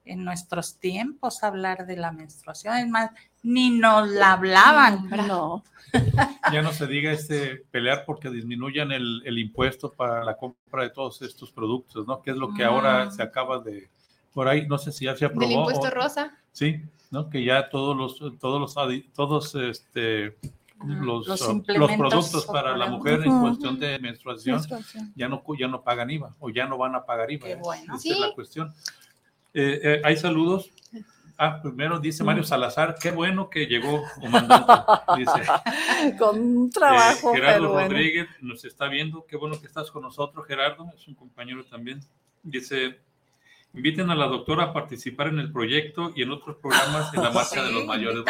en 0.04 0.24
nuestros 0.24 0.78
tiempos 0.78 1.42
hablar 1.42 1.86
de 1.86 1.96
la 1.96 2.12
menstruación, 2.12 2.76
es 2.76 2.88
más, 2.88 3.10
ni 3.42 3.70
nos 3.70 4.08
la 4.08 4.32
hablaban. 4.32 5.08
No. 5.08 5.64
Ya 6.52 6.60
no 6.60 6.72
se 6.72 6.88
diga 6.88 7.12
este 7.12 7.62
pelear 7.70 8.04
porque 8.04 8.28
disminuyan 8.28 8.90
el, 8.90 9.38
impuesto 9.38 9.92
para 9.92 10.24
la 10.24 10.36
compra 10.36 10.82
de 10.82 10.90
todos 10.90 11.22
estos 11.22 11.52
productos, 11.52 12.04
¿no? 12.06 12.20
Que 12.20 12.32
es 12.32 12.36
lo 12.36 12.52
que 12.52 12.64
ahora 12.64 13.12
se 13.12 13.22
acaba 13.22 13.60
de, 13.60 13.88
por 14.32 14.48
ahí, 14.48 14.66
no 14.66 14.76
sé 14.76 14.90
si 14.90 15.04
ya 15.04 15.16
se 15.16 15.24
aprobó. 15.24 15.44
El 15.44 15.52
impuesto 15.52 15.90
rosa. 15.90 16.36
Sí, 16.50 16.82
¿no? 17.12 17.30
Que 17.30 17.44
ya 17.44 17.70
todos 17.70 17.96
los, 17.96 18.38
todos 18.40 18.60
los, 18.60 18.74
todos 19.14 19.54
este, 19.54 20.36
los, 20.84 21.28
los, 21.28 21.92
productos 21.96 22.44
para 22.46 22.76
la 22.76 22.86
mujer 22.86 23.22
en 23.24 23.40
cuestión 23.40 23.78
de 23.78 23.98
menstruación, 24.00 24.60
Ya, 25.14 25.28
no, 25.28 25.42
ya 25.58 25.68
no 25.68 25.82
pagan 25.82 26.10
IVA 26.10 26.34
o 26.40 26.50
ya 26.50 26.66
no 26.66 26.76
van 26.76 26.96
a 26.96 27.06
pagar 27.06 27.30
IVA. 27.30 27.48
Esa 27.48 27.94
es 27.94 28.18
la 28.18 28.32
cuestión. 28.34 28.74
Eh, 29.54 29.80
eh, 29.82 30.02
hay 30.04 30.16
saludos. 30.16 30.70
Ah, 31.36 31.60
primero 31.60 31.98
dice 31.98 32.22
Mario 32.22 32.44
Salazar, 32.44 32.96
qué 33.00 33.10
bueno 33.10 33.50
que 33.50 33.66
llegó 33.66 34.04
comandante. 34.20 34.72
Dice, 35.18 36.16
con 36.16 36.38
un 36.40 36.70
trabajo. 36.70 37.32
Eh, 37.32 37.36
Gerardo 37.36 37.76
Rodríguez 37.76 38.28
nos 38.40 38.64
está 38.64 38.86
viendo, 38.86 39.26
qué 39.26 39.36
bueno 39.36 39.60
que 39.60 39.66
estás 39.66 39.90
con 39.90 40.02
nosotros, 40.02 40.46
Gerardo, 40.46 40.92
es 40.96 41.08
un 41.08 41.14
compañero 41.14 41.64
también. 41.64 42.00
Dice, 42.44 43.00
Inviten 43.74 44.08
a 44.08 44.14
la 44.14 44.28
doctora 44.28 44.64
a 44.64 44.72
participar 44.72 45.26
en 45.28 45.40
el 45.40 45.50
proyecto 45.50 46.12
y 46.14 46.22
en 46.22 46.30
otros 46.30 46.56
programas 46.58 47.12
en 47.12 47.22
la 47.22 47.30
marcha 47.32 47.64
de 47.64 47.72
los 47.72 47.84
mayores. 47.84 48.24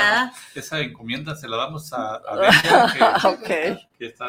esa 0.55 0.81
encomienda 0.81 1.37
se 1.37 1.49
la 1.49 1.59
damos 1.59 1.93
a, 1.93 2.15
a 2.15 3.39
que, 3.47 3.79
está 3.99 4.29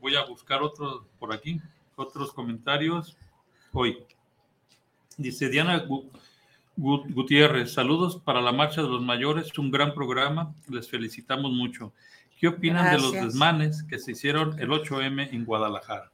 voy 0.00 0.16
a 0.16 0.24
buscar 0.24 0.62
otros 0.62 1.02
por 1.18 1.34
aquí, 1.34 1.60
otros 1.96 2.32
comentarios 2.32 3.14
hoy. 3.72 4.02
Dice 5.18 5.48
Diana 5.48 5.84
Gutiérrez, 6.76 7.72
saludos 7.72 8.20
para 8.24 8.40
la 8.40 8.52
marcha 8.52 8.82
de 8.82 8.88
los 8.88 9.02
mayores, 9.02 9.56
un 9.58 9.70
gran 9.70 9.94
programa, 9.94 10.54
les 10.68 10.88
felicitamos 10.88 11.52
mucho. 11.52 11.92
¿Qué 12.38 12.48
opinan 12.48 12.96
de 12.96 13.00
los 13.00 13.12
desmanes 13.12 13.82
que 13.84 13.98
se 13.98 14.12
hicieron 14.12 14.58
el 14.58 14.70
8M 14.70 15.32
en 15.32 15.44
Guadalajara? 15.44 16.10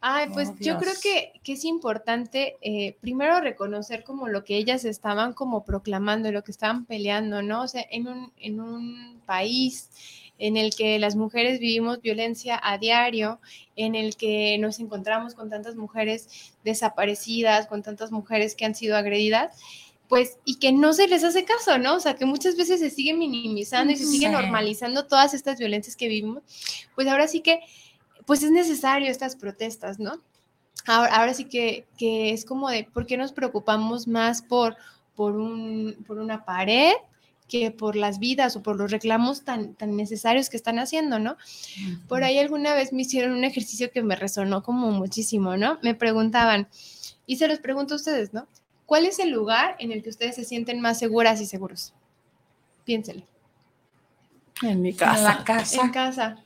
Ay, 0.00 0.28
pues 0.32 0.52
yo 0.60 0.78
creo 0.78 0.92
que, 1.02 1.32
es 1.44 1.64
importante 1.64 2.56
eh, 2.60 2.96
primero 3.00 3.40
reconocer 3.40 4.04
como 4.04 4.28
lo 4.28 4.44
que 4.44 4.56
ellas 4.56 4.84
estaban 4.84 5.32
como 5.32 5.64
proclamando, 5.64 6.30
lo 6.30 6.44
que 6.44 6.52
estaban 6.52 6.84
peleando, 6.84 7.42
¿no? 7.42 7.62
O 7.62 7.68
sea, 7.68 7.84
en 7.90 8.06
un, 8.06 8.32
en 8.38 8.60
un 8.60 9.20
país 9.26 9.90
en 10.38 10.56
el 10.56 10.74
que 10.74 10.98
las 10.98 11.16
mujeres 11.16 11.58
vivimos 11.58 12.00
violencia 12.00 12.60
a 12.62 12.78
diario, 12.78 13.40
en 13.76 13.94
el 13.94 14.16
que 14.16 14.56
nos 14.58 14.78
encontramos 14.78 15.34
con 15.34 15.50
tantas 15.50 15.76
mujeres 15.76 16.54
desaparecidas, 16.64 17.66
con 17.66 17.82
tantas 17.82 18.12
mujeres 18.12 18.54
que 18.54 18.64
han 18.64 18.74
sido 18.74 18.96
agredidas, 18.96 19.56
pues, 20.08 20.38
y 20.44 20.58
que 20.58 20.72
no 20.72 20.94
se 20.94 21.06
les 21.06 21.22
hace 21.22 21.44
caso, 21.44 21.78
¿no? 21.78 21.96
O 21.96 22.00
sea, 22.00 22.14
que 22.14 22.24
muchas 22.24 22.56
veces 22.56 22.80
se 22.80 22.90
sigue 22.90 23.12
minimizando 23.14 23.92
y 23.92 23.96
se 23.96 24.06
sigue 24.06 24.28
normalizando 24.28 25.06
todas 25.06 25.34
estas 25.34 25.58
violencias 25.58 25.96
que 25.96 26.08
vivimos, 26.08 26.42
pues 26.94 27.06
ahora 27.08 27.28
sí 27.28 27.40
que 27.40 27.60
pues 28.24 28.42
es 28.42 28.50
necesario 28.50 29.10
estas 29.10 29.36
protestas, 29.36 29.98
¿no? 29.98 30.20
Ahora, 30.86 31.34
sí 31.34 31.44
que, 31.44 31.86
es 31.98 32.44
como 32.44 32.70
de, 32.70 32.84
¿por 32.84 33.06
qué 33.06 33.16
nos 33.16 33.32
preocupamos 33.32 34.08
más 34.08 34.40
por, 34.40 34.76
por, 35.14 35.36
un, 35.36 35.96
por 36.06 36.18
una 36.18 36.44
pared 36.44 36.92
que 37.48 37.70
por 37.70 37.96
las 37.96 38.18
vidas 38.18 38.54
o 38.56 38.62
por 38.62 38.76
los 38.76 38.90
reclamos 38.90 39.42
tan, 39.42 39.74
tan 39.74 39.96
necesarios 39.96 40.50
que 40.50 40.56
están 40.56 40.78
haciendo, 40.78 41.18
¿no? 41.18 41.36
Por 42.06 42.22
ahí 42.22 42.38
alguna 42.38 42.74
vez 42.74 42.92
me 42.92 43.02
hicieron 43.02 43.32
un 43.32 43.44
ejercicio 43.44 43.90
que 43.90 44.02
me 44.02 44.16
resonó 44.16 44.62
como 44.62 44.90
muchísimo, 44.90 45.56
¿no? 45.56 45.78
Me 45.82 45.94
preguntaban, 45.94 46.68
y 47.26 47.36
se 47.36 47.48
los 47.48 47.58
pregunto 47.58 47.94
a 47.94 47.96
ustedes, 47.96 48.32
¿no? 48.32 48.46
¿Cuál 48.86 49.04
es 49.04 49.18
el 49.18 49.30
lugar 49.30 49.76
en 49.78 49.92
el 49.92 50.02
que 50.02 50.08
ustedes 50.08 50.34
se 50.34 50.44
sienten 50.44 50.80
más 50.80 50.98
seguras 50.98 51.40
y 51.40 51.46
seguros? 51.46 51.92
Piénsenlo. 52.84 53.24
En 54.62 54.80
mi 54.80 54.94
casa. 54.94 55.18
En 55.18 55.24
la 55.24 55.44
casa. 55.44 55.82
En 55.82 55.90
casa. 55.90 56.36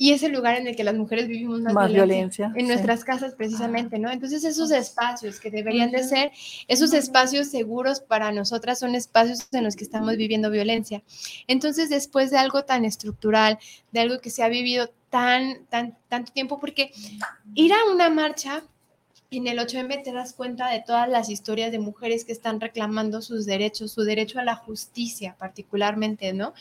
Y 0.00 0.12
es 0.12 0.22
el 0.22 0.32
lugar 0.32 0.56
en 0.56 0.68
el 0.68 0.76
que 0.76 0.84
las 0.84 0.94
mujeres 0.94 1.26
vivimos 1.26 1.60
más, 1.60 1.92
violencia, 1.92 2.52
en 2.54 2.68
nuestras 2.68 3.02
casas 3.04 3.34
precisamente, 3.34 3.98
¿no? 3.98 4.10
Entonces 4.10 4.44
esos 4.44 4.70
espacios 4.70 5.40
que 5.40 5.50
deberían 5.50 5.90
de 5.90 6.04
ser, 6.04 6.30
esos 6.68 6.92
espacios 6.92 7.48
seguros 7.48 7.98
para 7.98 8.30
nosotras 8.30 8.78
son 8.78 8.94
espacios 8.94 9.48
en 9.50 9.64
los 9.64 9.74
que 9.74 9.82
estamos 9.82 10.16
viviendo 10.16 10.50
violencia. 10.50 11.02
Entonces 11.48 11.90
después 11.90 12.30
de 12.30 12.38
algo 12.38 12.64
tan 12.64 12.84
estructural, 12.84 13.58
de 13.90 14.00
algo 14.00 14.20
que 14.20 14.30
se 14.30 14.44
ha 14.44 14.48
vivido 14.48 14.88
tan, 15.10 15.66
tan, 15.66 15.98
tanto 16.08 16.32
tiempo, 16.32 16.60
porque 16.60 16.92
ir 17.54 17.72
a 17.72 17.92
una 17.92 18.08
marcha 18.08 18.62
en 19.30 19.46
el 19.46 19.58
8M 19.58 20.02
te 20.02 20.12
das 20.12 20.32
cuenta 20.32 20.70
de 20.70 20.82
todas 20.86 21.08
las 21.08 21.28
historias 21.28 21.70
de 21.70 21.78
mujeres 21.78 22.24
que 22.24 22.32
están 22.32 22.60
reclamando 22.60 23.20
sus 23.20 23.44
derechos, 23.46 23.92
su 23.92 24.02
derecho 24.02 24.38
a 24.38 24.44
la 24.44 24.54
justicia 24.54 25.36
particularmente, 25.38 26.32
¿no? 26.32 26.54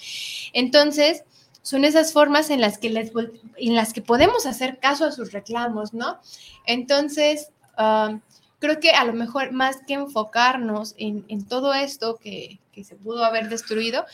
Entonces 0.53 1.23
son 1.67 1.83
esas 1.83 2.13
formas 2.13 2.49
en 2.49 2.61
las 2.61 2.77
que, 2.77 2.89
les, 2.89 3.11
en 3.57 3.75
las 3.75 3.91
que 3.91 4.01
podemos 4.01 4.45
hacer 4.45 4.79
caso 4.79 5.03
a 5.03 5.11
sus 5.11 5.33
reclamos, 5.33 5.93
¿no? 5.93 6.17
Entonces, 6.65 7.49
um, 7.77 8.21
creo 8.59 8.79
que 8.79 8.91
a 8.91 9.03
lo 9.03 9.11
mejor 9.11 9.51
más 9.51 9.81
que 9.85 9.95
enfocarnos 9.95 10.95
en, 10.97 11.45
todo 11.45 11.73
esto 11.73 12.19
que, 12.23 12.57
se 12.81 12.95
pudo 12.95 13.25
haber 13.25 13.49
destruido, 13.49 14.05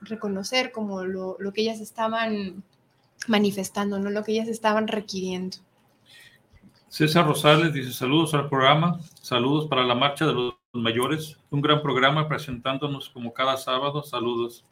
reconocer 0.00 0.72
como 0.72 1.04
lo, 1.04 1.36
que 1.52 1.60
ellas 1.60 1.80
estaban 1.80 2.64
manifestando, 3.26 3.98
¿no? 3.98 4.08
Lo 4.08 4.24
que 4.24 4.32
ellas 4.32 4.48
estaban 4.48 4.88
requiriendo. 4.88 5.58
César 6.88 7.26
Rosales 7.26 7.74
dice 7.74 7.92
saludos 7.92 8.32
al 8.32 8.48
programa, 8.48 9.00
saludos 9.20 9.66
para 9.68 9.84
la 9.84 9.94
marcha 9.94 10.24
de 10.24 10.32
los 10.32 10.54
mayores, 10.72 11.36
un 11.50 11.60
gran 11.60 11.82
programa 11.82 12.26
presentándonos 12.26 13.10
como 13.10 13.34
cada 13.34 13.58
sábado, 13.58 14.02
saludos. 14.02 14.64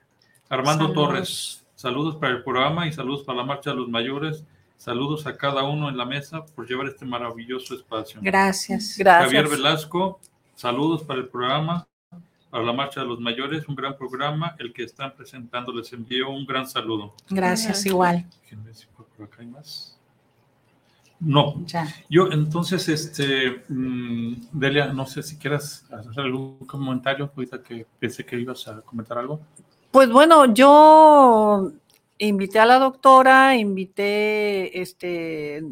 Armando 0.48 0.90
Torres, 0.92 1.59
Saludos 1.80 2.16
para 2.16 2.34
el 2.34 2.42
programa 2.44 2.86
y 2.86 2.92
saludos 2.92 3.22
para 3.22 3.38
la 3.38 3.44
Marcha 3.44 3.70
de 3.70 3.76
los 3.76 3.88
Mayores. 3.88 4.44
Saludos 4.76 5.26
a 5.26 5.34
cada 5.34 5.62
uno 5.62 5.88
en 5.88 5.96
la 5.96 6.04
mesa 6.04 6.44
por 6.44 6.68
llevar 6.68 6.88
este 6.88 7.06
maravilloso 7.06 7.74
espacio. 7.74 8.20
Gracias. 8.22 8.96
Gracias. 8.98 9.24
Javier 9.24 9.48
Velasco, 9.48 10.20
saludos 10.54 11.02
para 11.04 11.20
el 11.20 11.28
programa, 11.28 11.88
para 12.50 12.64
la 12.64 12.74
Marcha 12.74 13.00
de 13.00 13.06
los 13.06 13.18
Mayores, 13.18 13.66
un 13.66 13.76
gran 13.76 13.96
programa, 13.96 14.54
el 14.58 14.74
que 14.74 14.82
están 14.82 15.16
presentando. 15.16 15.72
Les 15.72 15.90
envío 15.94 16.28
un 16.28 16.44
gran 16.44 16.68
saludo. 16.68 17.14
Gracias, 17.30 17.86
igual. 17.86 18.26
Por 19.16 19.24
acá 19.24 19.36
hay 19.38 19.46
más. 19.46 19.98
No. 21.18 21.64
Ya. 21.64 21.88
Yo, 22.10 22.30
entonces, 22.30 22.86
este, 22.90 23.64
mm, 23.70 24.48
Delia, 24.52 24.92
no 24.92 25.06
sé 25.06 25.22
si 25.22 25.38
quieras 25.38 25.86
hacer 25.90 26.24
algún 26.24 26.58
comentario, 26.66 27.32
ahorita 27.34 27.62
que 27.62 27.86
pensé 27.98 28.26
que 28.26 28.38
ibas 28.38 28.68
a 28.68 28.82
comentar 28.82 29.16
algo. 29.16 29.40
Pues 29.90 30.08
bueno, 30.08 30.54
yo 30.54 31.72
invité 32.18 32.60
a 32.60 32.66
la 32.66 32.78
doctora, 32.78 33.56
invité 33.56 34.80
este 34.80 35.64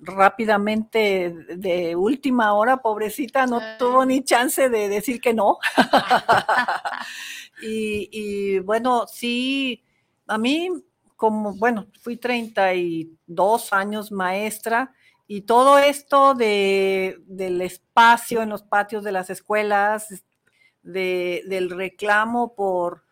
rápidamente 0.00 1.34
de 1.56 1.96
última 1.96 2.52
hora, 2.52 2.76
pobrecita, 2.76 3.46
no 3.46 3.60
tuvo 3.76 4.06
ni 4.06 4.22
chance 4.22 4.68
de 4.68 4.88
decir 4.88 5.20
que 5.20 5.34
no. 5.34 5.58
y, 7.62 8.60
bueno, 8.60 9.06
sí, 9.08 9.82
a 10.28 10.38
mí 10.38 10.68
como, 11.16 11.54
bueno, 11.54 11.88
fui 12.00 12.18
32 12.18 13.72
años 13.72 14.12
maestra 14.12 14.94
y 15.26 15.42
todo 15.42 15.78
esto 15.80 16.34
de, 16.34 17.18
del 17.26 17.60
espacio 17.62 18.42
en 18.42 18.50
los 18.50 18.62
patios 18.62 19.02
de 19.02 19.12
las 19.12 19.28
escuelas, 19.28 20.24
de, 20.82 21.42
del 21.46 21.68
reclamo 21.70 22.54
por 22.54 23.09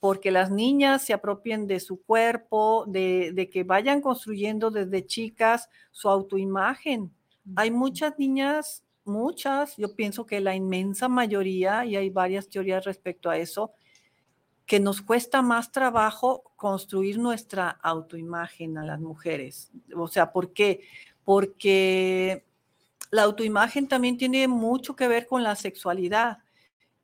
porque 0.00 0.30
las 0.30 0.50
niñas 0.50 1.02
se 1.04 1.12
apropien 1.12 1.66
de 1.66 1.80
su 1.80 2.02
cuerpo, 2.02 2.84
de, 2.86 3.48
que 3.52 3.64
vayan 3.64 4.00
construyendo 4.00 4.70
desde 4.70 5.06
chicas 5.06 5.68
su 5.90 6.08
autoimagen. 6.08 7.12
Hay 7.56 7.70
muchas 7.70 8.18
niñas, 8.18 8.84
muchas, 9.04 9.76
yo 9.76 9.94
pienso 9.96 10.24
que 10.24 10.40
la 10.40 10.54
inmensa 10.54 11.08
mayoría, 11.08 11.84
y 11.84 11.96
hay 11.96 12.10
varias 12.10 12.48
teorías 12.48 12.84
respecto 12.84 13.28
a 13.28 13.38
eso, 13.38 13.72
que 14.66 14.78
nos 14.78 15.00
cuesta 15.00 15.42
más 15.42 15.72
trabajo 15.72 16.52
construir 16.54 17.18
nuestra 17.18 17.70
autoimagen 17.70 18.78
a 18.78 18.84
las 18.84 19.00
mujeres. 19.00 19.72
O 19.96 20.06
sea, 20.08 20.30
¿por 20.30 20.52
qué? 20.52 20.82
Porque 21.24 22.44
la 23.10 23.22
autoimagen 23.22 23.88
también 23.88 24.18
tiene 24.18 24.46
mucho 24.46 24.94
que 24.94 25.08
ver 25.08 25.26
con 25.26 25.42
la 25.42 25.56
sexualidad 25.56 26.38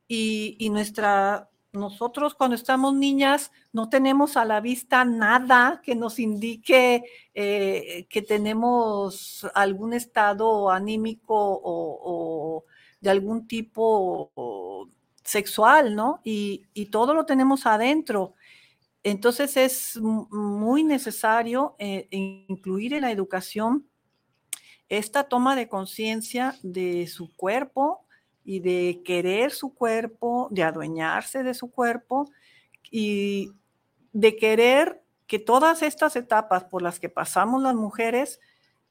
y, 0.07 0.55
y 0.59 0.69
nuestra 0.69 1.49
nosotros 1.75 2.35
cuando 2.35 2.55
estamos 2.55 2.93
niñas 2.93 3.51
no 3.71 3.89
tenemos 3.89 4.37
a 4.37 4.45
la 4.45 4.61
vista 4.61 5.05
nada 5.05 5.81
que 5.83 5.95
nos 5.95 6.19
indique 6.19 7.03
eh, 7.33 8.07
que 8.09 8.21
tenemos 8.21 9.45
algún 9.53 9.93
estado 9.93 10.69
anímico 10.69 11.35
o, 11.63 12.65
de 12.99 13.09
algún 13.09 13.47
tipo 13.47 14.89
sexual, 15.23 15.95
¿no? 15.95 16.21
Y, 16.23 16.65
todo 16.91 17.13
lo 17.13 17.25
tenemos 17.25 17.65
adentro. 17.65 18.35
Entonces 19.03 19.57
es 19.57 19.99
muy 20.01 20.83
necesario 20.83 21.75
eh, 21.77 22.07
incluir 22.11 22.93
en 22.93 23.01
la 23.01 23.11
educación 23.11 23.87
esta 24.89 25.25
toma 25.25 25.55
de 25.55 25.67
conciencia 25.67 26.55
de 26.63 27.07
su 27.07 27.35
cuerpo, 27.35 28.04
y 28.45 28.59
de 28.59 29.01
querer 29.03 29.51
su 29.51 29.73
cuerpo, 29.73 30.47
de 30.51 30.63
adueñarse 30.63 31.43
de 31.43 31.55
su 31.55 31.71
cuerpo 31.71 32.31
y 32.91 33.51
de 34.13 34.37
querer 34.37 35.01
que 35.27 35.39
todas 35.39 35.81
estas 35.81 36.15
etapas 36.15 36.63
por 36.63 36.83
las 36.83 36.99
que 36.99 37.09
pasamos 37.09 37.61
las 37.61 37.73
mujeres 37.73 38.39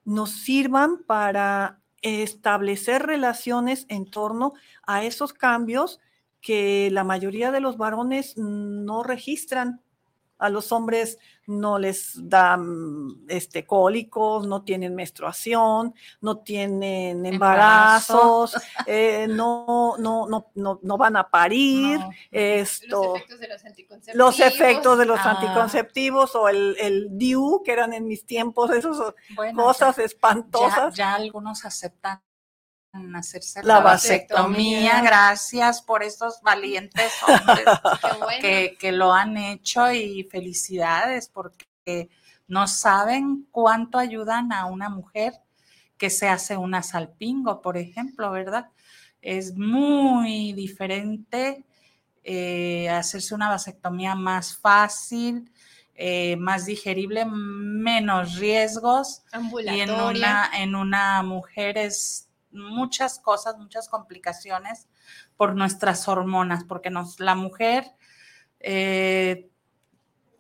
nos 0.05 0.31
sirvan 0.31 1.05
para 1.05 1.81
establecer 2.03 3.07
relaciones 3.07 3.87
en 3.89 4.11
torno 4.11 4.53
a 4.87 5.05
esos 5.05 5.33
cambios 5.33 6.01
que 6.41 6.91
la 6.93 7.05
mayoría 7.05 7.51
de 7.53 7.61
los 7.61 7.79
varones 7.79 8.37
no 8.37 9.03
registran 9.03 9.81
a 10.45 10.51
los 10.51 10.73
hombres 10.73 11.19
no 11.47 11.79
les 11.79 12.29
dan 12.29 13.25
este, 13.29 13.67
cólicos, 13.67 14.47
no 14.47 14.63
tienen 14.63 14.95
menstruación, 14.95 15.95
no 16.21 16.39
tienen 16.39 17.25
embarazos, 17.25 18.55
eh, 18.87 19.27
no, 19.29 19.97
no, 19.99 20.27
no, 20.27 20.81
no, 20.83 20.99
van 20.99 21.17
a 21.17 21.29
parir. 21.31 21.99
Esto, 22.31 23.15
los 23.15 23.21
efectos 23.21 23.41
de 23.41 23.49
los 23.49 23.65
anticonceptivos. 23.65 24.17
Los 24.17 24.41
efectos 24.41 24.99
de 24.99 25.07
los 25.07 25.21
ah. 25.21 25.31
anticonceptivos 25.31 26.35
o 26.35 26.49
el, 26.49 26.77
el 26.79 27.09
DIU, 27.13 27.63
que 27.65 27.73
eran 27.73 27.95
en 27.95 28.07
mis 28.07 28.27
tiempos, 28.27 28.71
esas 28.71 28.97
cosas 29.55 29.99
espantosas. 29.99 30.95
ya 30.95 31.15
algunos 31.15 31.65
aceptan 31.65 32.21
hacerse 33.15 33.63
la, 33.63 33.81
vasectomía. 33.81 35.03
Gracias 35.03 35.83
por 35.83 36.03
estos 36.03 36.41
valientes 36.43 37.13
hombres 37.29 37.67
que, 38.79 38.93
lo 38.93 39.13
han 39.13 39.37
hecho 39.37 39.91
y 39.93 40.25
felicidades 40.25 41.29
porque 41.29 42.09
no 42.47 42.67
saben 42.67 43.47
cuánto 43.51 43.99
ayudan 43.99 44.53
a 44.53 44.67
una 44.67 44.89
mujer 44.89 45.35
que 45.97 46.11
se 46.11 46.29
hace 46.29 46.57
una 46.57 46.83
salpingo, 46.83 47.63
por 47.63 47.77
ejemplo, 47.77 48.31
¿verdad? 48.31 48.71
Es 49.23 49.57
muy 49.57 50.53
diferente 50.53 51.65
eh, 52.23 52.89
hacerse 52.91 53.35
una 53.35 53.49
vasectomía 53.49 54.15
más 54.15 54.57
fácil, 54.57 55.51
eh, 55.95 56.37
más 56.37 56.67
digerible, 56.67 57.25
menos 57.25 58.37
riesgos. 58.37 59.23
Y 59.65 59.81
en 59.81 59.91
una, 59.91 60.51
en 60.59 60.75
una 60.75 61.23
mujer 61.23 61.79
es 61.79 62.29
muchas 62.55 63.19
cosas, 63.19 63.59
muchas 63.59 63.89
complicaciones 63.89 64.89
por 65.37 65.55
nuestras 65.55 66.09
hormonas, 66.09 66.65
porque 66.65 66.91
nos, 66.91 67.21
la 67.21 67.35
mujer 67.35 67.85
eh, 68.61 69.51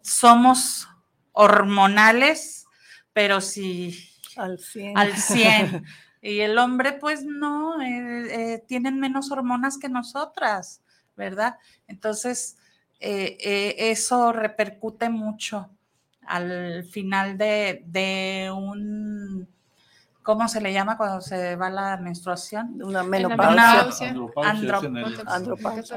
somos 0.00 0.88
hormonales, 1.32 2.66
pero 3.12 3.40
sí 3.40 4.10
al 4.36 4.58
100. 4.58 4.98
Al 4.98 5.16
100. 5.16 5.84
Y 6.26 6.40
el 6.40 6.56
hombre, 6.56 6.94
pues 6.94 7.22
no, 7.22 7.82
eh, 7.82 8.54
eh, 8.54 8.64
tienen 8.66 8.98
menos 8.98 9.30
hormonas 9.30 9.76
que 9.76 9.90
nosotras, 9.90 10.80
¿verdad? 11.16 11.58
Entonces, 11.86 12.56
eso 12.98 14.32
repercute 14.32 15.10
mucho 15.10 15.68
al 16.22 16.82
final 16.84 17.36
de 17.36 18.50
un 18.56 19.53
¿cómo 20.24 20.48
se 20.48 20.60
le 20.60 20.72
llama 20.72 20.96
cuando 20.96 21.20
se 21.20 21.54
va 21.54 21.70
la 21.70 21.96
menstruación? 21.98 22.82
Una 22.82 23.04
menopausia. 23.04 24.12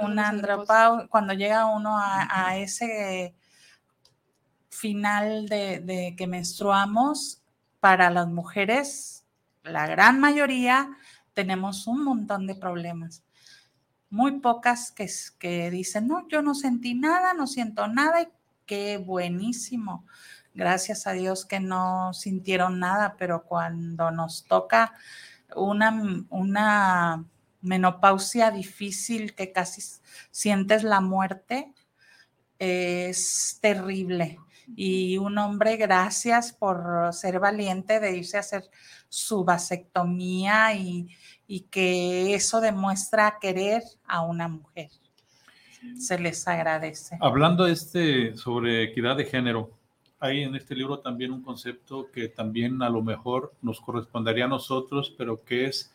Una 0.03 0.29
andropausia. 0.29 1.07
Cuando 1.09 1.33
llega 1.33 1.65
uno 1.65 1.97
a, 1.97 2.57
ese 2.57 3.33
final 4.69 5.47
de, 5.47 6.13
que 6.15 6.27
menstruamos, 6.27 7.41
para 7.79 8.09
las 8.09 8.27
mujeres, 8.27 9.23
la 9.63 9.87
gran 9.87 10.19
mayoría, 10.19 10.89
tenemos 11.33 11.87
un 11.87 12.03
montón 12.03 12.47
de 12.47 12.55
problemas. 12.55 13.23
Muy 14.09 14.39
pocas 14.39 14.91
que, 14.91 15.07
que 15.39 15.71
dicen, 15.71 16.07
no, 16.07 16.27
yo 16.27 16.41
no 16.41 16.53
sentí 16.53 16.95
nada, 16.95 17.33
no 17.33 17.47
siento 17.47 17.87
nada 17.87 18.23
y 18.23 18.27
qué 18.65 18.97
buenísimo 18.97 20.05
gracias 20.57 21.05
a 21.07 21.13
Dios 21.13 21.45
que 21.45 21.59
no 21.59 22.13
sintieron 22.13 22.79
nada, 22.79 23.15
pero 23.17 23.43
cuando 23.43 24.11
nos 24.11 24.43
toca 24.43 24.93
una, 25.55 26.25
una 26.29 27.23
menopausia 27.61 28.49
difícil 28.51 29.35
que 29.35 29.51
casi 29.51 29.81
sientes 30.31 30.83
la 30.83 30.99
muerte, 30.99 31.71
es 32.57 33.59
terrible. 33.61 34.39
Y 34.75 35.17
un 35.19 35.37
hombre, 35.37 35.77
gracias 35.77 36.51
por 36.51 37.13
ser 37.13 37.39
valiente 37.39 37.99
de 37.99 38.17
irse 38.17 38.37
a 38.37 38.41
hacer 38.41 38.63
su 39.07 39.45
vasectomía 39.45 40.73
y, 40.73 41.07
y 41.45 41.61
que 41.61 42.33
eso 42.33 42.59
demuestra 42.59 43.37
querer 43.39 43.83
a 44.05 44.23
una 44.23 44.47
mujer. 44.47 44.89
Se 45.99 46.17
les 46.17 46.45
agradece. 46.47 47.17
Hablando 47.21 47.67
este 47.67 48.35
sobre 48.35 48.83
equidad 48.83 49.15
de 49.15 49.25
género, 49.25 49.76
hay 50.19 50.43
en 50.43 50.55
este 50.55 50.75
libro 50.75 50.99
también 50.99 51.31
un 51.31 51.43
concepto 51.43 52.09
que 52.11 52.27
también 52.27 52.81
a 52.81 52.89
lo 52.89 53.01
mejor 53.01 53.53
nos 53.61 53.79
correspondería 53.79 54.45
a 54.45 54.49
nosotros, 54.49 55.13
pero 55.17 55.43
que 55.43 55.65
es 55.65 55.93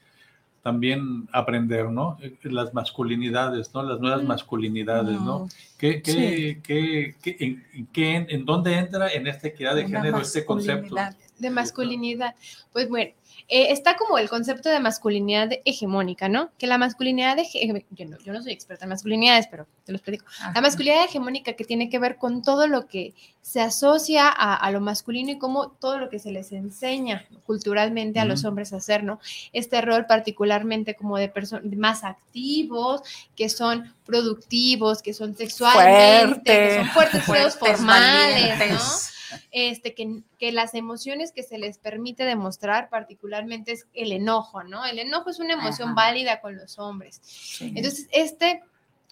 también 0.63 1.29
aprender, 1.33 1.91
¿no? 1.91 2.17
Las 2.45 2.73
masculinidades, 2.73 3.75
¿no? 3.75 3.83
Las 3.83 3.99
nuevas 3.99 4.23
masculinidades, 4.23 5.21
¿no? 5.21 5.49
¿Qué, 5.77 6.01
qué, 6.01 6.61
qué, 6.63 8.17
en, 8.17 8.27
en, 8.31 8.45
dónde 8.45 8.79
entra 8.79 9.09
en 9.09 9.27
esta 9.27 9.49
equidad 9.49 9.75
de 9.75 9.89
género 9.89 10.19
este 10.19 10.45
concepto? 10.45 10.95
De 11.43 11.51
masculinidad. 11.51 12.35
Pues 12.73 12.89
bueno, 12.89 13.11
eh, 13.49 13.71
está 13.71 13.97
como 13.97 14.19
el 14.19 14.29
concepto 14.29 14.69
de 14.69 14.81
masculinidad 14.81 15.51
hegemónica, 15.65 16.29
¿no? 16.29 16.51
Que 16.59 16.67
la 16.67 16.79
masculinidad, 16.79 17.37
de, 17.37 17.47
yo, 17.91 18.07
no, 18.07 18.19
yo 18.19 18.33
no 18.33 18.43
soy 18.43 18.53
experta 18.53 18.85
en 18.85 18.91
masculinidades, 18.91 19.47
pero 19.49 19.67
te 19.85 19.93
los 19.93 20.01
platico. 20.01 20.25
La 20.55 20.61
masculinidad 20.61 21.05
hegemónica 21.05 21.53
que 21.55 21.65
tiene 21.65 21.91
que 21.91 21.99
ver 21.99 22.17
con 22.17 22.43
todo 22.43 22.67
lo 22.67 22.87
que 22.87 23.15
se 23.43 23.61
asocia 23.61 24.29
a, 24.29 24.71
lo 24.71 24.81
masculino 24.81 25.33
y 25.33 25.39
como 25.39 25.69
todo 25.69 25.99
lo 25.99 26.09
que 26.09 26.19
se 26.19 26.31
les 26.31 26.53
enseña 26.53 27.27
culturalmente 27.45 28.21
a 28.21 28.25
los 28.25 28.45
hombres 28.45 28.73
a 28.73 28.77
hacer, 28.77 29.03
¿no? 29.03 29.21
Este 29.53 29.81
rol 29.81 30.07
particularmente 30.07 30.95
como 30.95 31.19
de 31.19 31.29
personas 31.29 31.65
más 31.77 32.05
activos, 32.05 33.03
que 33.37 33.49
son 33.49 33.93
productivos, 34.07 35.03
que 35.03 35.13
son 35.13 35.37
sexualmente, 35.37 36.43
que 36.45 36.77
son 36.77 36.89
fuertes, 36.89 37.57
formales, 37.57 38.71
¿no? 38.71 39.12
Este, 39.51 39.95
que, 39.95 40.23
que, 40.39 40.53
las 40.53 40.75
emociones 40.75 41.33
que 41.33 41.43
se 41.43 41.59
les 41.59 41.79
permite 41.79 42.25
demostrar 42.25 42.89
particularmente 42.89 43.73
es 43.73 43.87
el 43.95 44.13
enojo, 44.13 44.63
¿no? 44.63 44.85
El 44.85 44.99
enojo 44.99 45.31
es 45.31 45.39
una 45.39 45.55
emoción 45.55 45.95
válida 45.95 46.41
con 46.41 46.57
los 46.57 46.79
hombres. 46.79 47.21
Entonces, 47.61 48.09
este 48.13 48.63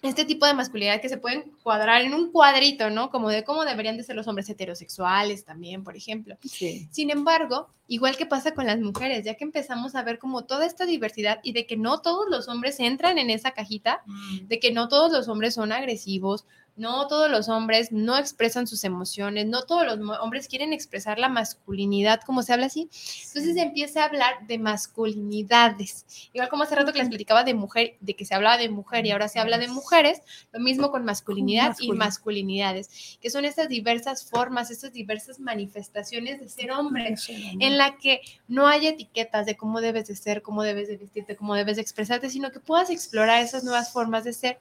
este 0.03 0.25
tipo 0.25 0.47
de 0.47 0.55
masculinidad 0.55 1.01
que 1.01 1.11
se 1.11 1.19
pueden 1.19 1.53
cuadrar 1.63 2.03
en 2.03 2.15
un 2.15 2.33
cuadrito, 2.33 2.89
¿no? 2.89 3.11
Como 3.11 3.29
de 3.29 3.45
cómo 3.45 3.65
deberían 3.65 3.99
de 3.99 4.03
ser 4.03 4.17
los 4.17 4.27
hombres 4.29 4.49
heterosexuales 4.49 5.45
también, 5.45 5.85
por 5.85 5.95
ejemplo. 5.95 6.39
Sin 6.43 7.11
embargo, 7.11 7.69
igual 7.87 8.17
que 8.17 8.25
pasa 8.25 8.55
con 8.55 8.67
las 8.67 8.81
mujeres, 8.81 9.25
ya 9.25 9.35
que 9.35 9.45
empezamos 9.45 9.95
a 9.95 10.03
ver 10.03 10.19
como 10.19 10.45
toda 10.45 10.65
esta 10.65 10.87
diversidad 10.87 11.41
y 11.43 11.53
de 11.53 11.67
que 11.67 11.77
no 11.77 12.01
todos 12.01 12.27
los 12.31 12.49
hombres 12.49 12.81
entran 12.81 13.19
en 13.19 13.29
esa 13.29 13.51
cajita, 13.51 14.03
mm. 14.07 14.47
de 14.47 14.59
que 14.59 14.73
no 14.73 14.89
todos 14.89 15.13
los 15.13 15.29
hombres 15.29 15.55
son 15.55 15.71
agresivos, 15.71 16.47
no 16.81 17.07
todos 17.09 17.31
los 17.31 17.51
hombres 17.51 17.93
no 17.93 18.17
expresan 18.17 18.67
sus 18.67 18.85
emociones, 18.85 19.47
no 19.47 19.65
todos 19.65 19.85
los 19.85 20.19
hombres 20.19 20.49
quieren 20.49 20.73
expresar 20.73 21.19
la 21.19 21.29
masculinidad, 21.29 22.23
como 22.23 22.43
se 22.43 22.55
habla 22.55 22.67
así. 22.67 22.89
Entonces 23.27 23.55
se 23.55 23.61
empieza 23.61 24.03
a 24.03 24.07
hablar 24.07 24.47
de 24.47 24.59
masculinidades. 24.59 26.31
Igual 26.33 26.49
como 26.49 26.63
hace 26.63 26.77
rato 26.77 26.95
que 26.95 27.01
les 27.01 27.11
platicaba 27.11 27.45
de 27.45 27.53
mujer, 27.53 27.97
de 28.01 28.15
que 28.17 28.25
se 28.25 28.35
hablaba 28.35 28.57
de 28.57 28.71
mujer 28.71 29.05
y 29.05 29.11
ahora 29.11 29.29
se 29.29 29.39
habla 29.39 29.59
de 29.59 29.69
mujeres, 29.69 30.23
lo 30.53 30.61
mismo 30.61 30.91
con 30.91 31.05
masculinidad 31.05 31.77
y 31.81 31.93
masculinidades, 31.93 33.19
que 33.21 33.29
son 33.29 33.45
estas 33.45 33.69
diversas 33.69 34.25
formas, 34.25 34.71
estas 34.71 34.95
diversas 34.95 35.39
manifestaciones 35.39 36.41
de 36.41 36.49
ser 36.49 36.73
hombre, 36.73 37.15
en 37.29 37.77
la 37.77 37.99
que 37.99 38.23
no 38.49 38.67
hay 38.67 38.87
etiquetas 38.87 39.45
de 39.45 39.55
cómo 39.59 39.83
debes 39.83 40.07
de 40.07 40.17
ser, 40.17 40.41
cómo 40.41 40.63
debes 40.63 40.89
de 40.89 40.97
vestirte, 40.97 41.37
cómo 41.37 41.55
debes 41.55 41.77
de 41.77 41.83
expresarte, 41.83 42.31
sino 42.31 42.51
que 42.51 42.61
puedas 42.61 42.89
explorar 42.89 43.43
esas 43.43 43.65
nuevas 43.65 43.93
formas 43.93 44.25
de 44.25 44.33
ser. 44.33 44.59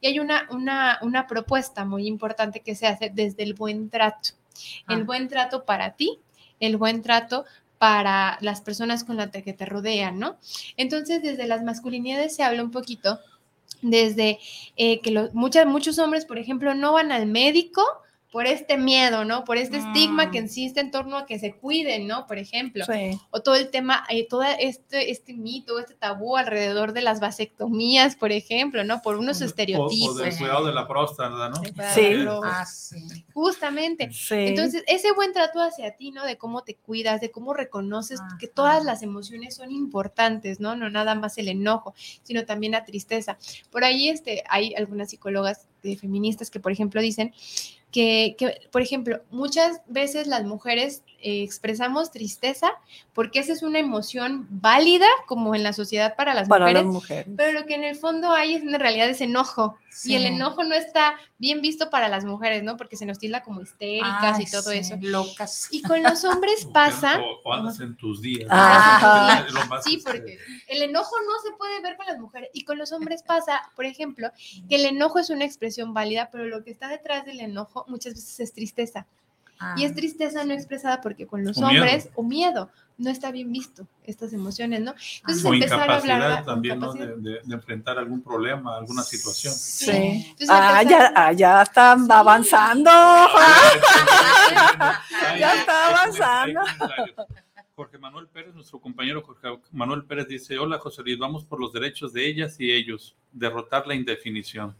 Y 0.00 0.06
hay 0.06 0.18
una, 0.18 0.48
una, 0.50 0.98
una 1.02 1.26
propuesta 1.26 1.57
muy 1.84 2.06
importante 2.06 2.60
que 2.60 2.74
se 2.74 2.86
hace 2.86 3.10
desde 3.10 3.42
el 3.42 3.54
buen 3.54 3.90
trato. 3.90 4.30
El 4.88 5.02
ah. 5.02 5.04
buen 5.04 5.28
trato 5.28 5.64
para 5.64 5.92
ti, 5.92 6.18
el 6.60 6.76
buen 6.76 7.02
trato 7.02 7.44
para 7.78 8.38
las 8.40 8.60
personas 8.60 9.04
con 9.04 9.16
las 9.16 9.30
que 9.30 9.52
te 9.52 9.64
rodean, 9.64 10.18
¿no? 10.18 10.36
Entonces, 10.76 11.22
desde 11.22 11.46
las 11.46 11.62
masculinidades 11.62 12.34
se 12.34 12.42
habla 12.42 12.62
un 12.62 12.72
poquito 12.72 13.20
desde 13.82 14.38
eh, 14.76 15.00
que 15.00 15.30
muchas, 15.32 15.66
muchos 15.66 15.98
hombres, 15.98 16.24
por 16.24 16.38
ejemplo, 16.38 16.74
no 16.74 16.92
van 16.92 17.12
al 17.12 17.26
médico 17.26 17.82
por 18.30 18.46
este 18.46 18.76
miedo, 18.76 19.24
¿no? 19.24 19.44
Por 19.44 19.56
este 19.56 19.78
estigma 19.78 20.30
que 20.30 20.40
Mm. 20.40 20.44
insiste 20.44 20.80
en 20.80 20.90
torno 20.90 21.16
a 21.16 21.24
que 21.24 21.38
se 21.38 21.54
cuiden, 21.54 22.06
¿no? 22.06 22.26
Por 22.26 22.36
ejemplo. 22.36 22.84
Sí. 22.84 23.18
O 23.30 23.40
todo 23.40 23.54
el 23.54 23.70
tema, 23.70 24.04
eh, 24.10 24.26
todo 24.28 24.42
este, 24.42 25.10
este 25.10 25.32
mito, 25.32 25.78
este 25.78 25.94
tabú 25.94 26.36
alrededor 26.36 26.92
de 26.92 27.00
las 27.00 27.20
vasectomías, 27.20 28.16
por 28.16 28.30
ejemplo, 28.32 28.84
¿no? 28.84 29.00
Por 29.00 29.16
unos 29.16 29.40
O, 29.40 29.44
o 29.44 29.46
estereotipos. 29.46 30.16
del 30.18 30.36
cuidado 30.36 30.66
de 30.66 30.74
la 30.74 30.86
próstata, 30.86 31.48
¿no? 31.48 31.56
Sí. 31.94 32.26
Ah, 32.44 32.66
sí. 32.66 32.96
Justamente. 33.32 34.10
Sí. 34.12 34.34
Entonces, 34.34 34.84
ese 34.88 35.12
buen 35.12 35.32
trato 35.32 35.60
hacia 35.62 35.96
ti, 35.96 36.10
¿no? 36.10 36.24
De 36.24 36.36
cómo 36.36 36.62
te 36.62 36.74
cuidas, 36.74 37.20
de 37.22 37.30
cómo 37.30 37.54
reconoces 37.54 38.20
que 38.38 38.46
todas 38.46 38.84
las 38.84 39.02
emociones 39.02 39.54
son 39.54 39.70
importantes, 39.72 40.60
¿no? 40.60 40.76
No 40.76 40.90
nada 40.90 41.14
más 41.14 41.38
el 41.38 41.48
enojo, 41.48 41.94
sino 42.22 42.44
también 42.44 42.72
la 42.72 42.84
tristeza. 42.84 43.38
Por 43.70 43.84
ahí 43.84 44.08
este, 44.10 44.44
hay 44.48 44.74
algunas 44.74 45.10
psicólogas 45.10 45.66
de 45.82 45.96
feministas 45.96 46.50
que, 46.50 46.60
por 46.60 46.72
ejemplo, 46.72 47.00
dicen 47.00 47.32
que, 47.90 48.36
que, 48.38 48.68
por 48.70 48.82
ejemplo, 48.82 49.22
muchas 49.30 49.80
veces 49.86 50.26
las 50.26 50.44
mujeres 50.44 51.02
eh, 51.20 51.42
expresamos 51.42 52.10
tristeza 52.12 52.70
porque 53.12 53.40
esa 53.40 53.52
es 53.52 53.62
una 53.62 53.80
emoción 53.80 54.46
válida 54.50 55.06
como 55.26 55.54
en 55.54 55.64
la 55.64 55.72
sociedad 55.72 56.14
para 56.14 56.32
las 56.32 56.48
Para 56.48 56.66
mujeres, 56.66 56.84
las 56.84 56.92
mujeres. 56.92 57.26
pero 57.36 57.58
lo 57.58 57.66
que 57.66 57.74
en 57.74 57.84
el 57.84 57.96
fondo 57.96 58.32
hay 58.32 58.54
es 58.54 58.62
en 58.62 58.78
realidad 58.78 59.08
es 59.08 59.20
enojo. 59.20 59.76
Y 60.04 60.14
el 60.14 60.26
enojo 60.26 60.62
no 60.62 60.76
está 60.76 61.14
bien 61.38 61.60
visto 61.60 61.90
para 61.90 62.08
las 62.08 62.24
mujeres, 62.24 62.62
¿no? 62.62 62.76
Porque 62.76 62.96
se 62.96 63.04
nos 63.04 63.18
tilda 63.18 63.42
como 63.42 63.62
histéricas 63.62 64.38
Ay, 64.38 64.44
y 64.46 64.50
todo 64.50 64.70
sí, 64.70 64.78
eso. 64.78 64.96
Locas. 65.00 65.66
Y 65.72 65.82
con 65.82 66.04
los 66.04 66.22
hombres 66.24 66.66
pasa. 66.72 67.18
O, 67.20 67.40
o 67.42 67.52
andas 67.52 67.80
en 67.80 67.96
tus 67.96 68.22
días. 68.22 68.48
más, 69.68 69.82
Sí, 69.82 70.00
porque 70.04 70.38
el 70.68 70.82
enojo 70.82 71.16
no 71.26 71.32
se 71.42 71.56
puede 71.56 71.80
ver 71.80 71.96
con 71.96 72.06
las 72.06 72.20
mujeres. 72.20 72.50
Y 72.52 72.64
con 72.64 72.78
los 72.78 72.92
hombres 72.92 73.24
pasa, 73.24 73.72
por 73.74 73.86
ejemplo, 73.86 74.30
que 74.68 74.76
el 74.76 74.84
enojo 74.86 75.18
es 75.18 75.30
una 75.30 75.44
expresión 75.44 75.92
válida, 75.94 76.28
pero 76.30 76.44
lo 76.44 76.62
que 76.62 76.70
está 76.70 76.86
detrás 76.86 77.24
del 77.24 77.40
enojo 77.40 77.84
muchas 77.88 78.14
veces 78.14 78.38
es 78.38 78.52
tristeza. 78.52 79.06
Y 79.76 79.84
es 79.84 79.94
tristeza 79.94 80.44
no 80.44 80.52
expresada 80.54 81.00
porque 81.00 81.26
con 81.26 81.44
los 81.44 81.58
O 81.58 81.66
miedo. 81.68 81.82
hombres, 81.82 82.08
o 82.14 82.22
miedo, 82.22 82.70
no 82.96 83.10
está 83.10 83.30
bien 83.32 83.50
visto 83.52 83.86
estas 84.04 84.32
emociones, 84.32 84.80
¿no? 84.80 84.94
Entonces 85.20 85.44
o 85.44 85.54
empezar 85.54 85.90
a 85.90 85.96
hablar. 85.96 86.44
también. 86.44 86.80
De, 86.80 87.06
de- 87.16 87.40
de 87.44 87.54
enfrentar 87.54 87.98
algún 87.98 88.22
problema, 88.22 88.76
alguna 88.76 89.02
situación. 89.02 89.52
Sí. 89.54 89.90
Entonces, 89.90 90.48
Ah, 90.50 90.80
empezar- 90.82 91.12
ya, 91.12 91.12
ah, 91.26 91.32
ya 91.32 91.62
están 91.62 92.10
avanzando. 92.10 92.90
Ay, 92.90 93.80
Ya 95.40 95.54
está 95.54 95.88
avanzando. 95.88 96.60
Jorge 97.74 97.98
Manuel 97.98 98.26
Pérez, 98.28 98.54
nuestro 98.54 98.80
compañero 98.80 99.22
Jorge 99.22 99.60
Manuel 99.70 100.04
Pérez 100.04 100.26
dice, 100.26 100.58
hola 100.58 100.78
José 100.78 101.02
Luis, 101.02 101.18
vamos 101.18 101.44
por 101.44 101.60
los 101.60 101.72
derechos 101.72 102.12
de 102.12 102.26
ellas 102.28 102.56
y 102.58 102.72
ellos, 102.72 103.14
derrotar 103.30 103.86
la 103.86 103.94
indefinición. 103.94 104.74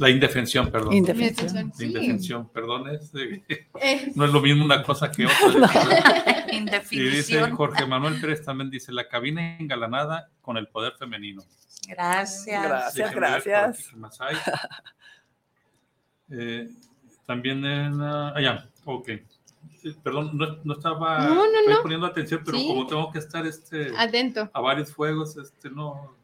La 0.00 0.10
indefensión, 0.10 0.70
perdón. 0.70 0.92
Indefensión. 0.94 1.54
La 1.68 1.74
Sí. 1.74 1.84
indefensión, 1.86 2.48
perdón, 2.48 2.88
es 2.88 3.12
de- 3.12 3.42
Eh, 3.48 4.12
no 4.16 4.24
es 4.24 4.32
lo 4.32 4.40
mismo 4.40 4.64
una 4.64 4.82
cosa 4.82 5.10
que 5.12 5.26
otra. 5.26 5.70
Y 6.90 7.00
dice. 7.00 7.48
Jorge 7.52 7.86
Manuel 7.86 8.20
Pérez 8.20 8.42
también 8.44 8.70
dice, 8.70 8.92
la 8.92 9.08
cabina 9.08 9.56
engalanada 9.58 10.30
con 10.42 10.56
el 10.56 10.66
poder 10.68 10.94
femenino. 10.98 11.42
Gracias. 11.88 12.62
Gracias, 12.62 13.14
gracias. 13.14 13.94
más 13.94 14.20
hay. 14.20 14.36
Eh, 16.30 16.68
también 17.26 17.64
en... 17.64 18.00
ah, 18.02 18.32
ah, 18.36 18.40
ya, 18.40 18.68
ok. 18.84 19.08
Eh, 19.08 19.22
Perdón, 20.02 20.30
no, 20.34 20.58
no 20.64 20.74
estaba 20.74 21.26
No, 21.28 21.44
no, 21.44 21.82
poniendo 21.82 22.06
atención, 22.06 22.42
pero 22.44 22.58
Sí. 22.58 22.66
como 22.68 22.86
tengo 22.86 23.10
que 23.12 23.18
estar 23.18 23.46
este, 23.46 23.92
Atento. 23.96 24.50
a 24.52 24.60
varios 24.60 24.92
fuegos, 24.92 25.36
este, 25.36 25.70
no... 25.70 26.16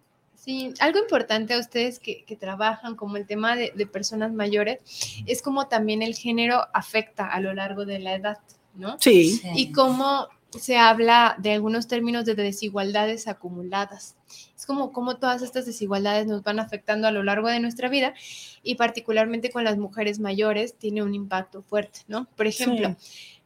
Sí, 0.46 0.72
algo 0.78 1.00
importante 1.00 1.54
a 1.54 1.58
ustedes 1.58 1.98
que, 1.98 2.24
que 2.24 2.36
trabajan 2.36 2.94
como 2.94 3.16
el 3.16 3.26
tema 3.26 3.56
de, 3.56 3.72
de 3.74 3.84
personas 3.84 4.32
mayores 4.32 4.78
es 5.26 5.42
como 5.42 5.66
también 5.66 6.02
el 6.02 6.14
género 6.14 6.68
afecta 6.72 7.26
a 7.26 7.40
lo 7.40 7.52
largo 7.52 7.84
de 7.84 7.98
la 7.98 8.14
edad, 8.14 8.38
¿no? 8.76 8.96
Sí. 9.00 9.42
Y 9.56 9.72
cómo 9.72 10.28
se 10.56 10.76
habla 10.76 11.34
de 11.38 11.52
algunos 11.52 11.88
términos 11.88 12.24
de 12.24 12.36
desigualdades 12.36 13.28
acumuladas. 13.28 14.16
Es 14.56 14.66
como 14.66 14.92
cómo 14.92 15.16
todas 15.16 15.42
estas 15.42 15.66
desigualdades 15.66 16.26
nos 16.26 16.42
van 16.42 16.60
afectando 16.60 17.08
a 17.08 17.10
lo 17.10 17.22
largo 17.22 17.48
de 17.48 17.60
nuestra 17.60 17.88
vida 17.88 18.14
y 18.62 18.76
particularmente 18.76 19.50
con 19.50 19.64
las 19.64 19.76
mujeres 19.76 20.18
mayores 20.18 20.76
tiene 20.76 21.02
un 21.02 21.14
impacto 21.14 21.62
fuerte, 21.62 22.00
¿no? 22.08 22.26
Por 22.36 22.46
ejemplo, 22.46 22.96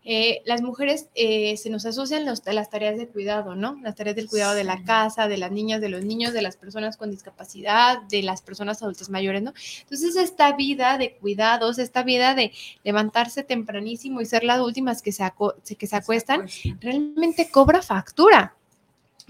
eh, 0.04 0.40
las 0.46 0.62
mujeres 0.62 1.08
eh, 1.14 1.56
se 1.58 1.68
nos 1.68 1.84
asocian 1.84 2.24
los- 2.24 2.42
las 2.46 2.70
tareas 2.70 2.96
de 2.96 3.06
cuidado, 3.06 3.54
¿no? 3.54 3.78
Las 3.82 3.94
tareas 3.96 4.16
del 4.16 4.28
cuidado 4.28 4.54
de 4.54 4.64
la 4.64 4.82
casa, 4.84 5.28
de 5.28 5.36
las 5.36 5.52
niñas, 5.52 5.80
de 5.82 5.90
los 5.90 6.04
niños, 6.04 6.32
de 6.32 6.40
las 6.42 6.56
personas 6.56 6.96
con 6.96 7.10
discapacidad, 7.10 8.00
de 8.08 8.22
las 8.22 8.40
personas 8.40 8.82
adultas 8.82 9.10
mayores, 9.10 9.42
¿no? 9.42 9.52
Entonces, 9.82 10.16
esta 10.16 10.52
vida 10.56 10.96
de 10.96 11.16
cuidados, 11.16 11.78
esta 11.78 12.02
vida 12.02 12.34
de 12.34 12.52
levantarse 12.82 13.42
tempranísimo 13.42 14.20
y 14.22 14.26
ser 14.26 14.42
las 14.44 14.60
últimas 14.60 15.02
que 15.02 15.12
se, 15.12 15.22
aco- 15.22 15.54
que 15.78 15.86
se 15.86 15.96
acuestan, 15.96 16.46
realmente 16.80 17.50
cobra 17.50 17.82
factura. 17.82 18.54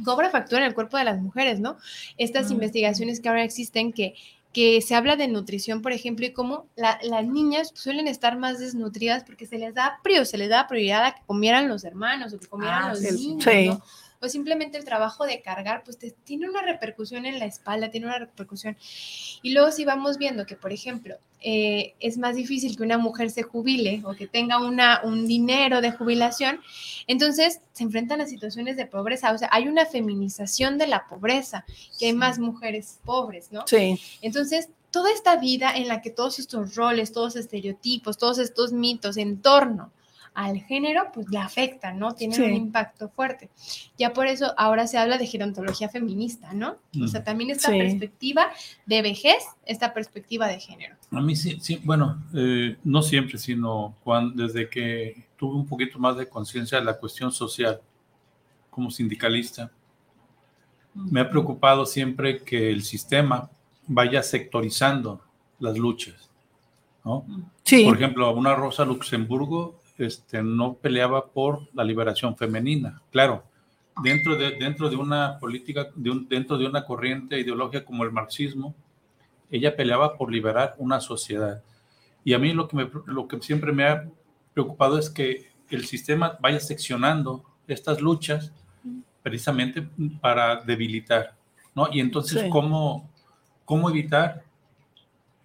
Cobra 0.05 0.31
factura 0.31 0.63
en 0.63 0.69
el 0.69 0.75
cuerpo 0.75 0.97
de 0.97 1.05
las 1.05 1.21
mujeres, 1.21 1.61
¿no? 1.61 1.77
Estas 2.17 2.47
investigaciones 2.55 3.21
que 3.21 3.29
ahora 3.29 3.43
existen 3.45 3.93
que 3.93 4.15
que 4.53 4.81
se 4.83 4.95
habla 4.97 5.15
de 5.17 5.29
nutrición, 5.29 5.81
por 5.81 5.93
ejemplo, 5.93 6.27
y 6.27 6.33
cómo 6.33 6.67
la- 6.75 6.99
las 7.03 7.25
niñas 7.25 7.71
suelen 7.75 8.09
estar 8.09 8.37
más 8.37 8.59
desnutridas 8.59 9.23
porque 9.25 9.47
se 9.47 9.59
les 9.59 9.75
da 9.75 10.01
se 10.29 10.39
les 10.39 10.49
da 10.49 10.67
prioridad 10.67 11.05
a 11.05 11.15
que 11.15 11.23
comieran 11.27 11.69
los 11.69 11.85
hermanos 11.85 12.33
o 12.33 12.41
que 12.41 12.49
comieran 12.49 12.83
Ah, 12.85 12.89
los 12.91 12.99
sí. 12.99 13.29
niños, 13.29 13.45
Sí. 13.45 13.69
¿no? 13.69 13.83
O 14.23 14.29
simplemente 14.29 14.77
el 14.77 14.85
trabajo 14.85 15.25
de 15.25 15.41
cargar, 15.41 15.83
pues 15.83 15.99
te- 15.99 16.11
tiene 16.11 16.49
una 16.49 16.61
repercusión 16.63 17.25
en 17.25 17.39
la 17.39 17.47
espalda, 17.47 17.91
tiene 17.91 18.07
una 18.07 18.19
repercusión. 18.19 18.77
Y 19.43 19.53
luego 19.55 19.73
si 19.73 19.87
vamos 19.87 20.19
viendo 20.19 20.45
que, 20.45 20.57
por 20.57 20.73
ejemplo, 20.73 21.17
eh, 21.43 21.95
es 22.01 22.19
más 22.19 22.37
difícil 22.37 22.77
que 22.77 22.83
una 22.83 22.99
mujer 22.99 23.31
se 23.31 23.43
jubile 23.43 24.03
o 24.05 24.13
que 24.13 24.27
tenga 24.27 24.59
una, 24.63 25.01
un 25.05 25.27
dinero 25.27 25.81
de 25.81 25.91
jubilación, 25.93 26.61
entonces 27.07 27.61
se 27.73 27.83
enfrentan 27.83 28.21
a 28.21 28.27
situaciones 28.27 28.77
de 28.77 28.85
pobreza. 28.85 29.33
O 29.33 29.39
sea, 29.39 29.49
hay 29.53 29.67
una 29.69 29.87
feminización 29.87 30.77
de 30.77 30.87
la 30.87 31.09
pobreza, 31.09 31.65
que 31.99 32.07
hay 32.07 32.13
más 32.13 32.39
mujeres 32.39 32.99
pobres, 33.07 33.51
¿no? 33.53 33.67
Sí. 33.67 33.99
Entonces, 34.21 34.69
toda 34.91 35.11
esta 35.13 35.37
vida 35.37 35.73
en 35.75 35.89
la 35.89 36.03
que 36.03 36.11
todos 36.11 36.39
estos 36.39 36.75
roles, 36.75 37.13
todos 37.13 37.37
estereotipos, 37.37 38.19
todos 38.19 38.39
estos 38.39 38.73
mitos 38.73 39.17
en 39.17 39.41
torno 39.41 39.93
al 40.35 40.59
género, 40.63 41.11
pues 41.13 41.29
le 41.31 41.39
afectan, 41.39 41.99
¿no? 41.99 42.15
Tienen 42.15 42.37
Sí. 42.37 42.43
un 42.43 42.55
impacto 42.55 43.09
fuerte. 43.09 43.51
Ya 43.99 44.13
por 44.13 44.27
eso 44.27 44.55
ahora 44.57 44.87
se 44.87 44.97
habla 44.97 45.19
de 45.19 45.27
gerontología 45.27 45.89
feminista, 45.89 46.53
¿no? 46.53 46.77
O 47.03 47.09
sea, 47.09 47.25
también 47.25 47.51
esta 47.51 47.71
Sí. 47.71 47.79
perspectiva 47.79 48.47
de 48.87 49.03
vejez, 49.03 49.43
esta 49.67 49.93
perspectiva 49.93 50.47
de 50.49 50.61
género. 50.61 50.97
A 51.11 51.21
mí 51.21 51.35
sí, 51.37 51.59
sí 51.61 51.81
bueno, 51.85 52.23
eh, 52.35 52.77
no 52.85 53.03
siempre, 53.03 53.39
sino 53.39 53.97
cuando, 54.05 54.45
desde 54.47 54.69
que 54.71 55.27
tuve 55.37 55.57
un 55.57 55.67
poquito 55.67 55.99
más 55.99 56.17
de 56.17 56.29
conciencia 56.29 56.79
de 56.79 56.85
la 56.85 56.97
cuestión 56.99 57.33
social 57.33 57.81
como 58.71 58.91
sindicalista, 58.91 59.71
me 60.95 61.21
ha 61.21 61.31
preocupado 61.31 61.87
siempre 61.87 62.43
que 62.43 62.71
el 62.71 62.83
sistema 62.83 63.51
vaya 63.87 64.23
sectorizando 64.23 65.21
las 65.59 65.77
luchas. 65.77 66.31
¿no? 67.05 67.25
Sí. 67.65 67.85
Por 67.85 67.97
ejemplo, 67.97 68.31
una 68.35 68.55
Rosa 68.55 68.85
Luxemburgo 68.85 69.80
este, 70.05 70.43
no 70.43 70.75
peleaba 70.75 71.27
por 71.27 71.69
la 71.75 71.85
liberación 71.85 72.37
femenina. 72.37 73.03
Claro, 73.11 73.45
dentro 74.03 74.37
de, 74.37 74.53
dentro 74.53 74.89
de 74.89 74.97
una 74.97 75.39
política, 75.39 75.89
de 75.95 76.11
un- 76.11 76.29
dentro 76.29 76.57
de 76.59 76.67
una 76.67 76.85
corriente 76.85 77.39
ideológica 77.39 77.85
como 77.85 78.05
el 78.05 78.13
marxismo, 78.13 78.75
ella 79.51 79.75
peleaba 79.77 80.17
por 80.17 80.31
liberar 80.33 80.75
una 80.79 81.01
sociedad. 81.01 81.63
Y 82.25 82.35
a 82.35 82.39
mí 82.39 82.53
lo 82.53 82.69
que, 82.69 82.77
me- 82.77 82.91
lo 83.07 83.27
que 83.29 83.41
siempre 83.43 83.73
me 83.73 83.85
ha 83.87 84.09
preocupado 84.55 84.99
es 84.99 85.11
que 85.11 85.49
el 85.71 85.85
sistema 85.87 86.37
vaya 86.41 86.61
seccionando 86.61 87.45
estas 87.67 88.01
luchas 88.01 88.53
precisamente 89.23 89.87
para 90.21 90.57
debilitar, 90.63 91.35
¿no? 91.75 91.89
Y 91.93 92.01
entonces, 92.01 92.43
Sí. 92.43 92.49
¿cómo, 92.51 93.09
¿cómo 93.65 93.91
evitar 93.91 94.45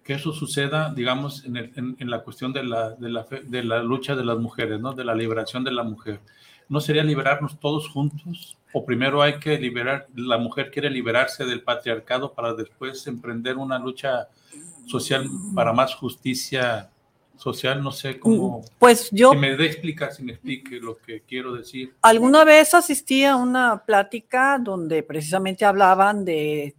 que 0.06 0.14
eso 0.14 0.32
suceda, 0.32 0.92
digamos, 0.94 1.44
en, 1.44 1.56
el- 1.56 1.72
en- 1.76 1.96
en 1.98 2.10
la 2.10 2.20
cuestión 2.22 2.52
de 2.52 2.62
la, 2.62 2.90
de, 2.90 3.08
la, 3.10 3.24
fe- 3.24 3.42
de 3.44 3.64
la 3.64 3.82
lucha 3.82 4.14
de 4.14 4.24
las 4.24 4.38
mujeres, 4.38 4.78
¿no? 4.80 4.92
De 4.92 5.04
la 5.04 5.14
liberación 5.14 5.64
de 5.64 5.72
la 5.72 5.82
mujer. 5.82 6.20
¿No 6.68 6.80
sería 6.80 7.02
liberarnos 7.02 7.58
todos 7.58 7.88
juntos? 7.88 8.56
¿O 8.72 8.84
primero 8.84 9.20
hay 9.22 9.38
que 9.38 9.58
liberar, 9.58 10.06
la 10.14 10.38
mujer 10.38 10.70
quiere 10.70 10.90
liberarse 10.90 11.44
del 11.44 11.62
patriarcado 11.62 12.32
para 12.32 12.54
después 12.54 13.06
emprender 13.06 13.56
una 13.56 13.78
lucha 13.78 14.28
social 14.86 15.26
para 15.54 15.72
más 15.72 15.94
justicia 15.94 16.90
social? 17.36 17.82
No 17.82 17.90
sé 17.90 18.18
cómo... 18.18 18.62
Pues 18.78 19.08
yo 19.10 19.30
Si 19.32 19.36
me 19.38 19.56
dé 19.56 19.66
explicar, 19.66 20.12
si 20.12 20.22
me 20.24 20.32
explique 20.32 20.78
lo 20.80 20.98
que 20.98 21.22
quiero 21.22 21.52
decir. 21.52 21.94
alguna 22.02 22.44
vez 22.44 22.74
asistí 22.74 23.24
a 23.24 23.36
una 23.36 23.82
plática 23.84 24.58
donde 24.60 25.02
precisamente 25.02 25.64
hablaban 25.64 26.24
de 26.24 26.74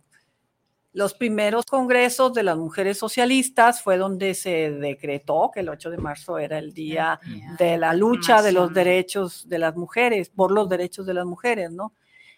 los 0.98 1.14
primeros 1.14 1.64
congresos 1.68 2.34
de 2.34 2.42
las 2.42 2.58
mujeres 2.58 2.98
socialistas, 2.98 3.84
fue 3.84 4.00
donde 4.00 4.34
se 4.34 4.72
decretó 4.72 5.52
que 5.54 5.60
el 5.60 5.70
8 5.70 5.92
de 5.92 5.98
marzo 6.00 6.40
era 6.40 6.58
el 6.58 6.74
día 6.74 7.20
de 7.60 7.78
la 7.78 7.94
lucha 7.94 8.42
de 8.42 8.52
los 8.52 8.74
derechos 8.74 9.48
de 9.48 9.60
las 9.60 9.76
mujeres, 9.76 10.30
por 10.30 10.52
los 10.52 10.68
derechos 10.68 11.06
de 11.06 11.14
las 11.14 11.28
mujeres, 11.28 11.72
¿no? 11.72 11.94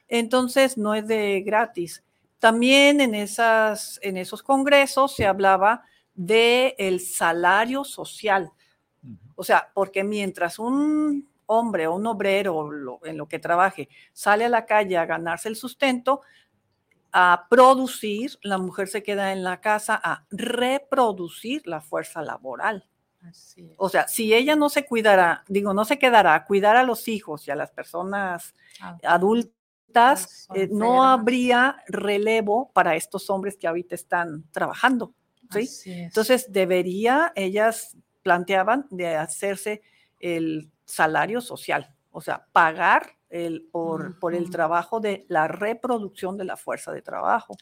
Entonces 0.10 0.78
no 0.78 0.93
es 0.93 1.07
de 1.07 1.41
gratis, 1.45 2.03
También 2.38 2.99
en, 2.99 3.16
esas, 3.16 3.97
en 4.03 4.18
esos 4.18 4.43
congresos 4.43 5.16
se 5.16 5.26
hablaba 5.26 5.86
del 6.14 6.74
el 6.78 6.99
salario 6.99 7.86
social. 7.86 8.51
O 9.36 9.45
sea, 9.45 9.70
porque 9.74 10.03
mientras 10.03 10.60
un 10.60 11.30
hombre 11.45 11.88
o 11.88 11.95
un 11.95 12.05
obrero 12.07 12.99
en 13.05 13.18
lo 13.18 13.28
que 13.30 13.39
trabaje 13.39 13.88
sale 14.12 14.43
a 14.43 14.49
la 14.49 14.66
calle 14.66 14.97
a 14.97 15.05
ganarse 15.05 15.47
el 15.47 15.55
sustento, 15.55 16.24
a 17.12 17.47
producir, 17.49 18.38
la 18.41 18.57
mujer 18.57 18.88
se 18.88 19.03
queda 19.03 19.32
en 19.32 19.43
la 19.43 19.62
casa 19.62 19.99
a 20.01 20.26
reproducir 20.30 21.66
la 21.66 21.82
fuerza 21.82 22.22
laboral. 22.22 22.88
O 23.78 23.89
sea, 23.89 24.07
si 24.07 24.34
ella 24.34 24.55
no 24.55 24.70
se 24.70 24.86
cuidará, 24.86 25.43
digo, 25.47 25.74
no 25.74 25.84
se 25.84 25.99
quedará 25.99 26.36
a 26.36 26.45
cuidar 26.45 26.78
a 26.78 26.84
los 26.84 27.07
hijos 27.07 27.47
y 27.47 27.51
a 27.51 27.55
las 27.55 27.72
personas 27.72 28.53
ah, 28.82 28.97
adultas, 29.03 30.47
eh, 30.53 30.70
no 30.72 31.03
habría 31.03 31.84
relevo 31.88 32.72
para 32.74 32.95
estos 32.95 33.30
hombres 33.30 33.57
que 33.57 33.68
ahorita 33.68 33.95
están 33.95 34.45
trabajando. 34.51 35.14
¿sí? 35.51 35.68
Entonces, 35.86 36.45
debería, 36.49 37.34
ellas 37.36 37.97
planteaban 38.24 38.88
de 38.89 39.16
hacerse 39.18 39.82
el 40.20 40.72
salario 40.86 41.41
social, 41.41 41.93
o 42.12 42.22
sea, 42.22 42.45
pagar 42.51 43.18
el, 43.30 43.67
por, 43.71 44.17
por, 44.19 44.34
el 44.34 44.49
trabajo 44.49 44.99
de 44.99 45.25
la 45.27 45.47
reproducción 45.47 46.38
de 46.38 46.45
la 46.45 46.57
fuerza 46.57 46.91
de 46.91 47.01
trabajo. 47.01 47.55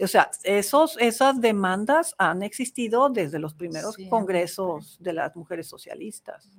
O 0.00 0.06
sea, 0.06 0.30
esos, 0.42 0.96
esas 0.98 1.40
demandas 1.40 2.14
han 2.18 2.42
existido 2.42 3.08
desde 3.08 3.38
los 3.38 3.54
primeros 3.54 3.96
congresos 4.10 4.96
de 5.00 5.12
las 5.12 5.34
mujeres 5.36 5.66
socialistas. 5.68 6.50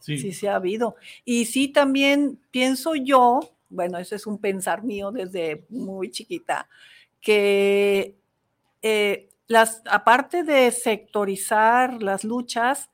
Sí. 0.00 0.18
sí, 0.18 0.32
se 0.32 0.48
ha 0.48 0.56
habido. 0.56 0.96
Y 1.24 1.46
sí, 1.46 1.68
también 1.68 2.38
pienso 2.50 2.94
yo, 2.94 3.40
bueno, 3.68 3.98
eso 3.98 4.14
es 4.14 4.26
un 4.26 4.38
pensar 4.38 4.84
mío 4.84 5.10
desde 5.10 5.66
muy 5.70 6.10
chiquita, 6.10 6.68
que 7.20 8.16
eh, 8.82 9.30
las, 9.46 9.82
aparte 9.90 10.44
de 10.44 10.70
sectorizar 10.70 12.02
las 12.02 12.22
luchas, 12.22 12.90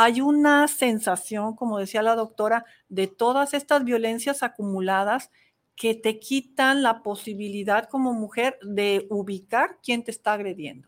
hay 0.00 0.20
una 0.20 0.68
sensación, 0.68 1.56
como 1.56 1.80
decía 1.80 2.02
la 2.02 2.14
doctora, 2.14 2.64
de 2.88 3.08
todas 3.08 3.52
estas 3.52 3.82
violencias 3.82 4.44
acumuladas 4.44 5.32
que 5.74 5.96
te 5.96 6.20
quitan 6.20 6.84
la 6.84 7.02
posibilidad 7.02 7.88
como 7.88 8.12
mujer 8.12 8.60
de 8.62 9.08
ubicar 9.10 9.78
quién 9.82 10.04
te 10.04 10.12
está 10.12 10.34
agrediendo. 10.34 10.86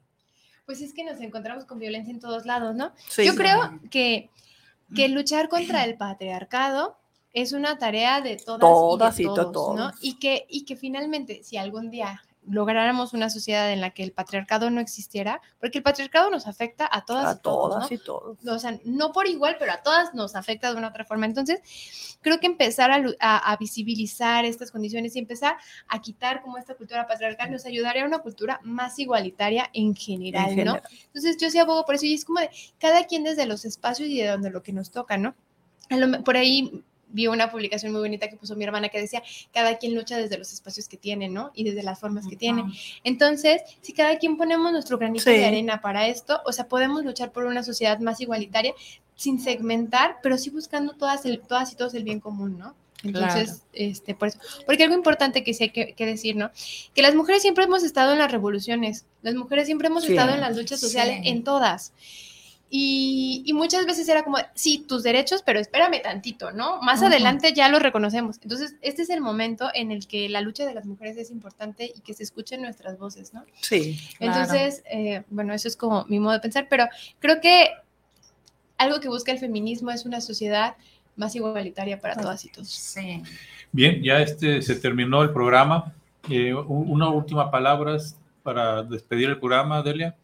Pues 0.65 0.81
es 0.81 0.95
que 0.95 1.03
nos 1.03 1.21
encontramos 1.21 1.65
con 1.65 1.81
violencia 1.81 2.13
en 2.13 2.21
todos 2.21 2.47
lados, 2.47 2.77
¿no? 2.77 2.93
Yo 3.17 3.35
creo 3.35 3.81
que, 3.91 4.31
que 4.95 5.09
luchar 5.09 5.49
contra 5.49 5.83
el 5.83 5.97
patriarcado 5.97 6.97
es 7.33 7.53
una 7.53 7.79
tarea 7.79 8.21
de 8.21 8.37
todas, 8.37 9.19
y, 9.19 9.25
de 9.25 9.29
todos, 9.29 9.77
¿no? 9.77 9.91
Y 10.01 10.21
que, 10.21 10.47
y 10.49 10.65
que 10.65 10.77
finalmente, 10.77 11.43
si 11.43 11.57
algún 11.57 11.91
día 11.91 12.23
lográramos 12.47 13.13
una 13.13 13.31
sociedad 13.31 13.73
en 13.73 13.81
la 13.81 13.91
que 13.91 14.03
el 14.03 14.13
patriarcado 14.13 14.71
no 14.71 14.81
existiera, 14.81 15.41
porque 15.61 15.79
el 15.79 15.85
patriarcado 15.85 16.31
nos 16.31 16.47
afecta 16.47 16.89
a 16.91 17.05
todas, 17.05 17.37
y 17.37 17.41
todos, 17.43 17.93
y 17.93 17.99
todos. 17.99 18.39
O 18.47 18.59
sea, 18.59 18.79
no 18.85 19.13
por 19.13 19.27
igual, 19.27 19.57
pero 19.59 19.73
a 19.73 19.83
todas 19.83 20.15
nos 20.15 20.35
afecta 20.35 20.73
de 20.73 20.79
una 20.79 20.89
otra 20.89 21.05
forma. 21.05 21.27
Entonces, 21.27 21.61
creo 22.23 22.41
que 22.41 22.47
empezar 22.47 22.91
a, 23.21 23.57
visibilizar 23.59 24.45
estas 24.45 24.71
condiciones 24.71 25.15
y 25.17 25.19
empezar 25.19 25.57
a 25.89 26.01
quitar 26.01 26.43
como 26.43 26.57
esta 26.57 26.75
cultura 26.75 27.07
patriarcal 27.07 27.51
nos 27.51 27.67
ayudaría 27.67 28.05
a 28.05 28.07
una 28.07 28.21
cultura 28.21 28.61
más 28.63 28.99
igualitaria 28.99 29.69
en 29.73 29.95
general, 29.95 30.57
¿no? 30.65 30.81
Entonces, 31.07 31.37
yo 31.37 31.51
sí 31.51 31.59
abogo 31.59 31.85
por 31.85 31.97
eso 31.97 32.07
y 32.07 32.15
es 32.15 32.25
como 32.25 32.41
de 32.41 32.51
cada 32.79 33.07
quien 33.07 33.25
desde 33.25 33.47
los 33.47 33.65
espacios 33.65 34.09
y 34.09 34.21
de 34.21 34.29
donde 34.29 34.51
lo 34.51 34.63
que 34.63 34.73
nos 34.73 34.91
toca, 34.91 35.19
¿no? 35.19 35.35
Por 36.25 36.37
ahí 36.37 36.85
vi 37.13 37.27
una 37.27 37.51
publicación 37.51 37.93
muy 37.93 38.01
bonita 38.01 38.29
que 38.29 38.37
puso 38.37 38.57
mi 38.57 38.65
hermana 38.65 38.89
que 38.89 39.01
decía, 39.01 39.23
cada 39.53 39.79
quien 39.79 39.95
lucha 39.95 40.17
desde 40.17 40.39
los 40.39 40.53
espacios 40.53 40.89
que 40.89 40.97
tiene, 40.97 41.29
¿no? 41.29 41.51
Y 41.55 41.65
desde 41.65 41.83
las 41.83 41.99
formas 41.99 42.27
que 42.27 42.37
tiene. 42.37 42.65
Entonces, 43.05 43.63
si 43.81 43.93
cada 43.93 44.19
quien 44.19 44.37
ponemos 44.37 44.73
nuestro 44.73 44.99
granito 44.99 45.31
de 45.31 45.45
arena 45.45 45.81
para 45.81 46.09
esto, 46.09 46.41
o 46.47 46.53
sea, 46.53 46.69
podemos 46.69 47.05
luchar 47.05 47.33
por 47.33 47.45
una 47.45 47.63
sociedad 47.63 47.99
más 48.01 48.21
igualitaria 48.21 48.75
sin 49.17 49.41
segmentar, 49.41 50.17
pero 50.23 50.39
sí 50.39 50.51
buscando 50.51 50.95
todas, 50.95 51.27
el, 51.27 51.41
todas 51.41 51.73
y 51.73 51.77
todos 51.77 51.95
el 51.95 52.05
bien 52.05 52.21
común, 52.21 52.59
¿no? 52.59 52.75
Entonces, 53.03 53.63
este, 53.73 54.15
por 54.15 54.29
eso. 54.29 54.39
Porque 54.67 54.85
algo 54.85 54.95
importante 54.95 55.43
que 55.43 55.55
sí 55.55 55.65
hay 55.65 55.71
que, 55.71 56.07
decir, 56.07 56.37
¿no? 56.37 56.51
Que 56.95 57.03
las 57.03 57.15
mujeres 57.15 57.43
siempre 57.43 57.65
hemos 57.65 57.83
estado 57.83 58.13
en 58.13 58.19
las 58.19 58.31
revoluciones, 58.31 59.07
las 59.23 59.35
mujeres 59.35 59.67
siempre 59.67 59.89
hemos 59.89 60.09
estado 60.09 60.35
en 60.35 60.41
las 60.41 60.57
luchas 60.57 60.81
sociales, 60.81 61.21
en 61.25 61.45
todas. 61.45 61.93
Y, 62.73 63.51
muchas 63.53 63.85
veces 63.85 64.09
era 64.09 64.23
como, 64.23 64.39
sí, 64.55 64.85
tus 64.87 65.03
derechos, 65.03 65.43
pero 65.45 65.59
espérame 65.59 66.01
tantito, 66.03 66.53
¿no? 66.53 66.81
Más 66.81 67.03
adelante 67.03 67.53
ya 67.53 67.69
lo 67.69 67.81
reconocemos. 67.81 68.39
Entonces, 68.43 68.77
este 68.81 69.03
es 69.03 69.11
el 69.11 69.21
momento 69.21 69.69
en 69.75 69.91
el 69.91 70.07
que 70.07 70.29
la 70.29 70.41
lucha 70.41 70.65
de 70.65 70.73
las 70.73 70.87
mujeres 70.87 71.17
es 71.17 71.33
importante 71.33 71.93
y 71.95 72.01
que 72.01 72.15
se 72.15 72.23
escuchen 72.23 72.63
nuestras 72.63 72.97
voces, 72.97 73.35
¿no? 73.35 73.45
Sí. 73.61 73.99
Entonces, 74.21 74.85
eh, 74.89 75.25
bueno, 75.31 75.53
eso 75.53 75.67
es 75.67 75.77
como 75.77 76.05
mi 76.05 76.21
modo 76.21 76.35
de 76.35 76.41
pensar, 76.41 76.69
pero 76.71 76.87
creo 77.19 77.41
que 77.41 77.71
algo 78.79 79.01
que 79.01 79.09
busca 79.09 79.33
el 79.33 79.39
feminismo 79.39 79.91
es 79.91 80.07
una 80.07 80.21
sociedad 80.21 80.77
más 81.17 81.35
igualitaria 81.35 82.01
para 82.01 82.15
todas 82.15 82.45
y 82.45 82.51
todos. 82.51 82.69
Sí. 82.69 83.23
Bien, 83.73 84.01
ya 84.03 84.21
este 84.21 84.63
se 84.63 84.77
terminó 84.77 85.23
el 85.23 85.33
programa. 85.33 85.93
Eh, 86.29 86.55
una 86.55 87.09
última 87.09 87.51
palabra 87.51 87.97
para 88.43 88.85
despedir 88.85 89.29
el 89.29 89.39
programa, 89.39 89.83
Delia. 89.83 90.17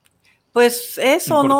Pues 0.57 0.97
eso, 0.97 1.43
¿no? 1.43 1.59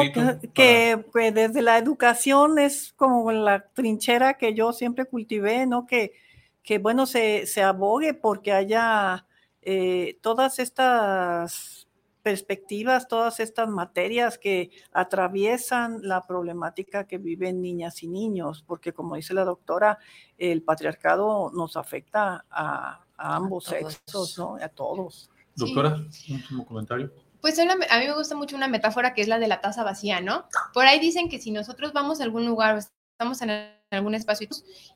Que, 0.55 1.05
desde 1.31 1.61
la 1.61 1.77
educación 1.77 2.59
es 2.59 2.95
como 2.97 3.31
la 3.31 3.69
trinchera 3.75 4.39
que 4.39 4.55
yo 4.55 4.73
siempre 4.73 5.05
cultivé, 5.05 5.67
¿no? 5.67 5.87
Que, 5.87 6.15
que 6.63 6.79
bueno, 6.79 7.05
se, 7.05 7.45
se 7.45 7.63
abogue 7.63 8.15
porque 8.15 8.53
haya 8.53 9.27
eh, 9.61 10.19
todas 10.23 10.59
estas 10.59 11.89
perspectivas, 12.23 13.07
todas 13.07 13.39
estas 13.39 13.69
materias 13.69 14.39
que 14.39 14.71
atraviesan 14.93 15.99
la 16.01 16.27
problemática 16.27 17.07
que 17.07 17.19
viven 17.19 17.61
niñas 17.61 18.03
y 18.03 18.09
niños, 18.09 18.65
porque 18.67 18.95
como 18.95 19.17
dice 19.17 19.35
la 19.35 19.45
doctora, 19.45 19.99
el 20.39 20.63
patriarcado 20.63 21.51
nos 21.53 21.77
afecta 21.77 22.47
a, 22.49 23.05
ambos 23.19 23.65
sexos, 23.65 24.39
¿no? 24.39 24.57
A 24.57 24.71
todos. 24.71 25.31
Doctora, 25.55 25.99
último 26.31 26.65
comentario. 26.65 27.26
Pues 27.41 27.59
a 27.59 27.65
mí 27.65 28.07
me 28.07 28.15
gusta 28.15 28.35
mucho 28.35 28.57
una 28.57 28.69
metáfora 28.69 29.15
que 29.15 29.23
es 29.23 29.29
la 29.29 29.39
de 29.39 29.49
la 29.49 29.61
taza 29.61 29.85
vacía, 29.85 30.21
¿no? 30.21 30.49
Por 30.73 30.87
ahí 30.87 30.99
dicen 30.99 31.29
que 31.29 31.39
si 31.39 31.51
nosotros 31.51 31.93
vamos 31.93 32.21
a 32.21 32.25
algún 32.25 32.47
lugar 32.47 32.75
o 32.75 32.79
estamos 32.79 33.41
en 33.43 33.71
algún 33.91 34.15
espacio, 34.15 34.49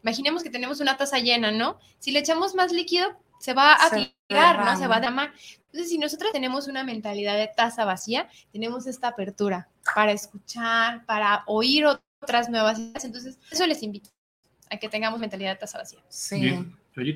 imaginemos 0.03 0.43
que 0.43 0.51
tenemos 0.51 0.81
una 0.81 0.97
taza 0.97 1.19
llena, 1.19 1.51
¿no? 1.51 1.79
Si 1.99 2.11
le 2.11 2.21
echamos 2.21 2.55
más 2.55 2.73
líquido, 2.73 3.09
se 3.41 3.55
va 3.55 3.75
a 3.75 3.91
tirar, 3.91 4.65
¿no? 4.65 4.77
Se 4.77 4.87
va 4.87 4.97
a 4.97 5.01
derramar. 5.01 5.33
Entonces, 5.67 5.89
si 5.89 5.99
nosotros 5.99 6.33
tenemos 6.33 6.69
una 6.69 6.85
mentalidad 6.85 7.37
de 7.37 7.49
taza 7.49 7.85
vacía, 7.85 8.29
tenemos 8.53 8.87
esta 8.87 9.09
apertura 9.09 9.69
para 9.95 10.13
escuchar, 10.13 11.07
para 11.07 11.45
oír 11.47 11.87
otras 12.21 12.49
nuevas 12.51 12.79
ideas. 12.79 13.05
Entonces, 13.05 13.39
eso 13.51 13.67
les 13.67 13.83
invito 13.83 14.11
a 14.69 14.77
que 14.77 14.89
tengamos 14.89 15.19
mentalidad 15.21 15.53
de 15.53 15.57
taza 15.57 15.79
vacía. 15.79 16.01
Sí. 16.09 16.67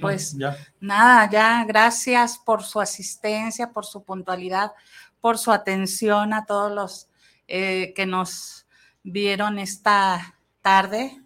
pues 0.01 0.37
ya. 0.39 0.57
nada, 0.81 1.29
ya 1.31 1.65
gracias 1.65 2.39
por 2.39 2.63
su 2.63 2.81
asistencia, 2.81 3.71
por 3.71 3.85
su 3.85 4.03
puntualidad, 4.03 4.73
por 5.25 5.39
su 5.39 5.53
atención 5.53 6.35
a 6.35 6.45
todos 6.45 6.71
los 6.71 7.09
eh, 7.49 7.95
que 7.97 8.05
nos 8.05 8.67
vieron 9.03 9.59
esta 9.59 10.35
tarde. 10.61 11.19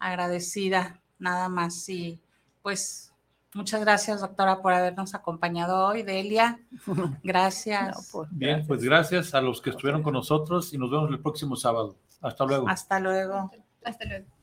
Agradecida, 0.00 1.00
nada 1.20 1.48
más. 1.48 1.88
Y 1.88 2.20
pues 2.60 3.14
muchas 3.54 3.82
gracias, 3.82 4.20
doctora, 4.20 4.60
por 4.62 4.72
habernos 4.72 5.14
acompañado 5.14 5.86
hoy. 5.86 6.02
Delia, 6.02 6.58
gracias. 7.22 8.10
Pues, 8.10 8.28
Bien, 8.32 8.66
pues 8.66 8.82
gracias 8.82 9.32
a 9.32 9.40
los 9.40 9.62
que 9.62 9.70
estuvieron 9.70 10.02
con 10.02 10.14
nosotros 10.14 10.74
y 10.74 10.78
nos 10.78 10.90
vemos 10.90 11.08
el 11.10 11.20
próximo 11.20 11.54
sábado. 11.54 11.94
Hasta 12.20 12.44
luego. 12.46 12.68
Hasta 12.68 12.98
luego. 12.98 13.52
Hasta 13.84 14.04
luego. 14.06 14.35